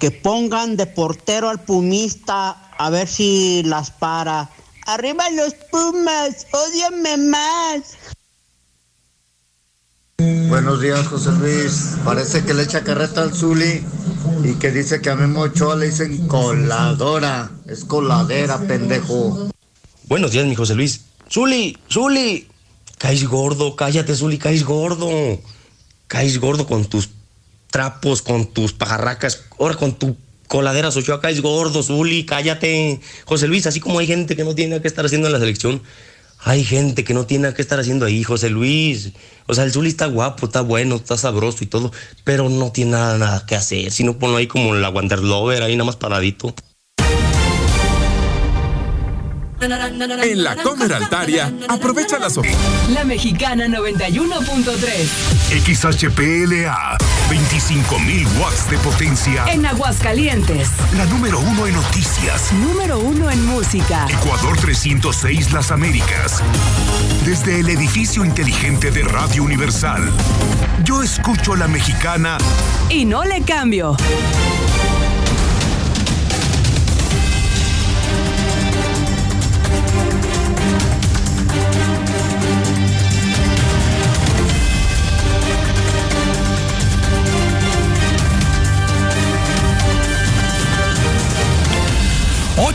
[0.00, 4.50] Que pongan de portero al pumista a ver si las para.
[4.86, 7.96] Arriba los Pumas, odiame más.
[10.18, 11.96] Buenos días, José Luis.
[12.02, 13.84] Parece que le echa carreta al Zuli
[14.44, 17.50] y que dice que a Memo Ochoa le dicen coladora.
[17.66, 19.50] Es coladera, pendejo.
[20.08, 21.02] Buenos días, mi José Luis.
[21.30, 22.48] Zuli, Zuli.
[22.96, 25.10] Caes gordo, cállate, Zuli, caes gordo.
[26.06, 27.10] Caes gordo con tus
[27.70, 30.16] trapos, con tus pajarracas, ahora con tu
[30.48, 33.00] coladera Ochoa, caes gordo, Zuli, cállate.
[33.26, 35.82] José Luis, así como hay gente que no tiene que estar haciendo en la selección,
[36.46, 39.10] hay gente que no tiene que estar haciendo ahí, José Luis.
[39.46, 41.90] O sea, el Zuli está guapo, está bueno, está sabroso y todo,
[42.22, 43.90] pero no tiene nada, nada que hacer.
[43.90, 46.54] Si no, ponlo ahí como la Wanderlover, ahí nada más paradito.
[49.58, 52.36] En la Comer Altaria, aprovecha las
[52.90, 54.76] La Mexicana 91.3.
[55.64, 56.98] XHPLA,
[57.30, 59.46] 25.000 watts de potencia.
[59.46, 60.68] En Aguascalientes.
[60.96, 62.52] La número uno en noticias.
[62.52, 64.06] Número uno en música.
[64.10, 66.42] Ecuador 306 Las Américas.
[67.24, 70.12] Desde el edificio inteligente de Radio Universal.
[70.84, 72.36] Yo escucho la mexicana.
[72.90, 73.96] Y no le cambio.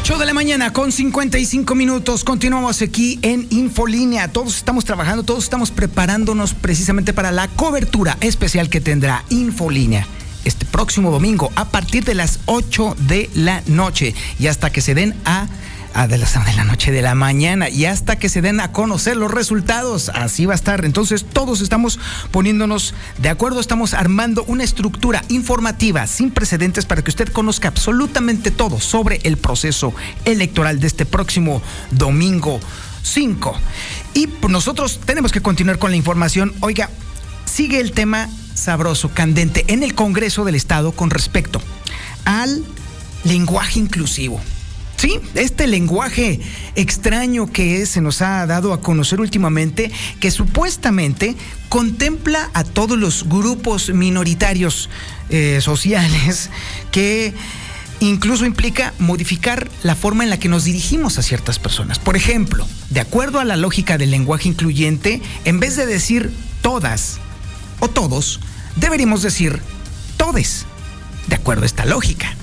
[0.01, 2.25] De la mañana con 55 minutos.
[2.25, 4.27] Continuamos aquí en Infolínea.
[4.27, 10.05] Todos estamos trabajando, todos estamos preparándonos precisamente para la cobertura especial que tendrá Infolínea
[10.43, 14.95] este próximo domingo a partir de las 8 de la noche y hasta que se
[14.95, 15.47] den a
[15.93, 18.71] a de, las, de la noche de la mañana y hasta que se den a
[18.71, 20.09] conocer los resultados.
[20.09, 20.85] Así va a estar.
[20.85, 21.99] Entonces todos estamos
[22.31, 28.51] poniéndonos de acuerdo, estamos armando una estructura informativa sin precedentes para que usted conozca absolutamente
[28.51, 29.93] todo sobre el proceso
[30.25, 31.61] electoral de este próximo
[31.91, 32.59] domingo
[33.03, 33.55] 5.
[34.13, 36.53] Y nosotros tenemos que continuar con la información.
[36.61, 36.89] Oiga,
[37.45, 41.61] sigue el tema sabroso, candente en el Congreso del Estado con respecto
[42.25, 42.63] al
[43.23, 44.39] lenguaje inclusivo.
[45.01, 46.39] Sí, este lenguaje
[46.75, 51.35] extraño que se nos ha dado a conocer últimamente, que supuestamente
[51.69, 54.91] contempla a todos los grupos minoritarios
[55.31, 56.51] eh, sociales,
[56.91, 57.33] que
[57.99, 61.97] incluso implica modificar la forma en la que nos dirigimos a ciertas personas.
[61.97, 67.19] Por ejemplo, de acuerdo a la lógica del lenguaje incluyente, en vez de decir todas
[67.79, 68.39] o todos,
[68.75, 69.63] deberíamos decir
[70.17, 70.67] todes,
[71.25, 72.35] de acuerdo a esta lógica.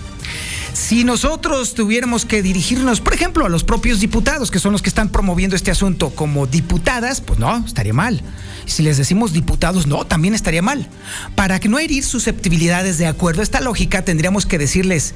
[0.79, 4.89] Si nosotros tuviéramos que dirigirnos, por ejemplo, a los propios diputados, que son los que
[4.89, 8.23] están promoviendo este asunto como diputadas, pues no, estaría mal.
[8.65, 10.89] Si les decimos diputados, no, también estaría mal.
[11.35, 15.15] Para que no herir susceptibilidades de acuerdo a esta lógica, tendríamos que decirles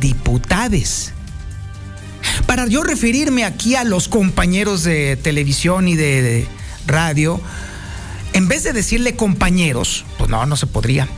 [0.00, 1.12] diputades.
[2.46, 6.48] Para yo referirme aquí a los compañeros de televisión y de
[6.88, 7.40] radio,
[8.32, 11.08] en vez de decirle compañeros, pues no, no se podría.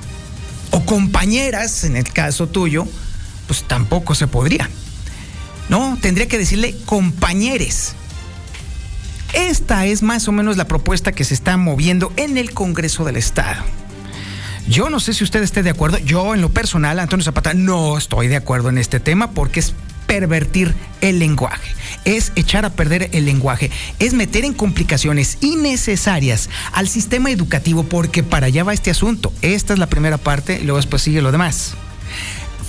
[0.71, 2.87] O compañeras, en el caso tuyo,
[3.47, 4.69] pues tampoco se podría.
[5.69, 7.95] No, tendría que decirle compañeros.
[9.33, 13.17] Esta es más o menos la propuesta que se está moviendo en el Congreso del
[13.17, 13.65] Estado.
[14.69, 15.99] Yo no sé si usted esté de acuerdo.
[15.99, 19.75] Yo, en lo personal, Antonio Zapata, no estoy de acuerdo en este tema porque es
[20.07, 21.75] pervertir el lenguaje,
[22.05, 28.23] es echar a perder el lenguaje, es meter en complicaciones innecesarias al sistema educativo porque
[28.23, 29.33] para allá va este asunto.
[29.43, 31.77] Esta es la primera parte y luego después sigue lo demás.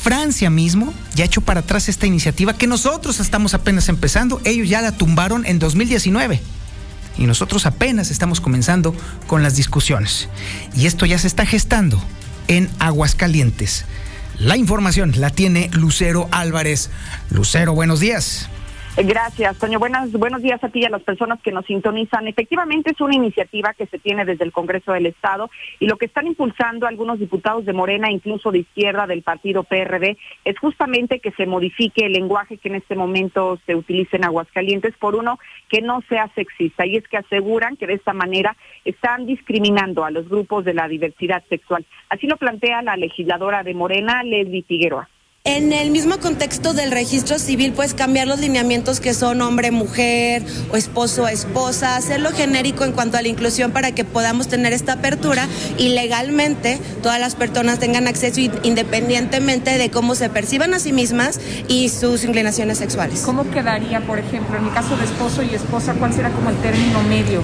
[0.02, 4.42] Francia mismo ya echó para atrás esta iniciativa que nosotros estamos apenas empezando.
[4.46, 6.42] Ellos ya la tumbaron en 2019.
[7.18, 8.96] Y nosotros apenas estamos comenzando
[9.26, 10.30] con las discusiones.
[10.76, 12.02] Y esto ya se está gestando
[12.48, 13.86] en Aguascalientes.
[14.38, 16.92] La información la tiene Lucero Álvarez.
[17.32, 18.50] Lucero, buenos días.
[19.00, 19.78] Gracias, Toño.
[19.78, 22.28] Buenas, buenos días a ti y a las personas que nos sintonizan.
[22.28, 26.08] Efectivamente, es una iniciativa que se tiene desde el Congreso del Estado y lo que
[26.08, 31.30] están impulsando algunos diputados de Morena, incluso de izquierda del partido PRD, es justamente que
[31.34, 35.38] se modifique el lenguaje que en este momento se utiliza en Aguascalientes por uno
[35.70, 36.88] que no sea sexista.
[36.88, 40.88] Y es que aseguran que de esta manera están discriminando a los grupos de la
[40.88, 41.86] diversidad sexual.
[42.10, 45.08] Así lo plantea la legisladora de Morena, Leslie Figueroa.
[45.48, 50.44] En el mismo contexto del registro civil, pues cambiar los lineamientos que son hombre-mujer
[50.74, 55.48] o esposo-esposa, hacerlo genérico en cuanto a la inclusión para que podamos tener esta apertura
[55.78, 61.40] y legalmente todas las personas tengan acceso independientemente de cómo se perciban a sí mismas
[61.70, 63.22] y sus inclinaciones sexuales.
[63.22, 66.58] ¿Cómo quedaría, por ejemplo, en el caso de esposo y esposa, cuál será como el
[66.58, 67.42] término medio?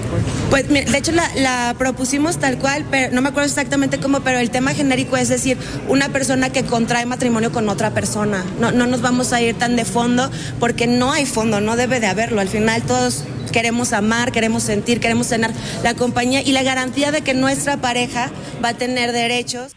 [0.50, 4.20] Pues, pues de hecho la, la propusimos tal cual, pero no me acuerdo exactamente cómo,
[4.20, 5.56] pero el tema genérico es decir,
[5.88, 8.44] una persona que contrae matrimonio con otra persona.
[8.60, 10.30] No, no nos vamos a ir tan de fondo
[10.60, 12.40] porque no hay fondo, no debe de haberlo.
[12.40, 15.50] Al final todos queremos amar, queremos sentir, queremos tener
[15.82, 18.30] la compañía y la garantía de que nuestra pareja
[18.62, 19.76] va a tener derechos.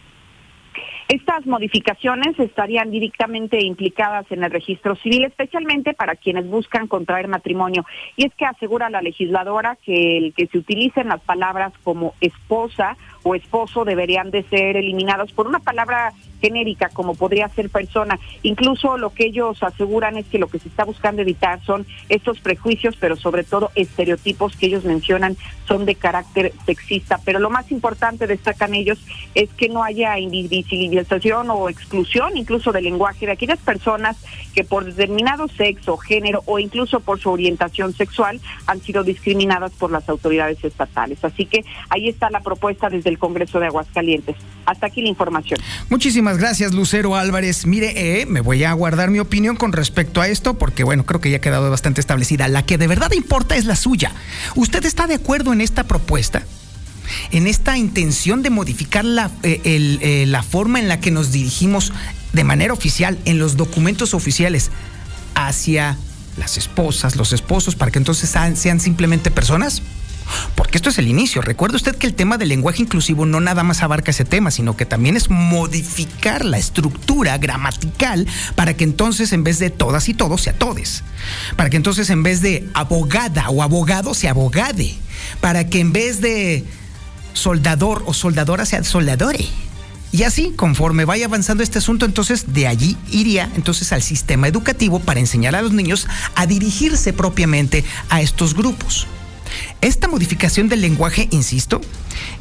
[1.09, 7.85] Estas modificaciones estarían directamente implicadas en el registro civil, especialmente para quienes buscan contraer matrimonio.
[8.17, 12.97] Y es que asegura la legisladora que el que se utilicen las palabras como esposa
[13.27, 18.19] o esposo deberían de ser eliminados por una palabra genérica como podría ser persona.
[18.43, 22.39] Incluso lo que ellos aseguran es que lo que se está buscando evitar son estos
[22.39, 25.35] prejuicios, pero sobre todo estereotipos que ellos mencionan
[25.67, 27.19] son de carácter sexista.
[27.25, 28.99] Pero lo más importante, destacan ellos,
[29.35, 34.17] es que no haya invisibilización o exclusión incluso del lenguaje de aquellas personas
[34.53, 39.91] que por determinado sexo, género o incluso por su orientación sexual han sido discriminadas por
[39.91, 41.23] las autoridades estatales.
[41.23, 44.35] Así que ahí está la propuesta desde el Congreso de Aguascalientes.
[44.65, 45.59] Hasta aquí la información.
[45.89, 47.65] Muchísimas gracias, Lucero Álvarez.
[47.65, 51.21] Mire, eh, me voy a guardar mi opinión con respecto a esto porque, bueno, creo
[51.21, 52.47] que ya ha quedado bastante establecida.
[52.47, 54.11] La que de verdad importa es la suya.
[54.55, 56.43] ¿Usted está de acuerdo en esta propuesta?
[57.31, 61.93] En esta intención de modificar la, eh, eh, la forma en la que nos dirigimos
[62.33, 64.71] de manera oficial en los documentos oficiales
[65.33, 65.97] hacia
[66.37, 69.81] las esposas, los esposos, para que entonces sean simplemente personas?
[70.55, 71.41] Porque esto es el inicio.
[71.41, 74.75] Recuerde usted que el tema del lenguaje inclusivo no nada más abarca ese tema, sino
[74.75, 80.13] que también es modificar la estructura gramatical para que entonces en vez de todas y
[80.13, 81.03] todos sea todes.
[81.55, 84.95] Para que entonces en vez de abogada o abogado sea abogade.
[85.41, 86.65] Para que en vez de
[87.33, 89.45] soldador o soldadora sea soldadore.
[90.11, 94.99] Y así, conforme vaya avanzando este asunto, entonces de allí iría entonces al sistema educativo
[94.99, 99.07] para enseñar a los niños a dirigirse propiamente a estos grupos.
[99.81, 101.81] Esta modificación del lenguaje, insisto,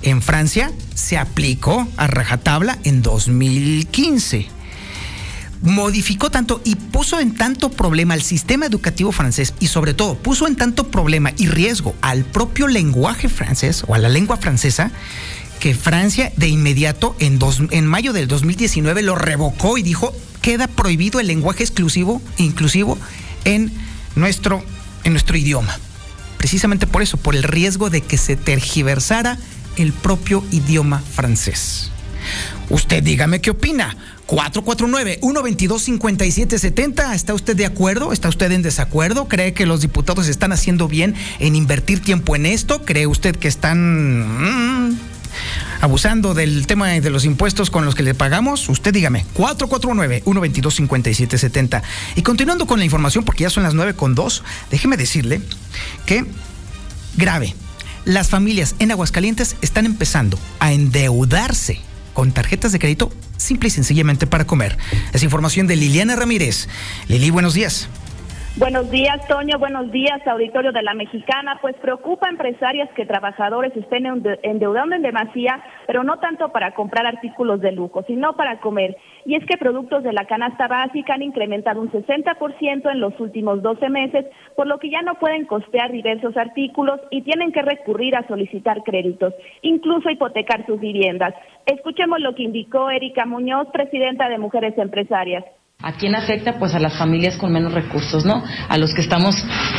[0.02, 4.56] en Francia se aplicó a rajatabla en 2015
[5.62, 10.46] modificó tanto y puso en tanto problema al sistema educativo francés y sobre todo puso
[10.46, 14.90] en tanto problema y riesgo al propio lenguaje francés o a la lengua francesa
[15.60, 17.38] que Francia de inmediato en,
[17.70, 20.12] en mayo del 2019 lo revocó y dijo
[20.42, 22.98] queda prohibido el lenguaje exclusivo inclusivo
[23.44, 23.72] en
[24.14, 24.62] nuestro,
[25.04, 25.78] en nuestro idioma
[26.38, 29.38] precisamente por eso, por el riesgo de que se tergiversara
[29.76, 31.90] el propio idioma francés.
[32.70, 33.96] Usted dígame qué opina.
[34.26, 37.14] 449-122-5770.
[37.14, 38.12] ¿Está usted de acuerdo?
[38.12, 39.28] ¿Está usted en desacuerdo?
[39.28, 42.84] ¿Cree que los diputados están haciendo bien en invertir tiempo en esto?
[42.84, 44.90] ¿Cree usted que están...
[44.90, 44.98] Mm,
[45.80, 51.82] abusando del tema de los impuestos con los que le pagamos, usted dígame, 449-122-5770.
[52.16, 55.40] Y continuando con la información, porque ya son las 9 con 2, déjeme decirle
[56.04, 56.24] que,
[57.16, 57.54] grave,
[58.04, 61.80] las familias en Aguascalientes están empezando a endeudarse
[62.14, 64.78] con tarjetas de crédito simple y sencillamente para comer.
[65.12, 66.68] Es información de Liliana Ramírez.
[67.08, 67.88] Lili, buenos días.
[68.58, 69.58] Buenos días, Toño.
[69.58, 71.58] Buenos días, auditorio de la Mexicana.
[71.60, 77.06] Pues preocupa a empresarias que trabajadores estén endeudando en demasía, pero no tanto para comprar
[77.06, 78.96] artículos de lujo, sino para comer.
[79.26, 83.60] Y es que productos de la canasta básica han incrementado un 60% en los últimos
[83.60, 84.24] 12 meses,
[84.56, 88.82] por lo que ya no pueden costear diversos artículos y tienen que recurrir a solicitar
[88.84, 91.34] créditos, incluso hipotecar sus viviendas.
[91.66, 95.44] Escuchemos lo que indicó Erika Muñoz, presidenta de Mujeres Empresarias
[95.86, 96.58] ¿A quién afecta?
[96.58, 98.42] Pues a las familias con menos recursos, ¿no?
[98.68, 99.36] A los que estamos,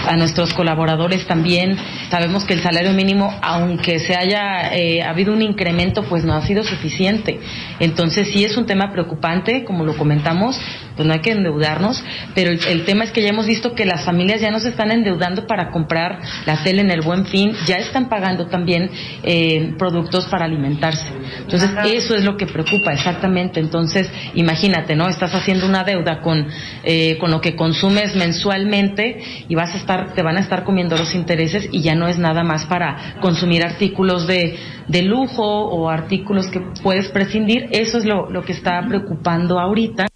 [0.08, 1.76] a nuestros colaboradores también.
[2.10, 6.42] Sabemos que el salario mínimo, aunque se haya eh, habido un incremento, pues no ha
[6.44, 7.42] sido suficiente.
[7.82, 10.58] Entonces sí es un tema preocupante, como lo comentamos,
[10.96, 12.04] pues no hay que endeudarnos,
[12.34, 14.70] pero el, el tema es que ya hemos visto que las familias ya no se
[14.70, 18.90] están endeudando para comprar la tele en el buen fin, ya están pagando también
[19.24, 21.06] eh, productos para alimentarse.
[21.42, 23.60] Entonces, eso es lo que preocupa, exactamente.
[23.60, 25.08] Entonces, imagínate, ¿no?
[25.08, 26.48] Estás haciendo una deuda con,
[26.84, 30.98] eh, con lo que consumes mensualmente y vas a estar, te van a estar comiendo
[30.98, 34.58] los intereses y ya no es nada más para consumir artículos de,
[34.88, 37.68] de lujo o artículos que puedes prescindir.
[37.72, 40.07] Eso es lo, lo que está preocupando ahorita.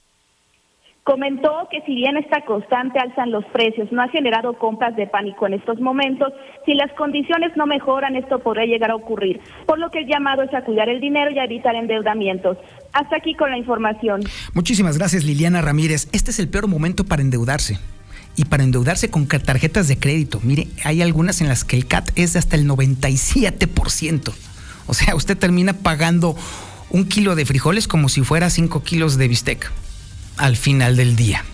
[1.04, 5.08] Comentó que si bien esta constante alza en los precios no ha generado compras de
[5.08, 6.32] pánico en estos momentos,
[6.64, 10.44] si las condiciones no mejoran esto podría llegar a ocurrir, por lo que el llamado
[10.44, 12.58] es a cuidar el dinero y a evitar endeudamientos.
[12.94, 14.22] Hasta aquí con la información.
[14.54, 16.08] Muchísimas gracias Liliana Ramírez.
[16.12, 17.80] Este es el peor momento para endeudarse.
[18.36, 20.40] Y para endeudarse con tarjetas de crédito.
[20.44, 24.34] Mire, hay algunas en las que el CAT es de hasta el 97%.
[24.88, 26.36] O sea, usted termina pagando
[26.92, 29.72] un kilo de frijoles como si fuera 5 kilos de bistec
[30.42, 31.46] al final del día.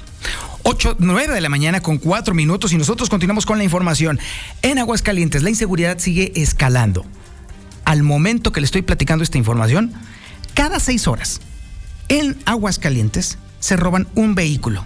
[0.64, 4.20] 8, 9 de la mañana con 4 minutos y nosotros continuamos con la información.
[4.62, 7.06] En Aguascalientes la inseguridad sigue escalando.
[7.86, 9.94] Al momento que le estoy platicando esta información,
[10.54, 11.42] cada 6 horas
[12.10, 14.86] en Aguascalientes se roban un vehículo.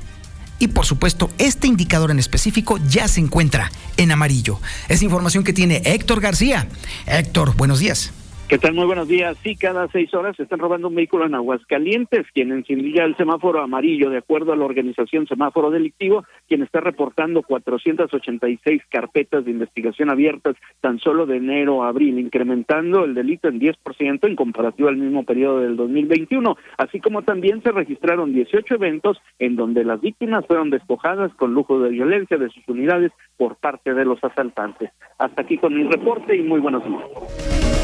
[0.59, 4.59] Y por supuesto, este indicador en específico ya se encuentra en amarillo.
[4.89, 6.67] Es información que tiene Héctor García.
[7.07, 8.11] Héctor, buenos días.
[8.51, 8.73] ¿Qué tal?
[8.73, 9.37] Muy buenos días.
[9.37, 13.61] Sí, cada seis horas se están robando un vehículo en Aguascalientes, quien encendía el semáforo
[13.61, 20.09] amarillo, de acuerdo a la organización Semáforo Delictivo, quien está reportando 486 carpetas de investigación
[20.09, 24.97] abiertas tan solo de enero a abril, incrementando el delito en 10% en comparación al
[24.97, 30.45] mismo periodo del 2021, así como también se registraron 18 eventos en donde las víctimas
[30.45, 34.91] fueron despojadas con lujo de violencia de sus unidades por parte de los asaltantes.
[35.19, 37.80] Hasta aquí con mi reporte y muy buenos días.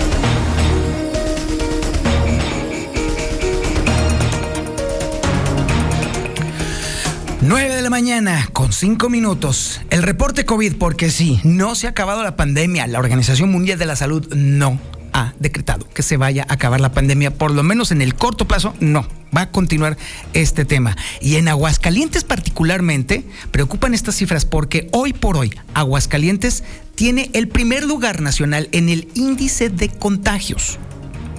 [7.48, 9.80] 9 de la mañana con 5 minutos.
[9.90, 12.88] El reporte COVID, porque sí, no se ha acabado la pandemia.
[12.88, 14.78] La Organización Mundial de la Salud no
[15.14, 18.50] ha decretado que se vaya a acabar la pandemia, por lo menos en el corto
[18.50, 19.08] plazo, no.
[19.36, 19.98] Va a continuar
[20.34, 20.98] este tema.
[21.22, 26.66] Y en Aguascalientes particularmente preocupan estas cifras porque hoy por hoy Aguascalientes
[26.96, 30.80] tiene el primer lugar nacional en el índice de contagios.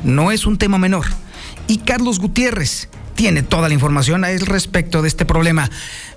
[0.05, 1.05] No es un tema menor.
[1.67, 2.89] Y Carlos Gutiérrez,
[3.19, 5.69] tiene toda la información al respecto de este problema.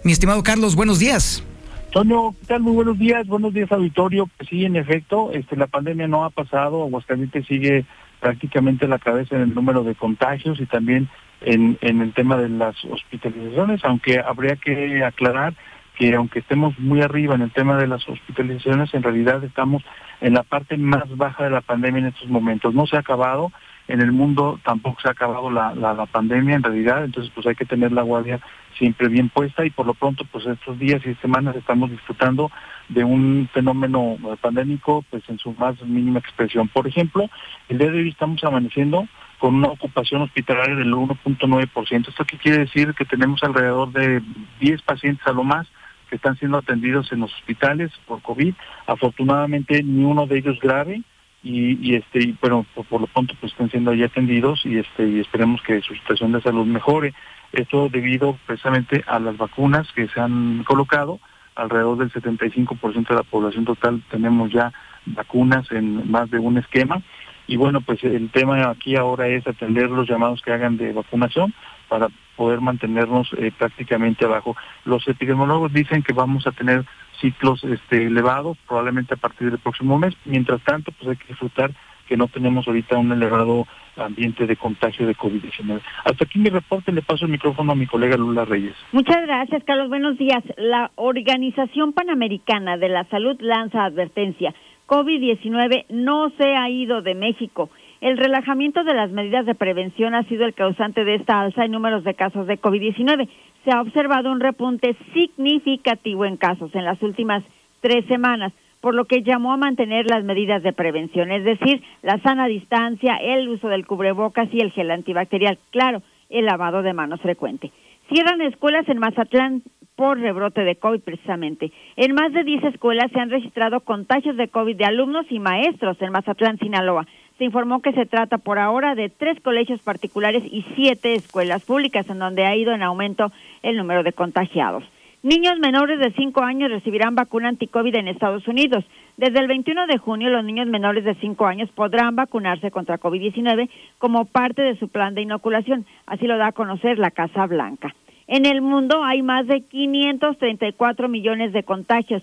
[0.04, 1.44] Mi estimado Carlos, buenos días.
[1.90, 2.62] Toño, ¿qué tal?
[2.62, 4.30] Muy buenos días, buenos días auditorio.
[4.38, 7.86] Pues sí, en efecto, este, la pandemia no ha pasado, Aguascalientes sigue
[8.20, 11.10] prácticamente la cabeza en el número de contagios y también
[11.42, 15.56] en el tema de las hospitalizaciones, aunque habría que aclarar
[15.98, 19.84] que aunque estemos muy arriba en el tema de las hospitalizaciones, en realidad estamos
[20.22, 22.76] en la parte más baja de la pandemia en estos momentos.
[22.76, 23.52] No se ha acabado,
[23.92, 27.56] en el mundo tampoco se ha acabado la, la, pandemia en realidad, entonces pues hay
[27.56, 28.40] que tener la guardia
[28.78, 32.50] siempre bien puesta y por lo pronto pues estos días y semanas estamos disfrutando
[32.88, 36.70] de un fenómeno pandémico pues en su más mínima expresión.
[36.70, 37.30] Por ejemplo,
[37.68, 39.08] el día de hoy estamos amaneciendo
[39.40, 42.08] con una ocupación hospitalaria del 1.9%.
[42.08, 42.94] ¿Esto qué quiere decir?
[42.94, 44.22] Que tenemos alrededor de
[44.62, 45.68] 10 pacientes a lo más
[46.10, 48.54] que están siendo atendidos en los hospitales por COVID.
[48.88, 51.02] Afortunadamente ni uno de ellos grave
[51.44, 55.08] y, y este y, bueno por, lo pronto pues están siendo ahí atendidos y este
[55.08, 57.14] y esperemos que su situación de salud mejore.
[57.52, 61.20] Esto debido precisamente a las vacunas que se han colocado.
[61.56, 64.72] Alrededor del 75% de la población total tenemos ya
[65.06, 67.02] vacunas en más de un esquema.
[67.48, 71.54] Y bueno pues el tema aquí ahora es atender los llamados que hagan de vacunación
[71.90, 72.08] para
[72.38, 74.56] poder mantenernos eh, prácticamente abajo.
[74.86, 76.86] Los epidemiólogos dicen que vamos a tener
[77.22, 80.16] ciclos este, elevados, probablemente a partir del próximo mes.
[80.26, 81.72] Mientras tanto, pues hay que disfrutar
[82.08, 83.66] que no tenemos ahorita un elevado
[83.96, 85.82] ambiente de contagio de COVID-19.
[86.04, 88.76] Hasta aquí mi reporte, le paso el micrófono a mi colega Lula Reyes.
[88.92, 89.88] Muchas gracias, Carlos.
[89.88, 90.44] Buenos días.
[90.58, 94.54] La Organización Panamericana de la Salud lanza advertencia.
[94.88, 97.70] COVID-19 no se ha ido de México.
[98.02, 101.72] El relajamiento de las medidas de prevención ha sido el causante de esta alza en
[101.72, 103.30] números de casos de COVID-19
[103.64, 107.44] se ha observado un repunte significativo en casos en las últimas
[107.80, 112.20] tres semanas, por lo que llamó a mantener las medidas de prevención, es decir, la
[112.20, 117.22] sana distancia, el uso del cubrebocas y el gel antibacterial, claro, el lavado de manos
[117.22, 117.72] frecuente.
[118.10, 119.62] Cierran escuelas en Mazatlán
[119.96, 121.72] por rebrote de COVID precisamente.
[121.96, 126.02] En más de 10 escuelas se han registrado contagios de COVID de alumnos y maestros
[126.02, 127.06] en Mazatlán, Sinaloa
[127.42, 132.08] Se informó que se trata por ahora de tres colegios particulares y siete escuelas públicas
[132.08, 133.32] en donde ha ido en aumento
[133.64, 134.84] el número de contagiados.
[135.24, 138.86] Niños menores de 5 años recibirán vacuna anticovid en Estados Unidos.
[139.18, 143.72] Desde el 21 de junio, los niños menores de 5 años podrán vacunarse contra COVID-19
[143.98, 145.88] como parte de su plan de inoculación.
[146.06, 147.96] Así lo da a conocer la Casa Blanca.
[148.28, 152.22] En el mundo hay más de 534 millones de contagios.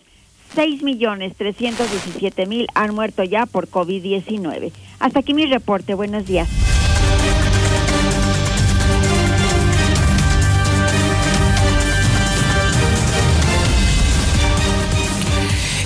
[0.55, 4.73] 6 millones 317 mil han muerto ya por COVID-19.
[4.99, 5.95] Hasta aquí mi reporte.
[5.95, 6.49] Buenos días.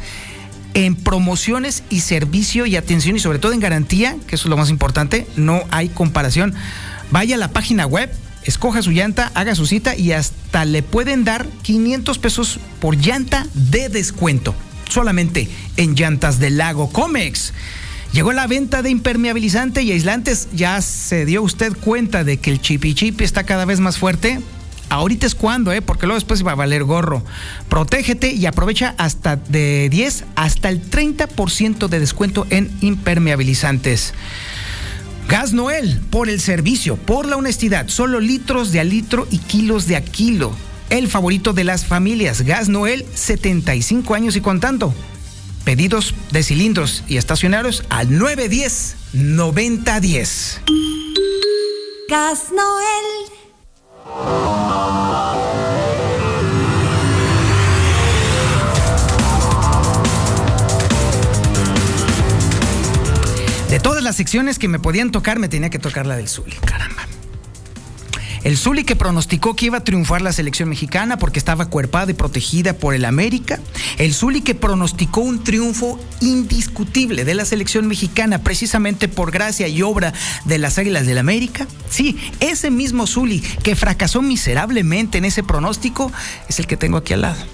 [0.74, 4.56] en promociones y servicio y atención y sobre todo en garantía, que eso es lo
[4.56, 6.54] más importante, no hay comparación.
[7.10, 8.10] Vaya a la página web,
[8.44, 13.46] escoja su llanta, haga su cita y hasta le pueden dar 500 pesos por llanta
[13.54, 14.54] de descuento.
[14.88, 17.52] Solamente en llantas del lago Comex.
[18.12, 20.48] Llegó la venta de impermeabilizante y aislantes.
[20.52, 24.40] ¿Ya se dio usted cuenta de que el chipi chipi está cada vez más fuerte?
[24.90, 25.82] Ahorita es cuando, ¿eh?
[25.82, 27.22] porque luego después va a valer gorro.
[27.68, 34.12] Protégete y aprovecha hasta de 10 hasta el 30% de descuento en impermeabilizantes.
[35.28, 39.86] Gas Noel, por el servicio, por la honestidad, solo litros de a litro y kilos
[39.86, 40.56] de a kilo.
[40.90, 44.92] El favorito de las familias, Gas Noel, 75 años y contando.
[45.64, 50.58] Pedidos de cilindros y estacionarios al 910-9010.
[52.08, 53.39] Gas Noel.
[63.70, 66.56] De todas las secciones que me podían tocar, me tenía que tocar la del Zuli,
[66.56, 67.06] caramba.
[68.42, 72.14] El Zuli que pronosticó que iba a triunfar la selección mexicana porque estaba cuerpada y
[72.14, 73.60] protegida por el América.
[73.98, 79.82] El Zuli que pronosticó un triunfo indiscutible de la selección mexicana precisamente por gracia y
[79.82, 80.14] obra
[80.46, 81.66] de las Águilas del América.
[81.90, 86.10] Sí, ese mismo Zuli que fracasó miserablemente en ese pronóstico
[86.48, 87.44] es el que tengo aquí al lado.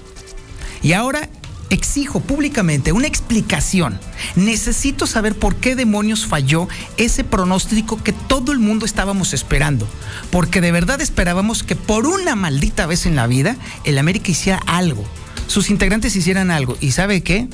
[0.81, 1.29] Y ahora
[1.69, 3.99] exijo públicamente una explicación.
[4.35, 6.67] Necesito saber por qué demonios falló
[6.97, 9.87] ese pronóstico que todo el mundo estábamos esperando.
[10.31, 14.61] Porque de verdad esperábamos que por una maldita vez en la vida el América hiciera
[14.65, 15.03] algo.
[15.47, 16.77] Sus integrantes hicieran algo.
[16.81, 17.47] ¿Y sabe qué?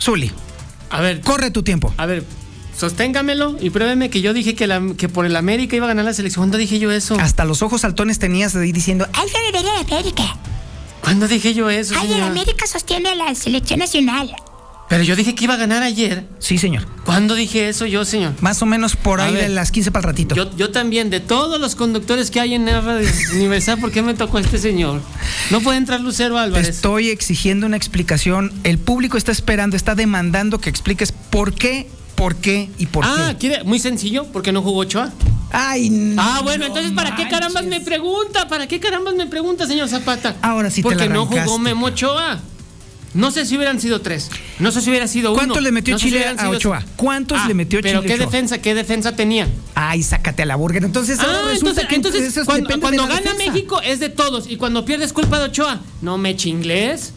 [0.00, 0.32] Zuli.
[0.90, 1.20] A ver.
[1.20, 1.92] Corre tu tiempo.
[1.96, 2.24] A ver.
[2.76, 6.06] Sosténgamelo y pruébeme que yo dije que, la, que por el América iba a ganar
[6.06, 6.44] la selección.
[6.44, 7.18] ¿Cuándo dije yo eso?
[7.20, 9.58] Hasta los ojos saltones tenías ahí diciendo, ¡Ay, de
[9.94, 10.49] América!
[11.02, 11.94] ¿Cuándo dije yo eso?
[11.96, 12.30] Ay, el señor?
[12.30, 14.30] América sostiene a la selección nacional.
[14.88, 16.26] Pero yo dije que iba a ganar ayer.
[16.40, 16.84] Sí, señor.
[17.04, 18.32] ¿Cuándo dije eso yo, señor?
[18.40, 19.42] Más o menos por A ahí ver.
[19.44, 20.34] de las 15 para el ratito.
[20.34, 24.02] Yo, yo también, de todos los conductores que hay en la radio Universal, ¿por qué
[24.02, 25.00] me tocó este señor?
[25.50, 26.68] No puede entrar Lucero Te Álvarez.
[26.68, 28.52] estoy exigiendo una explicación.
[28.64, 31.88] El público está esperando, está demandando que expliques por qué,
[32.20, 33.36] por qué y por ah, qué.
[33.48, 33.64] ¿quiere?
[33.64, 35.10] Muy sencillo, porque no jugó Ochoa.
[35.52, 38.46] Ay, Ah, bueno, entonces ¿para qué carambas me pregunta?
[38.46, 40.36] ¿Para qué carambas me pregunta, señor Zapata?
[40.42, 41.58] Ahora sí te Porque la no jugó.
[41.58, 42.38] Memo Ochoa.
[43.14, 44.30] No sé si hubieran sido tres.
[44.58, 45.38] No sé si hubiera sido uno.
[45.38, 46.84] ¿Cuántos le metió No si Chile a Ochoa?
[46.96, 48.26] ¿Cuántos Ah, le metió Pero Chile qué Ochoa?
[48.26, 49.48] defensa, qué defensa tenía.
[49.74, 50.84] Ay, sácate a la burger.
[50.84, 53.34] Entonces, Ah, entonces, que entonces cuando, de gana defensa.
[53.38, 55.80] México es de todos y cuando pierde es culpa de Ochoa.
[56.02, 57.14] No me chingles.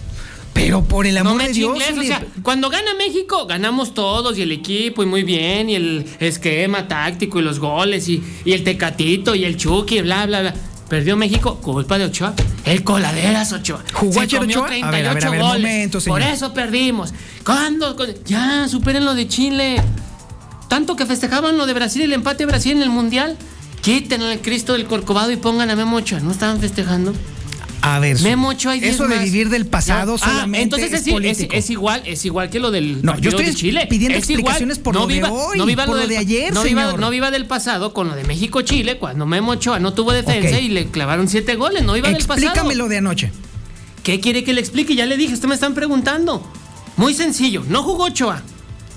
[0.54, 3.94] Pero por el No amor me de Dios, chingles, o sea, cuando gana México, ganamos
[3.94, 8.24] todos y el equipo y muy bien, y el esquema táctico y los goles y,
[8.46, 10.54] y el tecatito y el chucky, bla, bla, bla.
[10.88, 12.36] Perdió México, culpa de Ochoa.
[12.66, 13.84] El coladeras Ochoa.
[13.94, 14.88] ¿Jugó Se comió Ochoa?
[14.88, 15.62] A ver, a ver, a 38 ver, goles.
[15.62, 16.00] momento.
[16.02, 17.14] Por eso perdimos.
[17.44, 17.96] ¿Cuándo?
[18.26, 19.82] Ya, superen lo de Chile.
[20.68, 23.38] Tanto que festejaban lo de Brasil, el empate de Brasil en el Mundial.
[23.82, 26.20] Quiten al Cristo del Corcovado y pongan a Memo Ochoa.
[26.20, 27.14] ¿No estaban festejando?
[27.86, 29.24] A ver, Memo Ochoa hay eso de más.
[29.26, 30.24] vivir del pasado Ya.
[30.26, 31.54] Ah, solamente entonces es, es, es- político.
[31.54, 33.88] es igual, es igual que lo del No, yo estoy de Chile.
[33.90, 34.30] pidiendo igual.
[34.30, 36.84] explicaciones por lo de viva, hoy, no viva por lo del- de ayer, no viva,
[36.86, 37.00] señor.
[37.02, 40.70] no viva del pasado con lo de México-Chile, cuando Memo Ochoa no tuvo defensa y
[40.70, 41.84] le clavaron siete goles.
[41.84, 42.36] No viva del pasado.
[42.48, 43.32] Explícame lo de anoche.
[44.02, 44.96] ¿Qué quiere que le explique?
[44.96, 46.42] Ya le dije, usted me están preguntando.
[46.96, 48.44] Muy sencillo, no jugó Ochoa.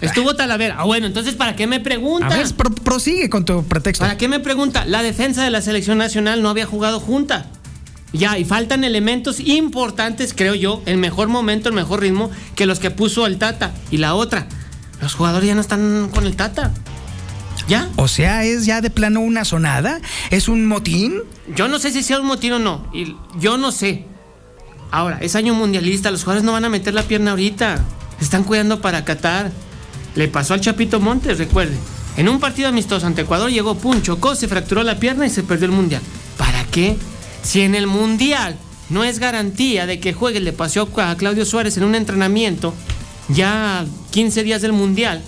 [0.00, 0.76] Estuvo Talavera.
[0.78, 2.26] Ah, bueno, entonces ¿para qué me pregunta?
[2.26, 4.04] A ver, pro- prosigue con tu pretexto.
[4.04, 4.84] ¿Para qué me pregunta?
[4.84, 7.50] La defensa de la selección nacional no había jugado junta.
[8.16, 12.78] Ya, y faltan elementos importantes, creo yo, el mejor momento, el mejor ritmo, que los
[12.78, 13.72] que puso el Tata.
[13.90, 14.46] Y la otra,
[15.00, 16.72] los jugadores ya no están con el Tata.
[17.68, 17.88] ¿Ya?
[17.96, 21.22] O sea, es ya de plano una sonada, es un motín.
[21.54, 22.86] Yo no sé si sea un motín o no.
[22.92, 24.04] Y yo no sé.
[24.92, 27.84] Ahora, es año mundialista, los jugadores no van a meter la pierna ahorita.
[28.18, 29.50] Se están cuidando para Qatar.
[30.14, 31.76] Le pasó al Chapito Montes, recuerde.
[32.16, 35.42] En un partido amistoso ante Ecuador llegó, pum, chocó, se fracturó la pierna y se
[35.42, 36.00] perdió el mundial.
[36.38, 36.96] ¿Para qué?
[37.46, 38.56] Si en el mundial
[38.90, 42.74] no es garantía de que juegue, le pasó a Claudio Suárez en un entrenamiento,
[43.28, 45.22] ya 15 días del mundial,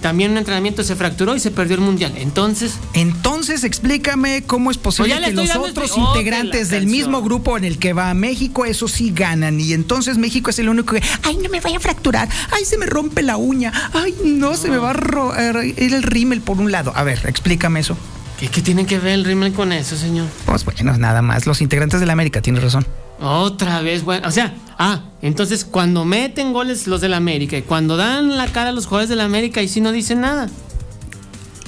[0.00, 2.14] también un entrenamiento se fracturó y se perdió el mundial.
[2.16, 7.58] Entonces, Entonces, explícame cómo es posible Pues que los otros que integrantes del mismo grupo
[7.58, 9.60] en el que va a México, eso sí ganan.
[9.60, 12.78] Y entonces México es el único que, ay, no me vaya a fracturar, ay, se
[12.78, 16.58] me rompe la uña, ay, no, se me va a a ir el rímel por
[16.58, 16.92] un lado.
[16.96, 17.98] A ver, explícame eso.
[18.38, 20.26] ¿Qué, qué tiene que ver el rímel con eso, señor?
[20.46, 22.86] Pues bueno, nada más, los integrantes de la América, tienes razón.
[23.20, 27.96] Otra vez, bueno, o sea, ah, entonces cuando meten goles los del América y cuando
[27.96, 30.48] dan la cara a los jugadores del América y sí no dicen nada.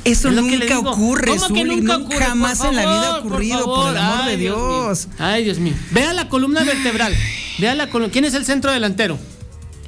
[0.05, 2.25] Eso Es nunca ocurre, ¿Cómo que nunca Nunca ocurre?
[2.25, 5.07] jamás Por en la vida ha favor, ocurrido, por el amor de Ay, Dios.
[5.09, 5.17] mío.
[5.19, 5.75] Ay, Dios mío.
[5.91, 7.15] Vea la columna vertebral.
[7.59, 8.11] Vea la columna.
[8.13, 9.19] ¿Quién es el centro delantero?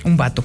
[0.04, 0.44] Un vato.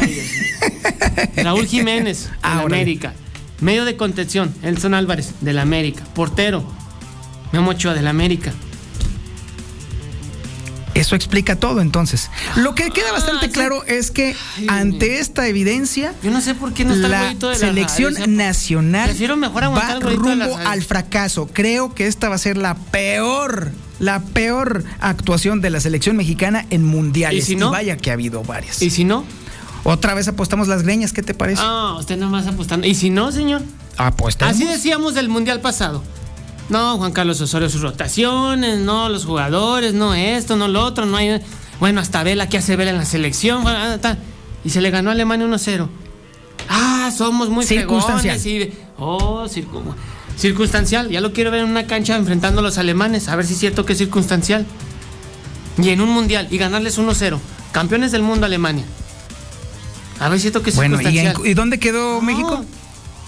[1.36, 2.62] Raúl Jiménez, de Ah, la.
[2.62, 3.12] América.
[3.60, 6.04] Medio de contención, Elson Álvarez, de la América.
[6.14, 6.64] Portero,
[7.52, 8.52] Memo Ochoa, de la América.
[10.94, 12.30] Eso explica todo entonces.
[12.56, 13.52] Lo que queda bastante sí.
[13.52, 14.36] claro es que
[14.68, 18.24] ante esta evidencia, Yo no sé por qué no está la de la selección radio,
[18.24, 21.48] o sea, nacional mejor va de la rumbo al fracaso.
[21.52, 26.66] Creo que esta va a ser la peor, la peor actuación de la selección mexicana
[26.70, 27.44] en mundiales.
[27.44, 27.70] ¿Y si no?
[27.70, 28.82] vaya que ha habido varias.
[28.82, 29.24] ¿Y si no?
[29.84, 31.62] Otra vez apostamos las greñas, ¿qué te parece?
[31.64, 32.86] Ah, usted nada más apostando.
[32.86, 33.62] ¿Y si no, señor?
[33.96, 34.54] Apostamos.
[34.54, 36.02] Así decíamos del mundial pasado.
[36.68, 41.16] No, Juan Carlos Osorio, sus rotaciones, no, los jugadores, no esto, no lo otro, no
[41.16, 41.40] hay.
[41.80, 43.66] Bueno, hasta Vela, ¿qué hace Vela en la selección?
[43.66, 43.98] Ah.
[44.64, 45.88] Y se le ganó a Alemania 1-0.
[46.68, 48.38] Ah, somos muy Circunstancial.
[48.98, 49.82] Oh, circu-
[50.36, 51.08] circunstancial.
[51.08, 53.58] Ya lo quiero ver en una cancha enfrentando a los alemanes, a ver si es
[53.58, 54.66] cierto que es circunstancial.
[55.78, 57.38] Y en un mundial, y ganarles 1-0.
[57.72, 58.84] Campeones del mundo Alemania.
[60.20, 61.32] A ver si es cierto que es Bueno, ¿y, en-.
[61.44, 62.64] ¿y dónde quedó México?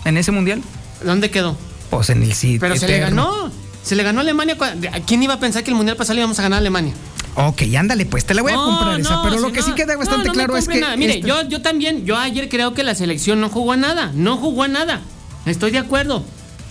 [0.05, 0.63] ¿En ese mundial?
[1.05, 1.57] ¿Dónde quedó?
[1.91, 2.61] Pues en el sitio.
[2.61, 3.51] Pero se le ganó.
[3.83, 4.57] Se le ganó a Alemania.
[4.57, 6.61] cua- ¿A ¿Quién iba a pensar que el mundial pasado le íbamos a ganar a
[6.61, 6.93] Alemania?
[7.35, 9.23] Ok, ándale, pues te la voy a No, comprar esa.
[9.23, 10.81] Pero lo que no- sí queda bastante claro es que.
[10.81, 10.97] nada.
[10.97, 14.13] Mire, esta- yo, yo también, yo ayer creo que la selección no jugó a nada.
[14.15, 15.01] No jugó a nada.
[15.47, 16.23] Estoy de acuerdo.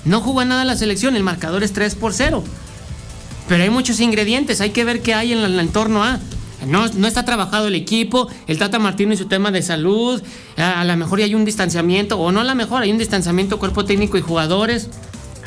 [0.06, 1.16] No jugó a nada la selección.
[1.16, 2.44] El marcador es 3 por 0.
[3.50, 4.62] Pero hay muchos ingredientes.
[4.62, 6.20] Hay que ver qué hay en el entorno A.
[6.68, 10.22] No, no está trabajado el equipo, el Tata Martino y su tema de salud.
[10.58, 13.86] A, lo mejor hay un distanciamiento, o no a lo mejor, hay un distanciamiento cuerpo
[13.86, 14.90] técnico y jugadores.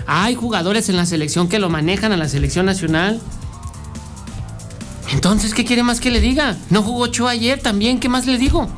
[0.07, 3.21] Hay jugadores en la selección que lo manejan a la selección nacional.
[5.13, 6.57] Entonces, ¿qué quiere más que le diga?
[6.71, 8.69] No jugó Ochoa ayer también, ¿qué más le digo?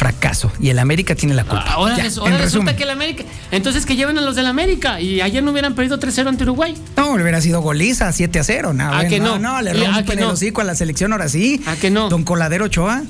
[0.00, 0.50] Fracaso.
[0.58, 1.72] Y el América tiene la culpa.
[1.72, 2.76] Ahora, Ya, res- ahora en resulta resumen.
[2.76, 3.24] que el América.
[3.50, 4.98] Entonces que lleven a los del América.
[4.98, 6.74] Y ayer no hubieran perdido 3-0 ante Uruguay.
[6.96, 8.72] No, le hubiera sido goliza, 7 a 0.
[8.72, 9.38] No, ¿A bueno, que no?
[9.38, 10.30] no, le ¿Y a rompen el no?
[10.32, 11.60] hocico a la selección ahora sí.
[11.66, 12.08] ¿A que no?
[12.08, 13.02] Don Coladero Ochoa.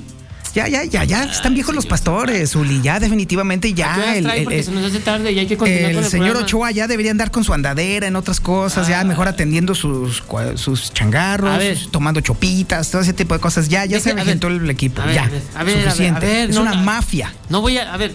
[0.55, 1.25] Ya, ya, ya, ya.
[1.25, 2.81] Están viejos los pastores, Uli.
[2.83, 4.17] Ya, definitivamente, ¿Qué ya.
[4.17, 6.27] El, el- Porque el- se nos hace tarde y hay que continuar el con señor
[6.27, 6.47] programa.
[6.47, 10.23] Ochoa ya debería andar con su andadera en otras cosas, ya mejor atendiendo sus,
[10.57, 13.69] sus changarros, tomando chopitas, todo ese tipo de cosas.
[13.69, 15.03] Ya, ya Deje- se aventó el equipo.
[15.03, 15.25] A ya.
[15.25, 16.27] a ver, a ver, a ver, suficiente.
[16.27, 17.33] a ver, es no, una mafia.
[17.49, 17.93] No voy a.
[17.93, 18.13] A ver,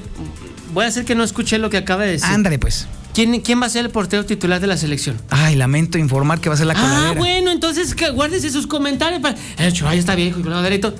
[0.73, 2.27] voy a hacer que no escuché lo que acaba de decir.
[2.29, 2.87] Ándale, pues.
[3.13, 5.15] ¿quién, ¿quién va a ser el portero titular de la selección?
[5.29, 7.11] Ay, lamento informar que va a ser la Ah, coladera.
[7.13, 9.21] bueno, entonces que guárdese sus comentarios.
[9.21, 9.37] Para...
[9.57, 10.95] El Ochoa ya está viejo y coladera y todo.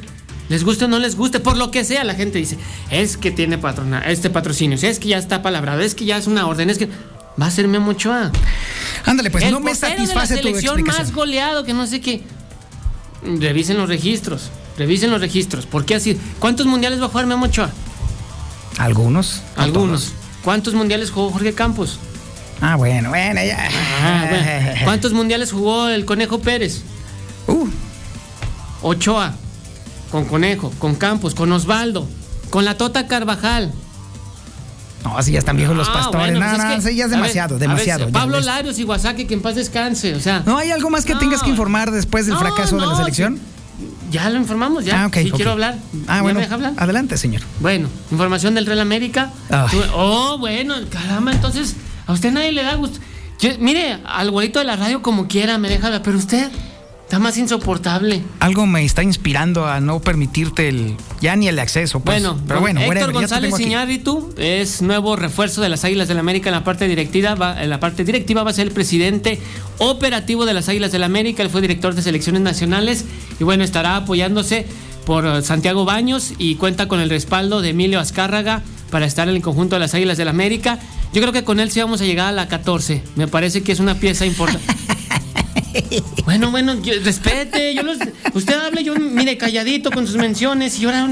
[0.49, 2.57] Les guste o no les guste, por lo que sea, la gente dice,
[2.91, 6.27] es que tiene patrona, este patrocinio, es que ya está palabrado, es que ya es
[6.27, 6.87] una orden, es que
[7.41, 8.31] va a ser Memo Ochoa.
[9.05, 11.99] Ándale, pues el no me satisface de la tu selección más goleado, que no sé
[11.99, 12.23] qué.
[13.23, 15.65] Revisen los registros, revisen los registros.
[15.65, 16.19] ¿Por qué así?
[16.39, 17.71] ¿Cuántos mundiales va a jugar Memo Ochoa?
[18.77, 19.41] Algunos.
[19.57, 20.01] no Algunos.
[20.01, 20.13] todos.
[20.43, 21.99] ¿Cuántos mundiales jugó Jorge Campos?
[22.61, 23.67] Ah, bueno, bueno, ya.
[24.01, 24.79] Ah, bueno.
[24.83, 26.83] ¿Cuántos mundiales jugó el Conejo Pérez?
[27.47, 27.67] Uh.
[28.83, 29.33] Ochoa.
[30.11, 32.07] Con Conejo, con Campos, con Osvaldo,
[32.49, 33.73] con la Tota Carvajal.
[35.03, 36.31] No, así ya están viejos los Ah, pastores.
[36.31, 38.09] bueno, no, pues no, que- sí, ya es a ver, demasiado, a ver, demasiado.
[38.11, 40.15] Pablo les- Larios, Iwasaki, que en paz descanse.
[40.15, 42.95] O sea, ¿No hay algo más que tengas que informar después del fracaso de la
[42.95, 43.39] selección?
[44.09, 45.03] ya lo informamos, ya.
[45.03, 45.35] Ah, ok, ok.
[45.35, 45.75] quiero hablar.
[46.07, 46.35] Ah, ¿Ya bueno.
[46.39, 46.73] me deja hablar?
[46.77, 47.41] Adelante, señor.
[47.59, 49.31] Bueno, información del Real América.
[49.69, 51.75] Tú- Oh, bueno, caramba, entonces
[52.07, 52.99] a usted nadie le da gusto.
[53.39, 56.49] Yo- mire, al güerito de la radio como quiera me deja hablar, pero usted
[57.05, 58.23] está más insoportable.
[58.39, 61.99] Algo me está inspirando a no permitirte el ya ni el acceso.
[61.99, 62.21] Pues.
[62.21, 63.59] Bueno, pero bueno, Héctor whatever, González.
[63.59, 67.35] Iñárritu es nuevo refuerzo de las Águilas del América en la parte directiva.
[67.35, 69.39] Va, en la parte directiva va a ser el presidente
[69.77, 71.43] operativo de las Águilas del América.
[71.43, 73.05] Él fue director de selecciones nacionales
[73.39, 74.65] y bueno, estará apoyándose
[75.05, 79.43] por Santiago Baños y cuenta con el respaldo de Emilio Azcárraga para estar en el
[79.43, 80.79] conjunto de las Águilas del América.
[81.13, 83.03] Yo creo que con él sí vamos a llegar a la 14.
[83.15, 84.65] Me parece que es una pieza importante.
[86.25, 87.97] Bueno, bueno, yo- respete, yo los,
[88.33, 91.07] usted hable, yo mire calladito con sus menciones y ahora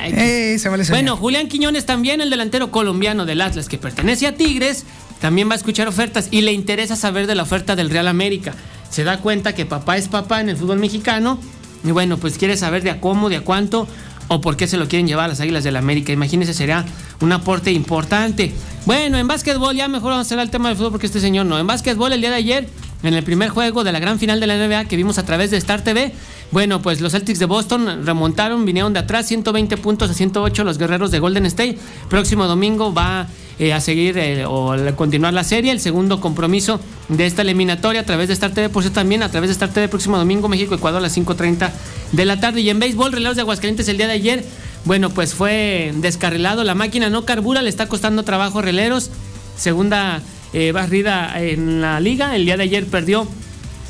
[0.00, 4.26] Ay, Eh, se vale bueno, Julián Quiñones también, el delantero colombiano del Atlas que pertenece
[4.26, 4.84] a Tigres,
[5.20, 8.54] también va a escuchar ofertas y le interesa saber de la oferta del Real América.
[8.90, 11.38] Se da cuenta que papá es papá en el fútbol mexicano
[11.84, 13.86] y bueno, pues quiere saber de a cómo, de a cuánto
[14.28, 16.12] o por qué se lo quieren llevar a las Águilas del América.
[16.12, 16.84] Imagínense, será
[17.20, 18.52] un aporte importante.
[18.86, 21.44] Bueno, en básquetbol, ya mejor vamos a hacer el tema del fútbol porque este señor
[21.46, 21.58] no.
[21.58, 22.68] En básquetbol, el día de ayer,
[23.04, 25.50] en el primer juego de la gran final de la NBA que vimos a través
[25.50, 26.12] de Star TV,
[26.50, 30.78] bueno, pues los Celtics de Boston remontaron, vinieron de atrás, 120 puntos a 108 los
[30.78, 31.78] guerreros de Golden State.
[32.08, 33.26] Próximo domingo va
[33.58, 38.00] eh, a seguir eh, o a continuar la serie, el segundo compromiso de esta eliminatoria
[38.00, 40.48] a través de Star TV, por eso también a través de Star TV, próximo domingo,
[40.48, 41.70] México-Ecuador a las 5.30
[42.12, 42.62] de la tarde.
[42.62, 44.44] Y en béisbol, Releros de Aguascalientes el día de ayer,
[44.84, 49.10] bueno, pues fue descarrilado, la máquina no carbura, le está costando trabajo a Releros,
[49.56, 50.22] segunda
[50.54, 53.28] eh, barrida en la liga, el día de ayer perdió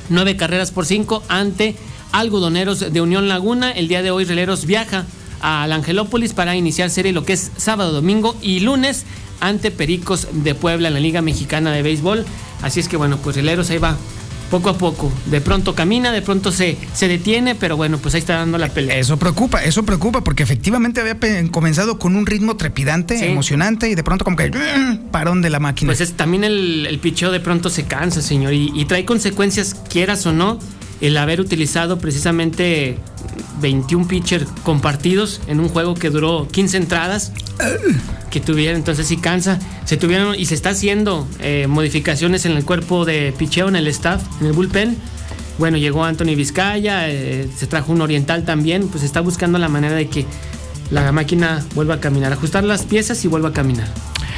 [0.08, 1.76] nueve carreras por cinco ante
[2.10, 3.70] Algodoneros de Unión Laguna.
[3.70, 5.04] El día de hoy Releros viaja
[5.40, 9.04] al Angelópolis para iniciar serie lo que es sábado, domingo y lunes
[9.40, 12.24] ante Pericos de Puebla en la Liga Mexicana de Béisbol.
[12.62, 13.96] Así es que bueno, pues Releros ahí va
[14.54, 15.12] poco a poco.
[15.26, 18.68] De pronto camina, de pronto se, se detiene, pero bueno, pues ahí está dando la
[18.68, 18.96] pelea.
[18.96, 21.16] Eso preocupa, eso preocupa, porque efectivamente había
[21.50, 23.24] comenzado con un ritmo trepidante, Sí.
[23.24, 24.52] emocionante, y de pronto como que
[25.10, 25.88] parón de la máquina.
[25.88, 29.74] Pues es, también el, el picheo de pronto se cansa, señor, y, y trae consecuencias,
[29.90, 30.60] quieras o no,
[31.00, 32.98] el haber utilizado precisamente
[33.60, 37.32] 21 pitchers compartidos en un juego que duró 15 entradas.
[38.30, 39.58] Que tuvieron, entonces sí cansa.
[39.84, 43.86] Se tuvieron y se está haciendo eh, modificaciones en el cuerpo de picheo, en el
[43.86, 44.96] staff, en el bullpen.
[45.58, 49.94] Bueno, llegó Anthony Vizcaya, eh, se trajo un oriental también, pues está buscando la manera
[49.94, 50.26] de que
[50.90, 53.86] la máquina vuelva a caminar, ajustar las piezas y vuelva a caminar.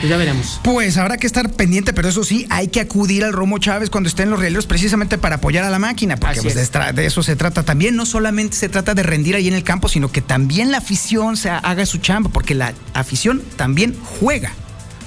[0.01, 0.60] Pues ya veremos.
[0.62, 4.09] Pues habrá que estar pendiente, pero eso sí, hay que acudir al Romo Chávez cuando
[4.09, 6.94] estén los releros precisamente para apoyar a la máquina, porque pues, de, es.
[6.94, 7.97] de eso se trata también.
[7.97, 11.36] No solamente se trata de rendir ahí en el campo, sino que también la afición
[11.36, 14.52] se haga su chamba, porque la afición también juega.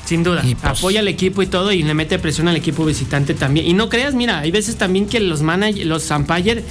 [0.06, 0.42] Sin duda.
[0.42, 3.68] Pues, Apoya al equipo y todo y le mete presión al equipo visitante también.
[3.68, 6.64] Y no creas, mira, hay veces también que los managers, los umpire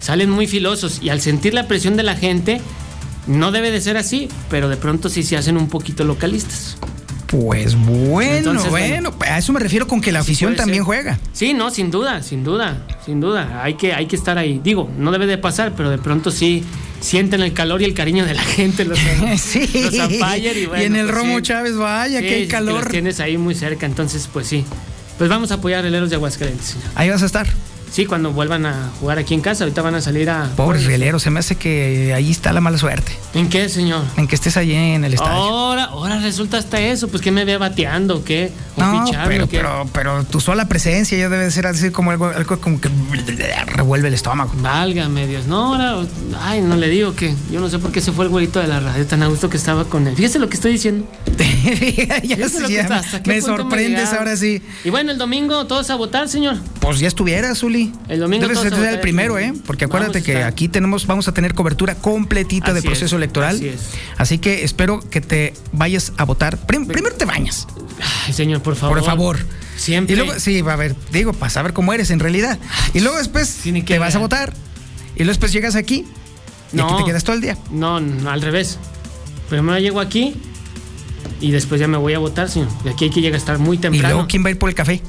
[0.00, 2.62] salen muy filosos y al sentir la presión de la gente,
[3.26, 6.78] no debe de ser así, pero de pronto sí se hacen un poquito localistas.
[7.28, 10.84] Pues bueno, Entonces, bueno, a eso me refiero con que la afición también ser.
[10.86, 11.18] juega.
[11.32, 13.62] Sí, no, sin duda, sin duda, sin duda.
[13.62, 14.60] Hay que, hay que estar ahí.
[14.64, 16.64] Digo, no debe de pasar, pero de pronto sí
[17.00, 18.98] sienten el calor y el cariño de la gente, los,
[19.40, 19.68] Sí.
[19.74, 21.42] los y, bueno, en el pues Romo sí.
[21.42, 22.80] Chávez, vaya, Sí, que hay calor.
[22.84, 24.64] los tienes ahí muy cerca, entonces pues sí.
[25.18, 26.66] Pues vamos a apoyar a Releros de Aguascalientes.
[26.66, 26.86] señor.
[26.94, 27.46] Ahí vas a estar.
[27.90, 30.50] Sí, cuando vuelvan a jugar aquí en casa, ahorita van a salir a...
[30.56, 33.12] Pobres releros, se me hace que ahí está la mala suerte.
[33.34, 34.04] ¿En qué, señor?
[34.16, 35.32] En que estés allí en el estadio.
[35.32, 38.52] Ahora, ahora resulta hasta eso, pues que me ve bateando, ¿o ¿qué?
[38.76, 39.56] O No, pichando, pero, ¿qué?
[39.58, 42.88] pero, pero tu sola presencia ya debe ser así como algo, algo como que
[43.74, 44.52] revuelve el estómago.
[44.60, 46.06] Válgame Dios, no, ahora,
[46.40, 48.66] ay, no le digo que yo no sé por qué se fue el güerito de
[48.68, 50.14] la radio tan a gusto que estaba con él.
[50.16, 51.06] Fíjese lo que estoy diciendo.
[52.22, 54.62] ya lo que ya está- me sorprendes ahora sí.
[54.84, 56.56] Y bueno, el domingo todos a votar, señor.
[56.80, 57.54] Pues ya estuviera,
[58.08, 59.52] El domingo Debes todos ser el primero, ¿eh?
[59.66, 60.48] Porque acuérdate que estar.
[60.48, 63.56] aquí tenemos, vamos a tener cobertura completita del Así proceso es, electoral.
[63.56, 63.80] así es.
[64.16, 66.56] Así que espero que te vayas a votar.
[66.58, 67.66] Prim- primero te bañas.
[68.26, 68.98] Ay, señor, por favor.
[68.98, 69.38] Por favor.
[69.76, 70.14] Siempre.
[70.14, 72.58] Y luego, sí, va a ver, digo, para saber cómo eres en realidad.
[72.94, 74.52] Y luego después Tiene que te vas a votar.
[75.14, 76.04] Y luego después llegas aquí
[76.72, 77.56] y aquí te quedas todo el día.
[77.70, 78.78] No, no, al revés.
[79.48, 80.34] Primero llego aquí
[81.40, 82.68] y después ya me voy a votar, señor.
[82.84, 84.14] Y aquí hay que llegar a estar muy Y temprano.
[84.14, 84.94] luego, ¿quién va a ir por el café?
[84.94, 85.02] Eh,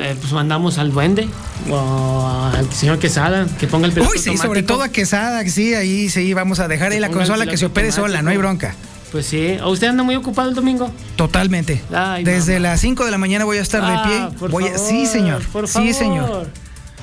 [0.00, 1.28] eh, pues mandamos al duende
[1.70, 5.50] o al señor Quesada que ponga el piloto Uy, sí, sobre todo a Quesada, que
[5.50, 8.36] sí, ahí sí, vamos a dejar ahí la consola que se opere sola, no hay
[8.36, 8.74] bronca.
[9.12, 9.56] Pues sí.
[9.62, 10.90] ¿O usted anda muy ocupado el domingo?
[11.14, 11.80] Totalmente.
[11.94, 14.38] Ay, Desde las 5 de la mañana voy a estar Ah, de pie.
[14.40, 15.42] por Voy a- favor, sí, señor.
[15.52, 15.94] Por sí, favor.
[15.94, 16.48] señor.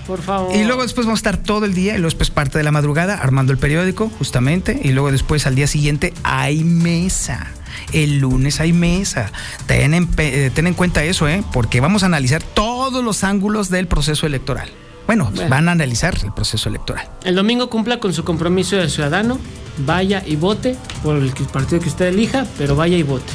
[0.05, 0.53] Por favor.
[0.53, 2.71] Y luego después vamos a estar todo el día, y luego después parte de la
[2.71, 7.47] madrugada armando el periódico, justamente, y luego después al día siguiente hay mesa.
[7.93, 9.31] El lunes hay mesa.
[9.67, 11.43] Ten en, pe- eh, ten en cuenta eso, ¿eh?
[11.53, 14.69] Porque vamos a analizar todos los ángulos del proceso electoral.
[15.07, 15.49] Bueno, Bueno.
[15.49, 17.09] van a analizar el proceso electoral.
[17.23, 19.39] El domingo cumpla con su compromiso de ciudadano.
[19.85, 23.31] Vaya y vote por el que- partido que usted elija, pero vaya y vote.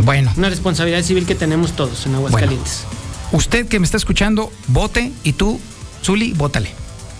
[0.00, 2.84] Bueno, Una responsabilidad civil que tenemos todos en Aguascalientes.
[3.32, 5.60] usted que me está escuchando, vote y tú,
[6.04, 6.70] Zuli, vótale.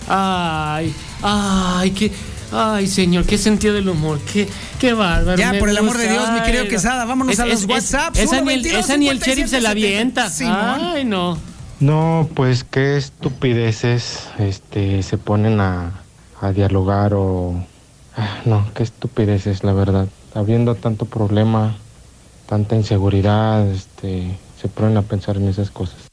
[0.07, 2.11] Ay, ay, qué.
[2.51, 4.47] Ay, señor, qué sentido del humor, qué,
[4.79, 5.37] qué bárbaro.
[5.37, 6.09] Ya, me por el amor de.
[6.09, 8.19] Dios, mi querido Quesada, vámonos es- a los es- es- WhatsApps.
[8.19, 10.93] Esa, ni el, 122, esa ni el sheriff se la 57, avienta.
[10.93, 11.37] Ay, no.
[11.79, 16.01] No, pues qué estupideces este, se ponen a,
[16.41, 17.63] a dialogar o...
[18.17, 20.07] ah, No, qué estupideces, la verdad.
[20.35, 21.75] Habiendo tanto problema,
[22.47, 26.08] tanta inseguridad, este, se ponen a pensar en esas cosas.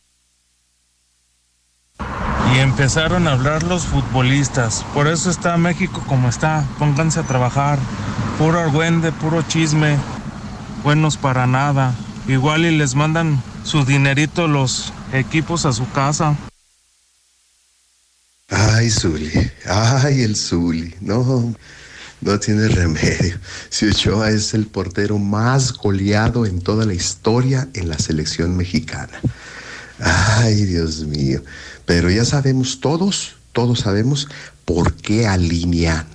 [2.54, 4.84] Y empezaron a hablar los futbolistas.
[4.94, 6.64] Por eso está México como está.
[6.78, 7.78] Pónganse a trabajar.
[8.38, 9.96] Puro argüende, puro chisme.
[10.82, 11.94] Buenos para nada.
[12.28, 16.36] Igual y les mandan su dinerito los equipos a su casa.
[18.48, 19.30] Ay, Zuli.
[19.66, 20.94] Ay, el Zuli.
[21.00, 21.54] No,
[22.20, 23.38] no tiene remedio.
[23.68, 29.20] Si Ochoa es el portero más goleado en toda la historia en la selección mexicana.
[29.98, 31.42] Ay, Dios mío.
[31.86, 34.28] Pero ya sabemos todos, todos sabemos
[34.64, 36.06] por qué alinean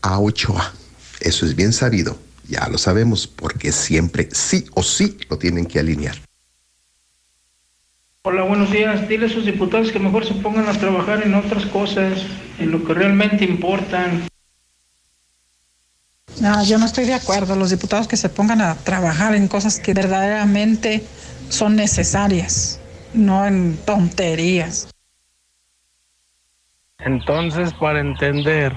[0.00, 0.72] a Ochoa.
[1.20, 2.16] Eso es bien sabido.
[2.48, 6.16] Ya lo sabemos porque siempre sí o sí lo tienen que alinear.
[8.22, 9.08] Hola, buenos días.
[9.08, 12.22] Dile a sus diputados que mejor se pongan a trabajar en otras cosas,
[12.58, 14.28] en lo que realmente importan.
[16.40, 17.56] No, yo no estoy de acuerdo.
[17.56, 21.04] Los diputados que se pongan a trabajar en cosas que verdaderamente
[21.48, 22.78] son necesarias,
[23.14, 24.88] no en tonterías.
[27.04, 28.72] Entonces, para entender,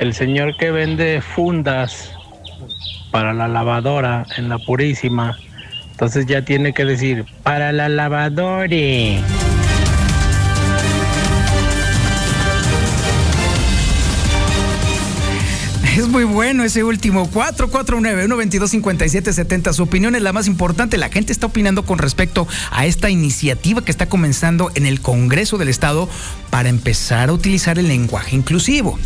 [0.00, 2.12] el señor que vende fundas
[3.12, 5.38] para la lavadora en la Purísima,
[5.90, 8.66] entonces ya tiene que decir, para la lavadora.
[15.96, 17.30] Es muy bueno ese último.
[17.30, 19.72] 449-122-5770.
[19.72, 20.98] Su opinión es la más importante.
[20.98, 25.56] La gente está opinando con respecto a esta iniciativa que está comenzando en el Congreso
[25.56, 26.08] del Estado
[26.50, 28.98] para empezar a utilizar el lenguaje inclusivo.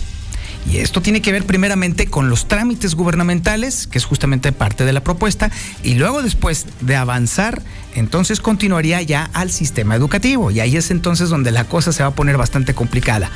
[0.66, 4.94] Y esto tiene que ver primeramente con los trámites gubernamentales, que es justamente parte de
[4.94, 5.50] la propuesta,
[5.82, 7.60] y luego después de avanzar,
[7.96, 10.50] entonces continuaría ya al sistema educativo.
[10.50, 13.30] Y ahí es entonces donde la cosa se va a poner bastante complicada.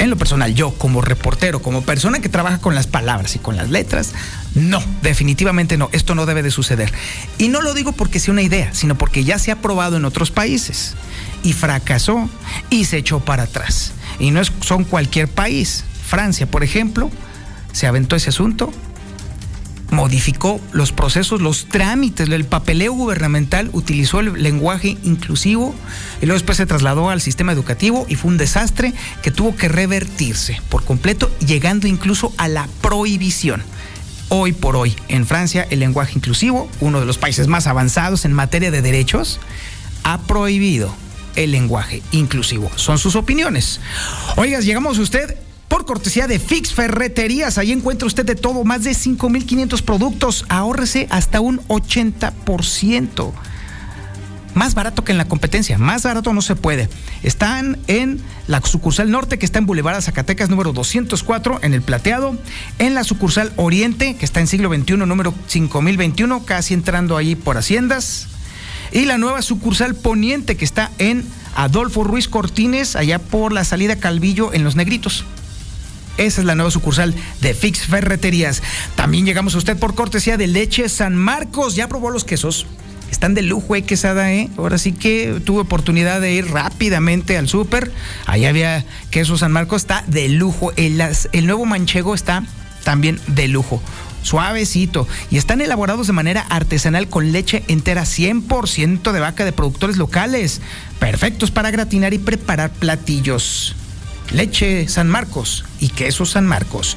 [0.00, 3.58] En lo personal, yo como reportero, como persona que trabaja con las palabras y con
[3.58, 4.14] las letras,
[4.54, 6.90] no, definitivamente no, esto no debe de suceder.
[7.36, 10.06] Y no lo digo porque sea una idea, sino porque ya se ha probado en
[10.06, 10.94] otros países
[11.42, 12.30] y fracasó
[12.70, 13.92] y se echó para atrás.
[14.18, 15.84] Y no es, son cualquier país.
[16.06, 17.10] Francia, por ejemplo,
[17.72, 18.72] se aventó ese asunto,
[19.90, 25.74] modificó los procesos, los trámites, el papeleo gubernamental, utilizó el lenguaje inclusivo
[26.20, 29.68] y luego después se trasladó al sistema educativo y fue un desastre que tuvo que
[29.68, 33.62] revertirse por completo, llegando incluso a la prohibición.
[34.28, 38.32] Hoy por hoy, en Francia, el lenguaje inclusivo, uno de los países más avanzados en
[38.32, 39.40] materia de derechos,
[40.04, 40.94] ha prohibido
[41.34, 42.70] el lenguaje inclusivo.
[42.76, 43.80] Son sus opiniones.
[44.36, 45.36] Oigas, llegamos a usted
[45.70, 47.56] por cortesía de Fix Ferreterías.
[47.56, 50.44] Ahí encuentra usted de todo, más de 5.500 productos.
[50.50, 53.32] Ahórrese hasta un 80%.
[54.52, 56.90] Más barato que en la competencia, más barato no se puede.
[57.22, 62.36] Están en la sucursal norte que está en Boulevard Zacatecas número 204 en el Plateado,
[62.80, 67.56] en la sucursal oriente que está en siglo XXI número 5021 casi entrando ahí por
[67.56, 68.26] Haciendas
[68.90, 71.24] y la nueva sucursal poniente que está en
[71.54, 75.24] Adolfo Ruiz Cortines allá por la salida Calvillo en Los Negritos.
[76.20, 78.62] Esa es la nueva sucursal de Fix Ferreterías.
[78.94, 81.76] También llegamos a usted por cortesía de Leche San Marcos.
[81.76, 82.66] ¿Ya probó los quesos?
[83.10, 84.50] están de lujo, eh, quesada, eh.
[84.58, 87.90] Ahora sí que tuve oportunidad de ir rápidamente al súper.
[88.26, 90.72] Ahí había queso San Marcos, está de lujo.
[90.76, 91.02] El,
[91.32, 92.44] el nuevo manchego está
[92.84, 93.82] también de lujo.
[94.22, 95.08] Suavecito.
[95.30, 100.60] Y están elaborados de manera artesanal con leche entera 100% de vaca de productores locales.
[100.98, 103.74] Perfectos para gratinar y preparar platillos.
[104.32, 106.96] Leche San Marcos y queso San Marcos.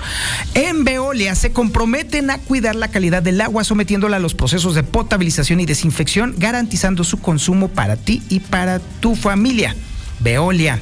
[0.53, 4.84] En Veolia se comprometen a cuidar la calidad del agua sometiéndola a los procesos de
[4.84, 9.76] potabilización y desinfección, garantizando su consumo para ti y para tu familia.
[10.19, 10.80] Veolia.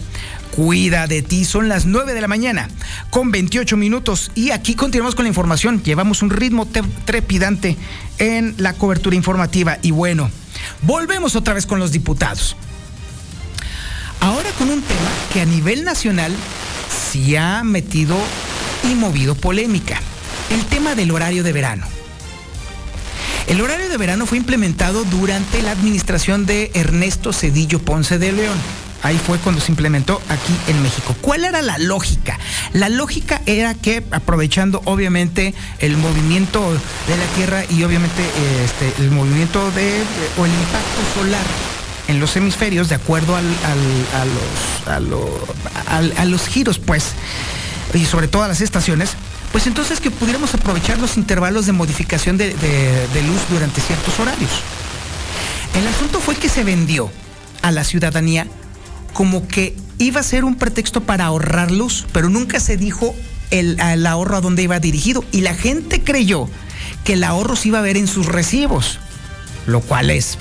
[0.51, 2.67] Cuida de ti, son las 9 de la mañana
[3.09, 5.81] con 28 minutos y aquí continuamos con la información.
[5.81, 7.77] Llevamos un ritmo te- trepidante
[8.17, 10.29] en la cobertura informativa y bueno,
[10.81, 12.57] volvemos otra vez con los diputados.
[14.21, 16.31] Ahora con un tema que a nivel nacional
[17.11, 18.15] sí ha metido
[18.83, 19.99] y movido polémica.
[20.51, 21.87] El tema del horario de verano.
[23.47, 28.57] El horario de verano fue implementado durante la administración de Ernesto Cedillo Ponce de León.
[29.01, 31.15] Ahí fue cuando se implementó aquí en México.
[31.19, 32.37] ¿Cuál era la lógica?
[32.73, 38.21] La lógica era que aprovechando obviamente el movimiento de la Tierra y obviamente
[38.63, 40.03] este, el movimiento de
[40.37, 41.80] o el impacto solar
[42.11, 43.45] en los hemisferios de acuerdo al-
[44.85, 47.13] a, los, giros, pues,
[47.93, 49.11] y sobre todo a las estaciones,
[49.51, 52.53] pues entonces que pudiéramos aprovechar los intervalos de modificación de,
[53.25, 54.51] luz durante ciertos horarios.
[55.73, 57.09] El asunto fue que se vendió
[57.61, 58.45] a la ciudadanía
[59.13, 63.15] como que iba a ser un pretexto para ahorrar luz, pero nunca se dijo
[63.51, 65.23] el ahorro a dónde iba dirigido.
[65.31, 66.49] Y la gente creyó
[67.05, 68.99] que el ahorro se iba a ver en sus recibos,
[69.65, 70.37] lo cual es,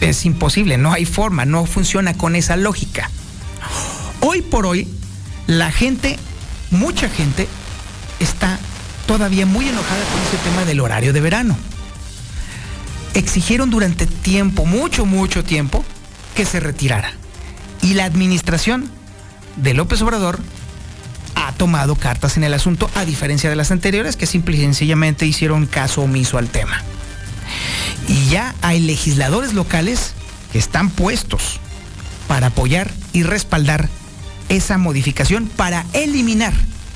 [0.00, 3.10] es imposible, no hay forma, no funciona con esa lógica.
[4.20, 4.88] Hoy por hoy,
[5.46, 6.18] la gente,
[6.70, 7.48] mucha gente,
[8.20, 8.58] está
[9.06, 11.56] todavía muy enojada con ese tema del horario de verano.
[13.14, 15.84] Exigieron durante tiempo, mucho, mucho tiempo,
[16.34, 17.12] que se retirara.
[17.82, 18.90] Y la administración
[19.56, 20.40] de López Obrador
[21.34, 25.26] ha tomado cartas en el asunto, a diferencia de las anteriores, que simple y sencillamente
[25.26, 26.82] hicieron caso omiso al tema.
[28.08, 30.12] Y ya hay legisladores locales
[30.52, 31.60] que están puestos
[32.28, 33.88] para apoyar y respaldar
[34.48, 36.52] esa modificación para eliminar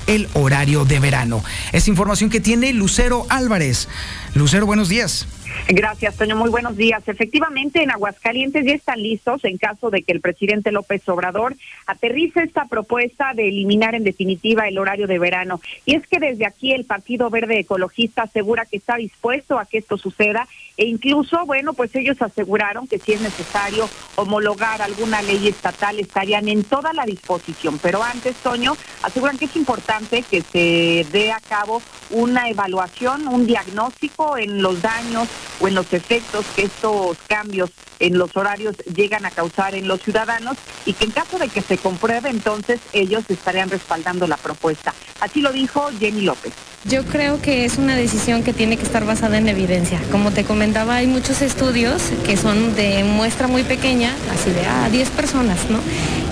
[0.07, 1.43] el horario de verano.
[1.71, 3.87] Es información que tiene Lucero Álvarez.
[4.33, 5.27] Lucero, buenos días.
[5.67, 6.35] Gracias, Toño.
[6.35, 7.07] Muy buenos días.
[7.07, 11.55] Efectivamente, en Aguascalientes ya están listos en caso de que el presidente López Obrador
[11.85, 15.61] aterrice esta propuesta de eliminar en definitiva el horario de verano.
[15.85, 19.77] Y es que desde aquí el Partido Verde Ecologista asegura que está dispuesto a que
[19.77, 20.47] esto suceda
[20.77, 26.47] e incluso, bueno, pues ellos aseguraron que si es necesario homologar alguna ley estatal estarían
[26.47, 27.79] en toda la disposición.
[27.79, 31.81] Pero antes, Toño, aseguran que es importante que se dé a cabo
[32.11, 35.27] una evaluación, un diagnóstico en los daños
[35.59, 40.01] o en los efectos que estos cambios en los horarios llegan a causar en los
[40.01, 44.93] ciudadanos y que en caso de que se compruebe, entonces ellos estarían respaldando la propuesta.
[45.19, 46.53] Así lo dijo Jenny López.
[46.85, 49.99] Yo creo que es una decisión que tiene que estar basada en evidencia.
[50.11, 54.89] Como te comentaba, hay muchos estudios que son de muestra muy pequeña, así de a
[54.89, 55.79] 10 personas, ¿no?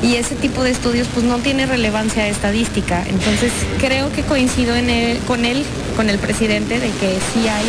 [0.01, 3.03] Y ese tipo de estudios pues no tiene relevancia estadística.
[3.07, 4.73] Entonces creo que coincido
[5.27, 5.65] con él,
[5.97, 7.65] con el presidente, de que sí hay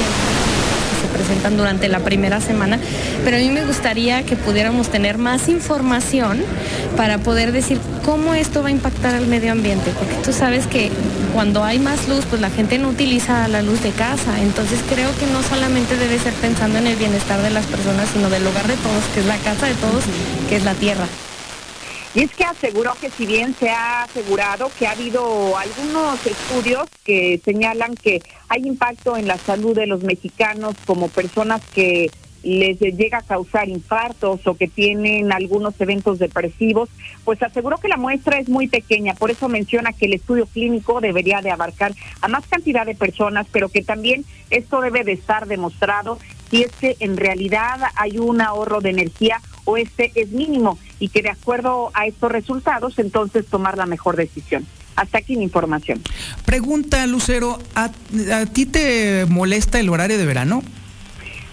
[1.01, 2.79] se presentan durante la primera semana,
[3.25, 6.43] pero a mí me gustaría que pudiéramos tener más información
[6.97, 10.91] para poder decir cómo esto va a impactar al medio ambiente, porque tú sabes que
[11.33, 15.11] cuando hay más luz, pues la gente no utiliza la luz de casa, entonces creo
[15.19, 18.67] que no solamente debe ser pensando en el bienestar de las personas, sino del hogar
[18.67, 20.05] de todos, que es la casa de todos,
[20.49, 21.07] que es la tierra.
[22.19, 26.89] Y es que aseguró que si bien se ha asegurado que ha habido algunos estudios
[27.05, 32.11] que señalan que hay impacto en la salud de los mexicanos como personas que
[32.43, 36.89] les llega a causar infartos o que tienen algunos eventos depresivos,
[37.25, 41.01] pues aseguró que la muestra es muy pequeña, por eso menciona que el estudio clínico
[41.01, 45.47] debería de abarcar a más cantidad de personas, pero que también esto debe de estar
[45.47, 46.19] demostrado
[46.51, 51.09] si es que en realidad hay un ahorro de energía o este es mínimo y
[51.09, 54.67] que de acuerdo a estos resultados entonces tomar la mejor decisión.
[54.97, 56.03] Hasta aquí mi información.
[56.45, 57.91] Pregunta, Lucero, ¿a,
[58.35, 60.63] a ti te molesta el horario de verano?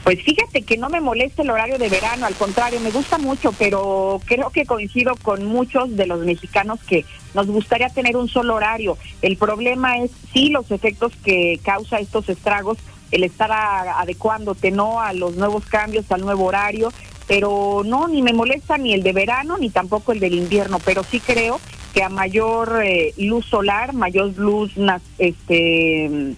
[0.03, 3.51] Pues fíjate que no me molesta el horario de verano, al contrario, me gusta mucho,
[3.53, 8.53] pero creo que coincido con muchos de los mexicanos que nos gustaría tener un solo
[8.53, 8.99] horario.
[9.23, 12.77] El problema es sí los efectos que causa estos estragos,
[13.11, 16.93] el estar a- adecuándote no a los nuevos cambios, al nuevo horario,
[17.27, 21.03] pero no, ni me molesta ni el de verano ni tampoco el del invierno, pero
[21.03, 21.59] sí creo
[21.93, 24.73] que a mayor eh, luz solar, mayor luz
[25.17, 26.35] este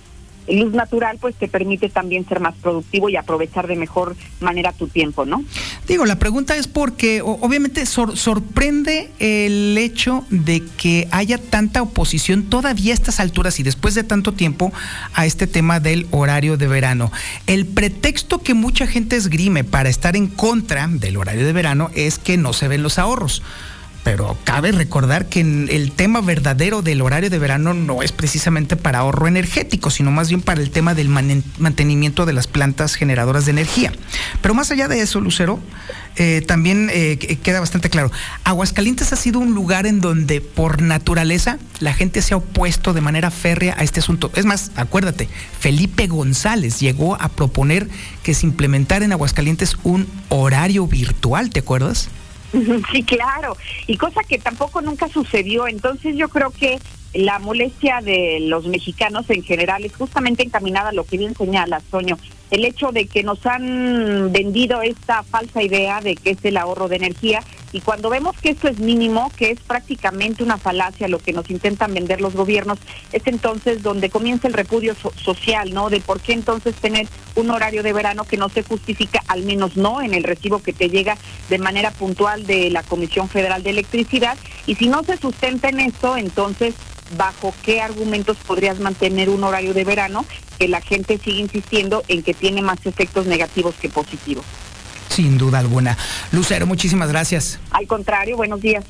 [0.48, 4.88] luz natural pues te permite también ser más productivo y aprovechar de mejor manera tu
[4.88, 5.44] tiempo, ¿no?
[5.88, 12.92] Digo, la pregunta es porque obviamente sorprende el hecho de que haya tanta oposición todavía
[12.92, 14.74] a estas alturas y después de tanto tiempo
[15.14, 17.12] a este tema del horario de verano.
[17.46, 22.20] El pretexto que mucha gente esgrime para estar en contra del horario de verano es
[22.20, 23.42] que no se ven los ahorros
[24.08, 29.00] pero cabe recordar que el tema verdadero del horario de verano no es precisamente para
[29.00, 33.52] ahorro energético, sino más bien para el tema del mantenimiento de las plantas generadoras de
[33.52, 33.92] energía.
[34.42, 35.60] Pero más allá de eso, Lucero,
[36.16, 38.10] eh, también eh, queda bastante claro.
[38.46, 43.02] Aguascalientes ha sido un lugar en donde por naturaleza la gente se ha opuesto de
[43.02, 44.32] manera férrea a este asunto.
[44.36, 45.28] Es más, acuérdate,
[45.60, 47.90] Felipe González llegó a proponer
[48.24, 52.08] que se implementara en Aguascalientes un horario virtual, ¿te acuerdas?
[52.92, 55.68] Sí, claro, y cosa que tampoco nunca sucedió.
[55.68, 56.80] Entonces yo creo que
[57.14, 61.82] la molestia de los mexicanos en general es justamente encaminada a lo que bien señala
[61.90, 62.18] Toño,
[62.52, 66.88] el hecho de que nos han vendido esta falsa idea de que es el ahorro
[66.88, 67.44] de energía.
[67.74, 71.50] Y cuando vemos que esto es mínimo, que es prácticamente una falacia lo que nos
[71.50, 72.80] intentan vender los gobiernos,
[73.12, 75.90] es entonces donde comienza el repudio social, ¿no?
[75.90, 79.76] De por qué entonces tener un horario de verano que no se justifica, al menos
[79.76, 81.18] no en el recibo que te llega
[81.50, 84.38] de manera puntual de la Comisión Federal de Electricidad.
[84.66, 86.76] Y si no se sustenta en esto, entonces
[87.16, 90.26] bajo qué argumentos podrías mantener un horario de verano
[90.58, 94.46] que la gente sigue insistiendo en que tiene más efectos negativos que positivos.
[95.10, 95.98] Sin duda alguna.
[96.32, 97.60] Lucero, muchísimas gracias.
[97.72, 98.84] Al contrario, buenos días.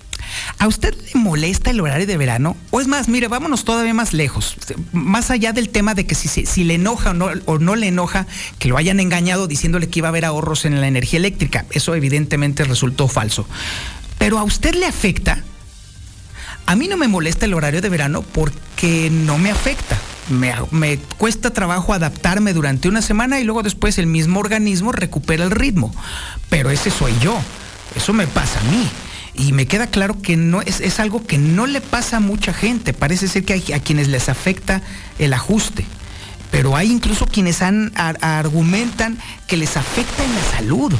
[0.59, 2.57] ¿A usted le molesta el horario de verano?
[2.71, 4.57] O es más, mire, vámonos todavía más lejos.
[4.91, 7.87] Más allá del tema de que si, si, le enoja o no, o no le
[7.87, 8.27] enoja
[8.59, 11.65] que lo hayan engañado diciéndole que iba a haber ahorros en la energía eléctrica.
[11.71, 13.47] Eso evidentemente resultó falso.
[14.17, 15.43] Pero ¿a usted le afecta?
[16.65, 19.97] A mí no me molesta el horario de verano porque no me afecta.
[20.29, 25.51] Me, cuesta trabajo adaptarme durante una semana y luego después el mismo organismo recupera el
[25.51, 25.93] ritmo.
[26.49, 27.39] Pero ese soy yo.
[27.95, 28.87] Eso me pasa a mí.
[29.33, 32.93] Y me queda claro que no es, algo que no le pasa a mucha gente.
[32.93, 34.81] Parece ser que hay a quienes les afecta
[35.19, 35.85] el ajuste.
[36.51, 39.17] Pero hay incluso quienes han, argumentan
[39.47, 40.93] que les afecta en la salud,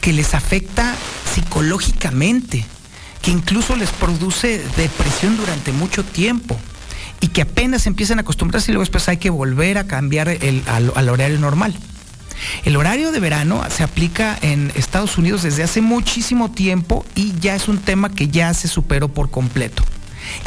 [0.00, 0.94] que les afecta
[1.34, 2.64] psicológicamente
[3.24, 6.58] que incluso les produce depresión durante mucho tiempo
[7.24, 10.62] y que apenas empiezan a acostumbrarse y luego después hay que volver a cambiar el,
[10.66, 11.74] al, horario normal.
[12.66, 17.54] El horario de verano se aplica en Estados Unidos desde hace muchísimo tiempo y ya
[17.54, 19.82] es un tema que ya se superó por completo.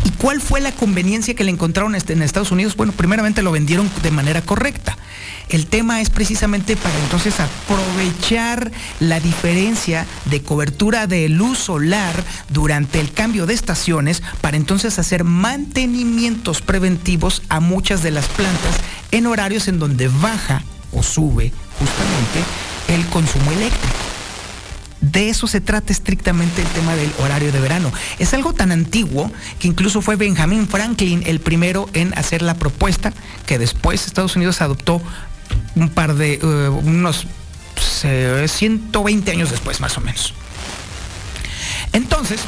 [0.03, 2.75] ¿Y cuál fue la conveniencia que le encontraron este, en Estados Unidos?
[2.75, 4.97] Bueno, primeramente lo vendieron de manera correcta.
[5.49, 12.99] El tema es precisamente para entonces aprovechar la diferencia de cobertura de luz solar durante
[12.99, 18.75] el cambio de estaciones para entonces hacer mantenimientos preventivos a muchas de las plantas
[19.11, 22.43] en horarios en donde baja o sube justamente
[22.89, 24.06] el consumo eléctrico.
[25.01, 27.91] De eso se trata estrictamente el tema del horario de verano.
[28.17, 33.13] Es algo tan antiguo que incluso fue Benjamin Franklin el primero en hacer la propuesta
[33.45, 35.01] que después Estados Unidos adoptó
[35.75, 37.27] un par de, eh, unos
[38.47, 40.33] 120 años después más o menos.
[41.93, 42.41] Entonces,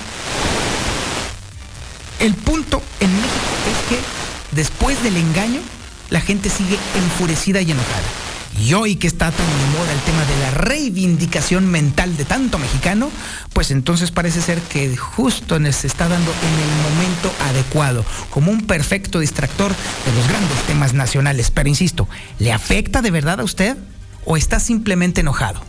[2.20, 3.30] el punto en México
[3.72, 5.62] es que después del engaño,
[6.10, 8.29] la gente sigue enfurecida y enojada.
[8.62, 12.60] Y hoy que está tan de moda el tema de la reivindicación mental de tanto
[12.60, 13.10] mexicano,
[13.54, 18.68] pues entonces parece ser que justo se está dando en el momento adecuado, como un
[18.68, 21.52] perfecto distractor de los grandes temas nacionales.
[21.52, 23.78] Pero insisto, ¿le afecta de verdad a usted
[24.26, 25.62] o está simplemente enojado?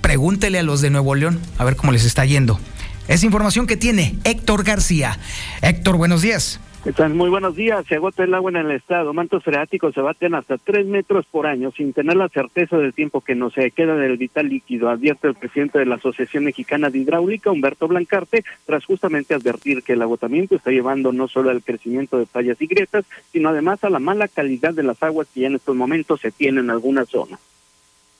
[0.00, 2.60] Pregúntele a los de Nuevo León a ver cómo les está yendo.
[3.08, 5.18] Es información que tiene Héctor García.
[5.62, 6.60] Héctor, buenos días.
[6.86, 7.84] Están muy buenos días.
[7.88, 9.12] Se agota el agua en el estado.
[9.12, 13.20] Mantos freáticos se baten hasta tres metros por año sin tener la certeza del tiempo
[13.22, 17.50] que nos queda del vital líquido, advierte el presidente de la Asociación Mexicana de Hidráulica,
[17.50, 22.26] Humberto Blancarte, tras justamente advertir que el agotamiento está llevando no solo al crecimiento de
[22.26, 25.56] fallas y grietas, sino además a la mala calidad de las aguas que ya en
[25.56, 27.40] estos momentos se tienen en algunas zonas.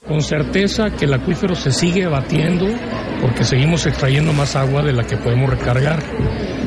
[0.08, 2.66] Con certeza que el acuífero se sigue batiendo
[3.20, 6.00] porque seguimos extrayendo más agua de la que podemos recargar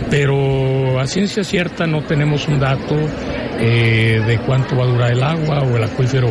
[0.09, 2.95] pero a ciencia cierta no tenemos un dato
[3.59, 6.29] eh, de cuánto va a durar el agua o el acuífero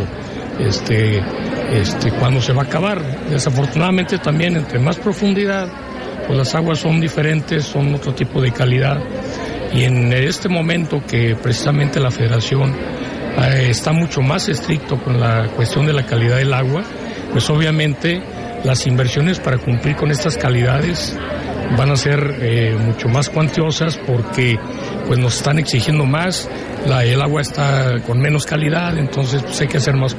[0.59, 1.23] este,
[1.73, 3.01] este, cuando se va a acabar.
[3.31, 5.69] Desafortunadamente también entre más profundidad,
[6.27, 8.99] pues las aguas son diferentes, son otro tipo de calidad.
[9.73, 15.49] Y en este momento que precisamente la federación eh, está mucho más estricto con la
[15.55, 16.83] cuestión de la calidad del agua,
[17.33, 18.21] pues obviamente
[18.65, 21.17] las inversiones para cumplir con estas calidades
[21.77, 24.59] van a ser eh, mucho más cuantiosas porque
[25.07, 26.51] pues nos están exigiendo más,
[26.87, 30.17] la, el agua está con menos calidad, entonces pues, hay que hacer más.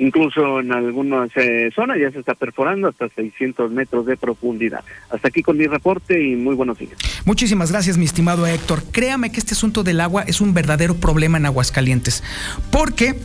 [0.00, 4.84] Incluso en algunas eh, zonas ya se está perforando hasta 600 metros de profundidad.
[5.10, 6.96] Hasta aquí con mi reporte y muy buenos días.
[7.24, 8.84] Muchísimas gracias, mi estimado Héctor.
[8.92, 12.22] Créame que este asunto del agua es un verdadero problema en Aguascalientes.
[12.70, 13.16] Porque,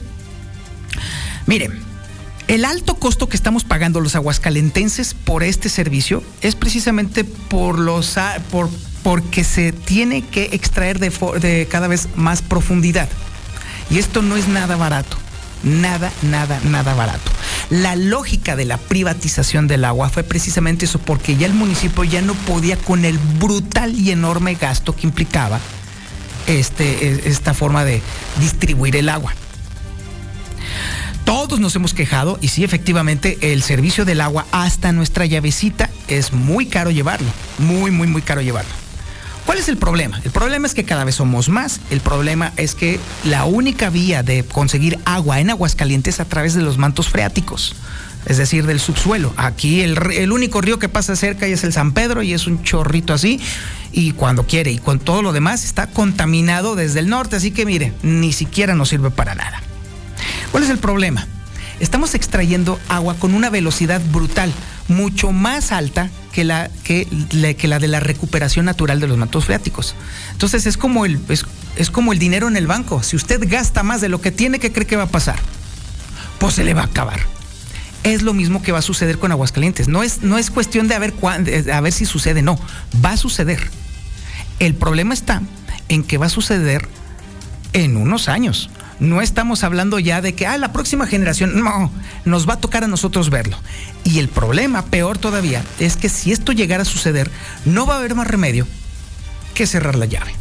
[1.45, 1.69] mire,
[2.47, 8.15] el alto costo que estamos pagando los aguascalentenses por este servicio es precisamente por los
[8.51, 8.69] por
[9.03, 13.09] porque se tiene que extraer de, de cada vez más profundidad.
[13.89, 15.17] Y esto no es nada barato.
[15.63, 17.31] Nada, nada, nada barato.
[17.69, 22.21] La lógica de la privatización del agua fue precisamente eso, porque ya el municipio ya
[22.21, 25.59] no podía con el brutal y enorme gasto que implicaba
[26.47, 28.01] este, e, esta forma de
[28.39, 29.33] distribuir el agua.
[31.25, 36.33] Todos nos hemos quejado y sí, efectivamente, el servicio del agua hasta nuestra llavecita es
[36.33, 37.29] muy caro llevarlo.
[37.59, 38.71] Muy, muy, muy caro llevarlo.
[39.45, 40.19] ¿Cuál es el problema?
[40.23, 41.79] El problema es que cada vez somos más.
[41.89, 46.53] El problema es que la única vía de conseguir agua en Aguascalientes es a través
[46.53, 47.75] de los mantos freáticos,
[48.25, 49.33] es decir, del subsuelo.
[49.37, 52.63] Aquí el, el, único río que pasa cerca es el San Pedro y es un
[52.63, 53.39] chorrito así.
[53.91, 57.35] Y cuando quiere y con todo lo demás está contaminado desde el norte.
[57.35, 59.61] Así que mire, ni siquiera nos sirve para nada.
[60.51, 61.27] ¿Cuál es el problema?
[61.79, 64.53] Estamos extrayendo agua con una velocidad brutal,
[64.87, 69.95] mucho más alta que la, que, de la recuperación natural de los mantos freáticos.
[70.31, 71.45] Entonces es como, el, es,
[71.75, 73.03] es como el dinero en el banco.
[73.03, 75.39] Si usted gasta más de lo que tiene, ¿qué cree que va a pasar?
[76.39, 77.19] Pues se le va a acabar.
[78.03, 79.87] Es lo mismo que va a suceder con Aguascalientes.
[79.87, 81.13] No es, no es cuestión de a ver,
[81.71, 82.59] a ver si sucede, no.
[83.03, 83.69] Va a suceder.
[84.59, 85.41] El problema está
[85.89, 86.87] en que va a suceder
[87.73, 88.69] en unos años.
[88.99, 91.91] No estamos hablando ya de que, ah, la próxima generación, no,
[92.25, 93.57] nos va a tocar a nosotros verlo.
[94.03, 97.29] Y el problema, peor todavía, es que si esto llegara a suceder,
[97.65, 98.67] no va a haber más remedio
[99.53, 100.33] que cerrar la llave.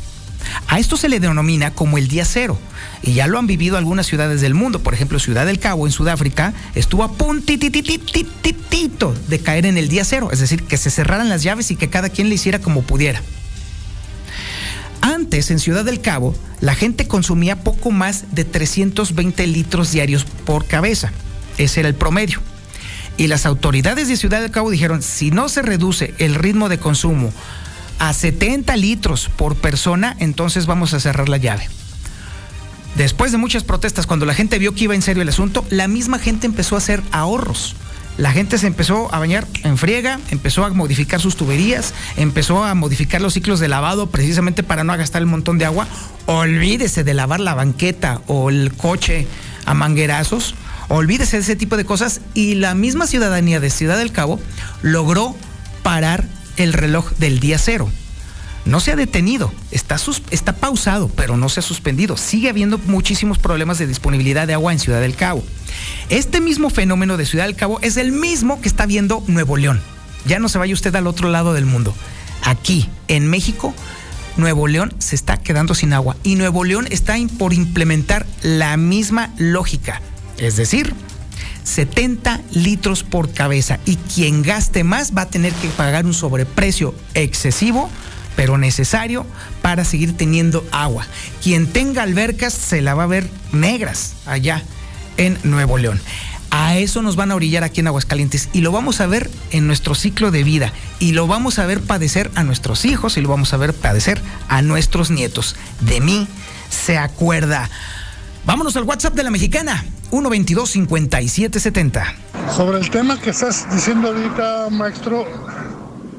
[0.68, 2.58] A esto se le denomina como el día cero.
[3.02, 4.82] Y ya lo han vivido algunas ciudades del mundo.
[4.82, 10.04] Por ejemplo, Ciudad del Cabo en Sudáfrica estuvo a puntititititito de caer en el día
[10.04, 10.30] cero.
[10.32, 13.22] Es decir, que se cerraran las llaves y que cada quien le hiciera como pudiera.
[15.02, 20.64] Antes, en Ciudad del Cabo, la gente consumía poco más de 320 litros diarios por
[20.64, 21.12] cabeza.
[21.58, 22.40] Ese era el promedio.
[23.16, 26.78] Y las autoridades de Ciudad del Cabo dijeron, si no se reduce el ritmo de
[26.78, 27.32] consumo
[27.98, 31.68] a 70 litros por persona, entonces vamos a cerrar la llave.
[32.94, 35.88] Después de muchas protestas, cuando la gente vio que iba en serio el asunto, la
[35.88, 37.74] misma gente empezó a hacer ahorros
[38.18, 42.74] la gente se empezó a bañar en friega, empezó a modificar sus tuberías, empezó a
[42.74, 45.86] modificar los ciclos de lavado precisamente para no gastar el montón de agua.
[46.26, 49.26] Olvídese de lavar la banqueta o el coche
[49.64, 50.54] a manguerazos.
[50.88, 54.38] Olvídese de ese tipo de cosas y la misma ciudadanía de Ciudad del Cabo
[54.82, 55.34] logró
[55.82, 56.24] parar
[56.58, 57.90] el reloj del día cero
[58.64, 59.96] no se ha detenido, está,
[60.30, 62.16] está pausado, pero no se ha suspendido.
[62.16, 65.42] Sigue habiendo muchísimos problemas de disponibilidad de agua en Ciudad del Cabo.
[66.08, 69.80] Este mismo fenómeno de Ciudad del Cabo es el mismo que está viendo Nuevo León.
[70.26, 71.92] Ya no se vaya usted al otro lado del mundo.
[72.44, 73.74] Aquí, en México,
[74.36, 79.30] Nuevo León se está quedando sin agua y Nuevo León está por implementar la misma
[79.38, 80.00] lógica.
[80.38, 80.94] Es decir,
[81.64, 86.94] 70 litros por cabeza y quien gaste más va a tener que pagar un sobreprecio
[87.14, 87.90] excesivo
[88.36, 89.26] pero necesario
[89.60, 91.06] para seguir teniendo agua.
[91.42, 94.62] Quien tenga albercas se la va a ver negras allá
[95.16, 96.00] en Nuevo León.
[96.54, 99.66] A eso nos van a orillar aquí en Aguascalientes y lo vamos a ver en
[99.66, 103.30] nuestro ciclo de vida y lo vamos a ver padecer a nuestros hijos y lo
[103.30, 105.56] vamos a ver padecer a nuestros nietos.
[105.80, 106.28] De mí
[106.68, 107.70] se acuerda.
[108.44, 112.14] Vámonos al WhatsApp de la mexicana, 122-5770.
[112.54, 115.24] Sobre el tema que estás diciendo ahorita, maestro,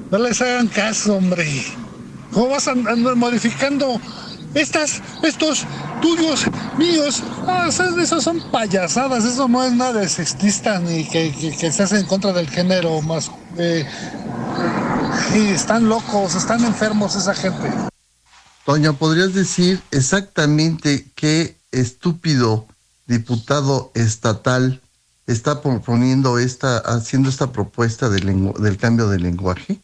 [0.09, 1.63] no les hagan caso, hombre.
[2.33, 3.99] ¿Cómo vas a andar modificando
[4.53, 5.65] estas, estos
[6.01, 6.45] tuyos,
[6.77, 11.55] míos, ah, esas, esas son payasadas, eso no es nada de sexista ni que, que,
[11.55, 13.31] que se hace en contra del género más.
[13.57, 13.87] Eh,
[15.35, 17.71] y están locos, están enfermos esa gente.
[18.65, 22.65] Toña, ¿podrías decir exactamente qué estúpido
[23.07, 24.81] diputado estatal
[25.27, 29.79] está proponiendo esta, haciendo esta propuesta del cambio de lenguaje?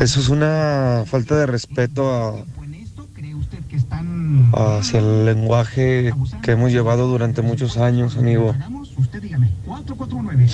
[0.00, 2.46] Eso es una falta de respeto
[4.52, 8.54] a, hacia el lenguaje que hemos llevado durante muchos años, amigo.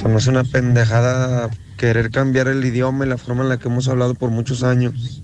[0.04, 3.86] O es una pendejada querer cambiar el idioma y la forma en la que hemos
[3.88, 5.22] hablado por muchos años.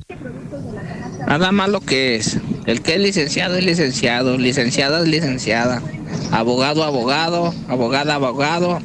[1.27, 2.39] Nada más lo que es.
[2.67, 5.81] El que es licenciado es licenciado, licenciada es licenciada,
[6.31, 8.81] abogado, abogado, abogada, abogado.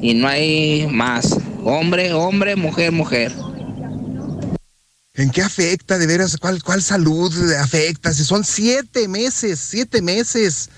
[0.00, 1.36] Y no hay más.
[1.64, 3.32] Hombre, hombre, mujer, mujer.
[5.14, 6.36] ¿En qué afecta de veras?
[6.36, 8.12] ¿Cuál, cuál salud afecta?
[8.12, 10.68] Si son siete meses, siete meses.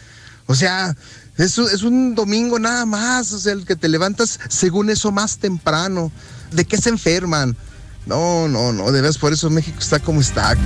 [0.46, 0.94] O sea,
[1.38, 3.32] es, es un domingo nada más.
[3.32, 6.12] O sea, el que te levantas según eso más temprano.
[6.52, 7.56] ¿De qué se enferman?
[8.06, 8.92] No, no, no.
[8.92, 10.56] De veras, por eso México está como está.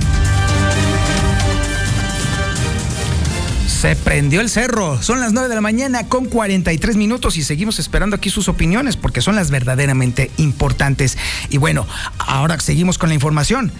[3.81, 5.01] Se prendió el cerro.
[5.01, 8.95] Son las 9 de la mañana con 43 minutos y seguimos esperando aquí sus opiniones
[8.95, 11.17] porque son las verdaderamente importantes.
[11.49, 11.87] Y bueno,
[12.19, 13.71] ahora seguimos con la información.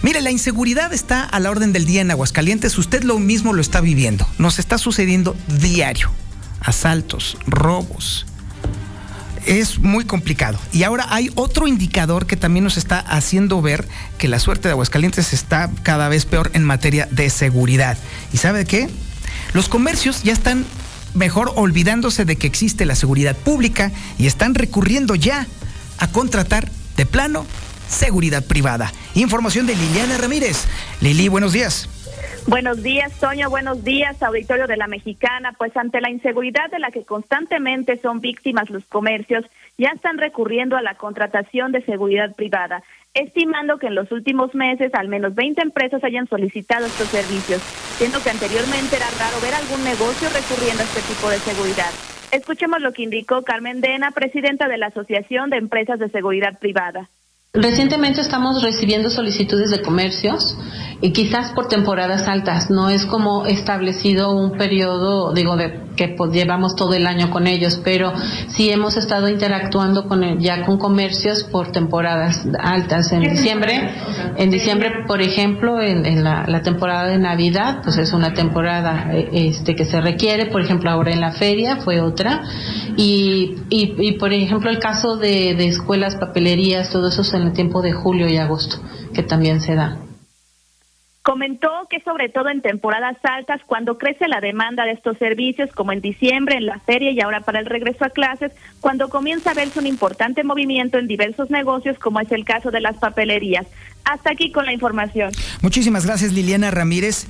[0.00, 2.78] Mire, la inseguridad está a la orden del día en Aguascalientes.
[2.78, 4.28] Usted lo mismo lo está viviendo.
[4.38, 6.12] Nos está sucediendo diario.
[6.60, 8.26] Asaltos, robos.
[9.44, 10.56] Es muy complicado.
[10.72, 13.88] Y ahora hay otro indicador que también nos está haciendo ver
[14.18, 17.98] que la suerte de Aguascalientes está cada vez peor en materia de seguridad.
[18.32, 18.88] ¿Y sabe qué?
[19.52, 20.64] Los comercios ya están
[21.14, 25.46] mejor olvidándose de que existe la seguridad pública y están recurriendo ya
[25.98, 27.46] a contratar de plano
[27.88, 28.92] seguridad privada.
[29.14, 30.64] Información de Liliana Ramírez.
[31.00, 31.88] Lili, buenos días.
[32.46, 33.48] Buenos días, Toño.
[33.50, 35.54] Buenos días, auditorio de la Mexicana.
[35.56, 39.44] Pues ante la inseguridad de la que constantemente son víctimas los comercios,
[39.78, 42.82] ya están recurriendo a la contratación de seguridad privada
[43.14, 47.60] estimando que en los últimos meses al menos 20 empresas hayan solicitado estos servicios,
[47.98, 51.90] siendo que anteriormente era raro ver algún negocio recurriendo a este tipo de seguridad.
[52.30, 57.10] Escuchemos lo que indicó Carmen Dena, presidenta de la Asociación de Empresas de Seguridad Privada.
[57.54, 60.56] Recientemente estamos recibiendo solicitudes de comercios
[61.02, 66.32] y quizás por temporadas altas, no es como establecido un periodo, digo, de que pues,
[66.32, 68.12] llevamos todo el año con ellos, pero
[68.48, 73.12] sí hemos estado interactuando con ya con comercios por temporadas altas.
[73.12, 73.90] En diciembre,
[74.36, 79.74] en diciembre, por ejemplo, en, la, temporada de Navidad, pues es una temporada eh, este
[79.74, 82.42] que se requiere, por ejemplo, ahora en la feria fue otra,
[82.96, 87.54] y, y, por ejemplo el caso de, de escuelas, papelerías, todo eso es en el
[87.54, 88.80] tiempo de julio y agosto,
[89.14, 89.98] que también se da.
[91.22, 95.92] Comentó que sobre todo en temporadas altas, cuando crece la demanda de estos servicios, como
[95.92, 99.54] en diciembre, en la feria y ahora para el regreso a clases, cuando comienza a
[99.54, 103.66] verse un importante movimiento en diversos negocios, como es el caso de las papelerías.
[104.04, 105.30] Hasta aquí con la información.
[105.60, 107.28] Muchísimas gracias, Liliana Ramírez.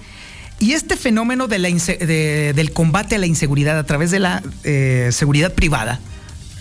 [0.58, 5.08] Y este fenómeno de la del combate a la inseguridad a través de la eh,
[5.10, 6.00] seguridad privada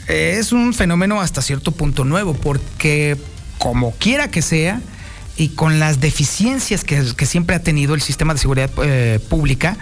[0.08, 3.18] es un fenómeno hasta cierto punto nuevo, porque
[3.62, 4.82] como quiera que sea,
[5.38, 9.78] y con las deficiencias que, siempre ha tenido el sistema de seguridad eh, pública,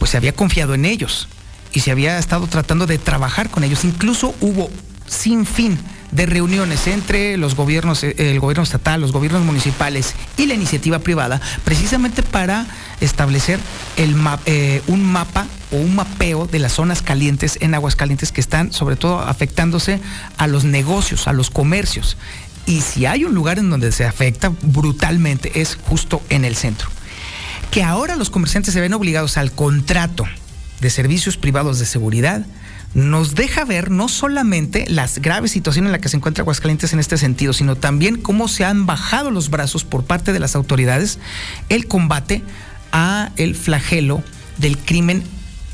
[0.00, 1.28] pues se había confiado en ellos
[1.72, 3.84] y se había estado tratando de trabajar con ellos.
[3.84, 4.70] Incluso hubo
[5.06, 5.78] sin fin
[6.10, 10.98] de reuniones entre los gobiernos, eh, el gobierno estatal, los gobiernos municipales y la iniciativa
[10.98, 12.66] privada, precisamente para
[13.00, 13.58] establecer
[13.96, 18.72] eh, un mapa o un mapeo de las zonas calientes en aguas calientes que están
[18.72, 20.00] sobre todo afectándose
[20.36, 22.16] a los negocios, a los comercios.
[22.66, 26.88] Y si hay un lugar en donde se afecta brutalmente es justo en el centro.
[27.70, 30.24] Que ahora los comerciantes se ven obligados al contrato
[30.80, 32.44] de servicios privados de seguridad,
[32.94, 36.98] nos deja ver no solamente las graves situaciones en las que se encuentra Aguascalientes en
[36.98, 41.18] este sentido, sino también cómo se han bajado los brazos por parte de las autoridades
[41.68, 42.42] el combate
[42.90, 44.22] a el flagelo
[44.58, 45.22] del crimen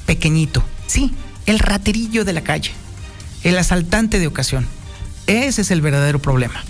[0.06, 0.62] pequeñito.
[0.86, 1.12] Sí,
[1.46, 2.70] el raterillo de la calle,
[3.42, 4.66] el asaltante de ocasión.
[5.26, 6.62] Ese es el verdadero problema.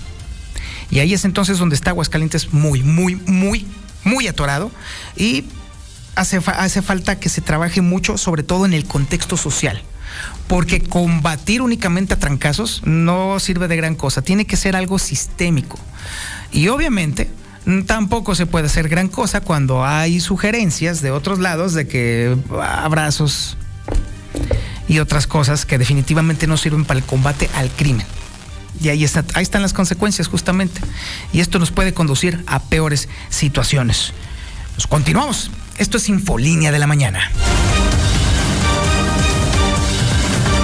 [0.90, 3.66] Y ahí es entonces donde está Aguascalientes muy, muy, muy,
[4.04, 4.70] muy atorado
[5.16, 5.44] y
[6.14, 9.82] hace, hace falta que se trabaje mucho, sobre todo en el contexto social.
[10.46, 15.78] Porque combatir únicamente a trancazos no sirve de gran cosa, tiene que ser algo sistémico.
[16.50, 17.30] Y obviamente
[17.86, 23.58] tampoco se puede hacer gran cosa cuando hay sugerencias de otros lados de que abrazos
[24.88, 28.06] y otras cosas que definitivamente no sirven para el combate al crimen.
[28.80, 30.80] Y ahí, está, ahí están las consecuencias justamente.
[31.32, 34.12] Y esto nos puede conducir a peores situaciones.
[34.74, 35.50] Pues continuamos.
[35.78, 37.30] Esto es Infolínea de la Mañana.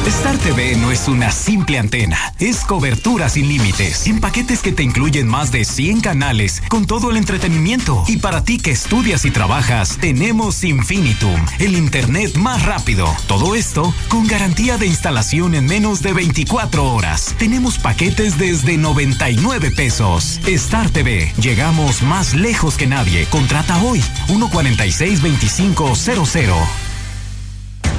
[0.06, 4.82] Star TV no es una simple antena, es cobertura sin límites, en paquetes que te
[4.82, 8.04] incluyen más de 100 canales, con todo el entretenimiento.
[8.06, 13.08] Y para ti que estudias y trabajas, tenemos Infinitum, el internet más rápido.
[13.26, 17.34] Todo esto con garantía de instalación en menos de 24 horas.
[17.38, 20.38] Tenemos paquetes desde 99 pesos.
[20.46, 23.24] Star TV, llegamos más lejos que nadie.
[23.26, 26.70] Contrata hoy 146 2500.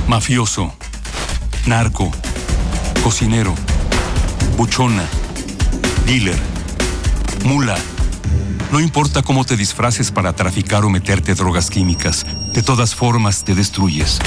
[0.07, 0.71] Mafioso
[1.67, 2.11] narco,
[3.03, 3.55] cocinero,
[4.57, 5.03] buchona,
[6.05, 6.37] dealer,
[7.43, 7.75] mula.
[8.71, 13.55] No importa cómo te disfraces para traficar o meterte drogas químicas, de todas formas te
[13.55, 14.19] destruyes.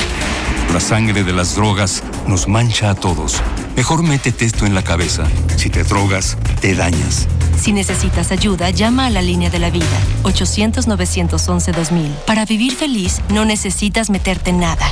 [0.73, 3.41] La sangre de las drogas nos mancha a todos.
[3.79, 5.23] Mejor métete esto en la cabeza.
[5.57, 7.29] Si te drogas, te dañas.
[7.61, 9.87] Si necesitas ayuda, llama a la línea de la vida,
[10.25, 12.09] 800-911-2000.
[12.27, 14.85] Para vivir feliz, no necesitas meterte en nada.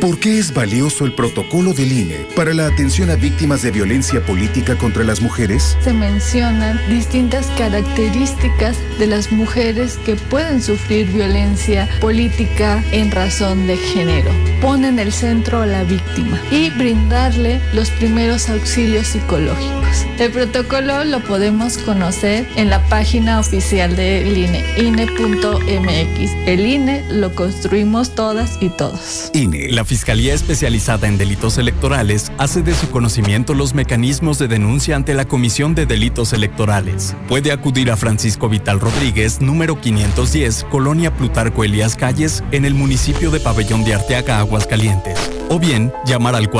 [0.00, 4.24] ¿Por qué es valioso el protocolo del INE para la atención a víctimas de violencia
[4.24, 5.76] política contra las mujeres?
[5.82, 13.76] Se mencionan distintas características de las mujeres que pueden sufrir violencia política en razón de
[13.76, 14.30] género.
[14.60, 20.04] Ponen el centro a la víctima y brindarle los primeros auxilios psicológicos.
[20.18, 26.32] El protocolo lo podemos conocer en la página oficial del INE, INE.mx.
[26.46, 29.30] El INE lo construimos todas y todos.
[29.34, 34.96] INE, la Fiscalía Especializada en Delitos Electorales, hace de su conocimiento los mecanismos de denuncia
[34.96, 37.14] ante la Comisión de Delitos Electorales.
[37.28, 43.30] Puede acudir a Francisco Vital Rodríguez, número 510, Colonia Plutarco Elías Calles, en el municipio
[43.30, 45.18] de Pabellón de Arteaga, Aguascalientes.
[45.50, 46.50] O bien, llamar al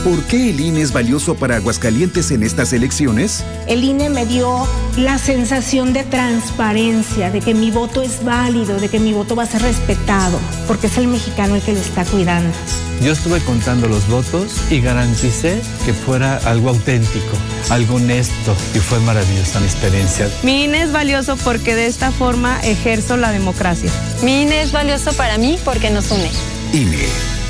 [0.03, 3.45] ¿Por qué el INE es valioso para Aguascalientes en estas elecciones?
[3.67, 4.67] El INE me dio
[4.97, 9.43] la sensación de transparencia, de que mi voto es válido, de que mi voto va
[9.43, 12.53] a ser respetado, porque es el mexicano el que lo está cuidando.
[13.01, 17.37] Yo estuve contando los votos y garanticé que fuera algo auténtico,
[17.69, 20.29] algo honesto y fue maravillosa mi experiencia.
[20.43, 23.89] Mi INE es valioso porque de esta forma ejerzo la democracia.
[24.21, 26.29] Mi INE es valioso para mí porque nos une.
[26.73, 27.42] INE.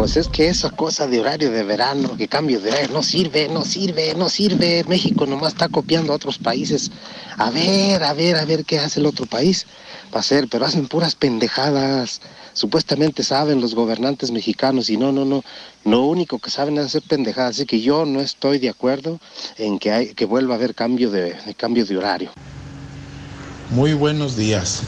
[0.00, 3.50] Pues es que esa cosa de horario de verano, que cambio de horario, no sirve,
[3.50, 4.82] no sirve, no sirve.
[4.88, 6.90] México nomás está copiando a otros países.
[7.36, 9.66] A ver, a ver, a ver qué hace el otro país
[10.08, 12.22] para hacer, pero hacen puras pendejadas.
[12.54, 15.44] Supuestamente saben los gobernantes mexicanos y no, no, no.
[15.84, 17.56] Lo único que saben es hacer pendejadas.
[17.56, 19.20] Así que yo no estoy de acuerdo
[19.58, 22.30] en que, hay, que vuelva a haber cambio de, de cambio de horario.
[23.68, 24.80] Muy buenos días.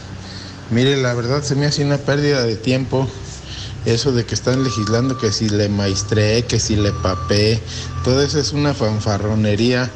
[0.70, 3.06] Mire, la verdad se me hace una pérdida de tiempo
[3.84, 7.60] eso de que están legislando que si le maestré, que si le papé,
[8.04, 9.90] todo eso es una fanfarronería.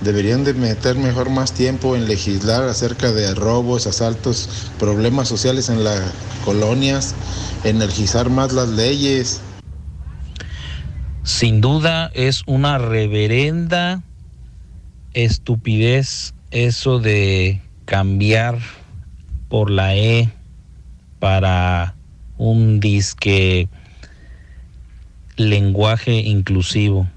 [0.00, 5.84] Deberían de meter mejor más tiempo en legislar acerca de robos, asaltos, problemas sociales en
[5.84, 6.00] las
[6.44, 7.14] colonias,
[7.64, 9.40] energizar más las leyes.
[11.22, 14.02] Sin duda es una reverenda
[15.14, 18.58] estupidez eso de cambiar
[19.48, 20.30] por la E
[21.18, 21.93] para
[22.36, 23.68] un disque
[25.36, 27.08] lenguaje inclusivo.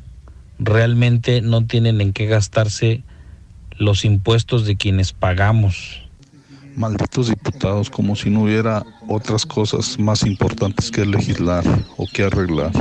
[0.60, 3.04] Realmente no tienen en qué gastarse
[3.78, 6.04] los impuestos de quienes pagamos.
[6.76, 11.64] Malditos diputados, como si no hubiera otras cosas más importantes que legislar
[11.96, 12.72] o que arreglar.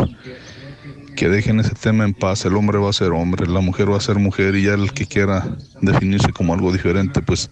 [1.17, 3.97] Que dejen ese tema en paz, el hombre va a ser hombre, la mujer va
[3.97, 7.51] a ser mujer y ya el que quiera definirse como algo diferente, pues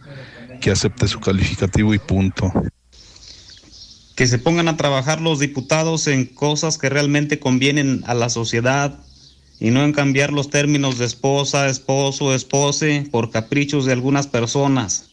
[0.60, 2.52] que acepte su calificativo y punto
[4.14, 8.98] que se pongan a trabajar los diputados en cosas que realmente convienen a la sociedad
[9.58, 15.10] y no en cambiar los términos de esposa, esposo, espose por caprichos de algunas personas.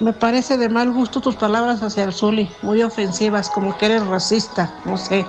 [0.00, 4.06] Me parece de mal gusto tus palabras hacia el Zuli, muy ofensivas, como que eres
[4.06, 5.26] racista, no sé.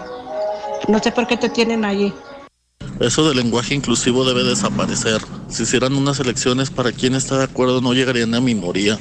[0.87, 2.13] No sé por qué te tienen allí.
[2.99, 5.21] Eso del lenguaje inclusivo debe desaparecer.
[5.47, 8.99] Si hicieran unas elecciones para quien está de acuerdo no llegarían a minoría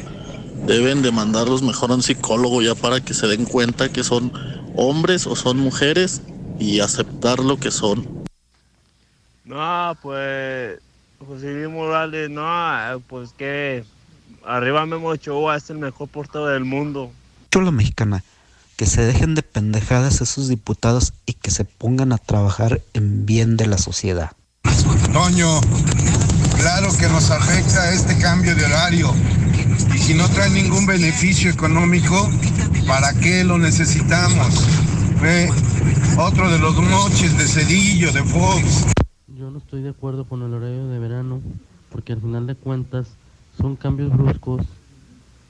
[0.69, 4.31] deben de mandarlos mejor a un psicólogo ya para que se den cuenta que son
[4.77, 6.21] hombres o son mujeres
[6.59, 8.07] y aceptar lo que son.
[9.47, 10.79] No, pues
[11.27, 12.45] José Morales, no,
[13.09, 13.83] pues que
[14.47, 17.11] arriba Memo Ochoa es el mejor portador del mundo.
[17.51, 18.23] Chula mexicana,
[18.77, 23.57] que se dejen de pendejadas esos diputados y que se pongan a trabajar en bien
[23.57, 24.33] de la sociedad.
[25.15, 25.63] Toño,
[26.59, 29.15] claro que nos afecta este cambio de horario
[29.95, 32.31] y si no trae ningún beneficio económico,
[32.87, 34.47] ¿para qué lo necesitamos?
[35.19, 35.49] Fue
[36.19, 38.87] otro de los noches de Cedillo, de Fox.
[39.27, 41.41] Yo no estoy de acuerdo con el horario de verano,
[41.91, 43.09] porque al final de cuentas
[43.57, 44.67] son cambios bruscos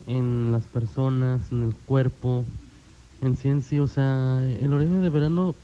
[0.06, 2.44] en las personas, en el cuerpo,
[3.20, 3.82] en ciencia.
[3.82, 5.54] O sea, el horario de verano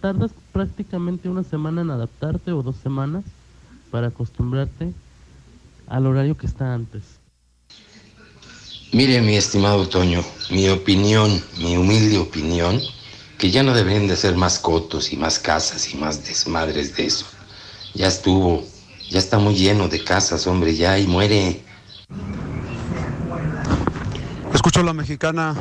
[0.00, 3.24] tardas prácticamente una semana en adaptarte o dos semanas
[3.90, 4.92] para acostumbrarte
[5.88, 7.15] al horario que está antes.
[8.92, 12.80] Mire, mi estimado Toño, mi opinión, mi humilde opinión,
[13.36, 17.06] que ya no deberían de ser más cotos y más casas y más desmadres de
[17.06, 17.26] eso.
[17.94, 18.64] Ya estuvo,
[19.10, 21.62] ya está muy lleno de casas, hombre, ya y muere.
[24.54, 25.54] Escucho a la mexicana.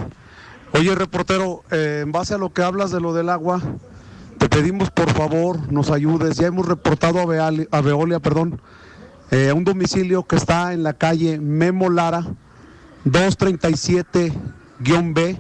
[0.74, 3.60] Oye, reportero, eh, en base a lo que hablas de lo del agua,
[4.38, 6.38] te pedimos por favor nos ayudes.
[6.38, 8.62] Ya hemos reportado a, Veolia, perdón,
[9.32, 12.28] eh, un domicilio que está en la calle Memo Lara
[13.06, 15.38] 237-B,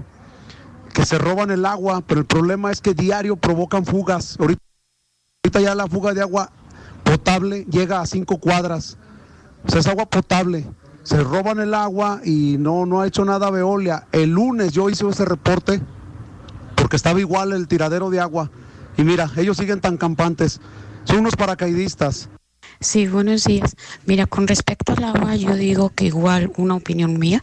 [0.93, 4.37] que se roban el agua, pero el problema es que diario provocan fugas.
[4.39, 4.61] Ahorita,
[5.59, 6.51] ya la fuga de agua
[7.03, 8.97] potable llega a cinco cuadras.
[9.65, 10.65] O sea, es agua potable.
[11.03, 14.07] Se roban el agua y no, no ha hecho nada Veolia.
[14.11, 15.81] El lunes yo hice ese reporte
[16.75, 18.49] porque estaba igual el tiradero de agua.
[18.97, 20.59] Y mira, ellos siguen tan campantes.
[21.03, 22.29] Son unos paracaidistas.
[22.79, 23.75] Sí, buenos días.
[24.05, 27.41] Mira, con respecto al agua, yo digo que igual una opinión mía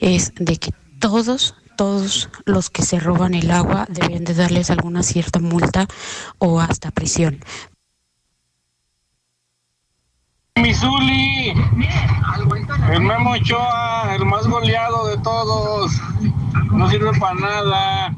[0.00, 5.02] es de que todos, todos los que se roban el agua deben de darles alguna
[5.02, 5.86] cierta multa
[6.38, 7.40] o hasta prisión.
[10.56, 11.52] Misuli,
[12.92, 15.92] el Memo Ochoa, el más goleado de todos,
[16.70, 18.14] no sirve para nada.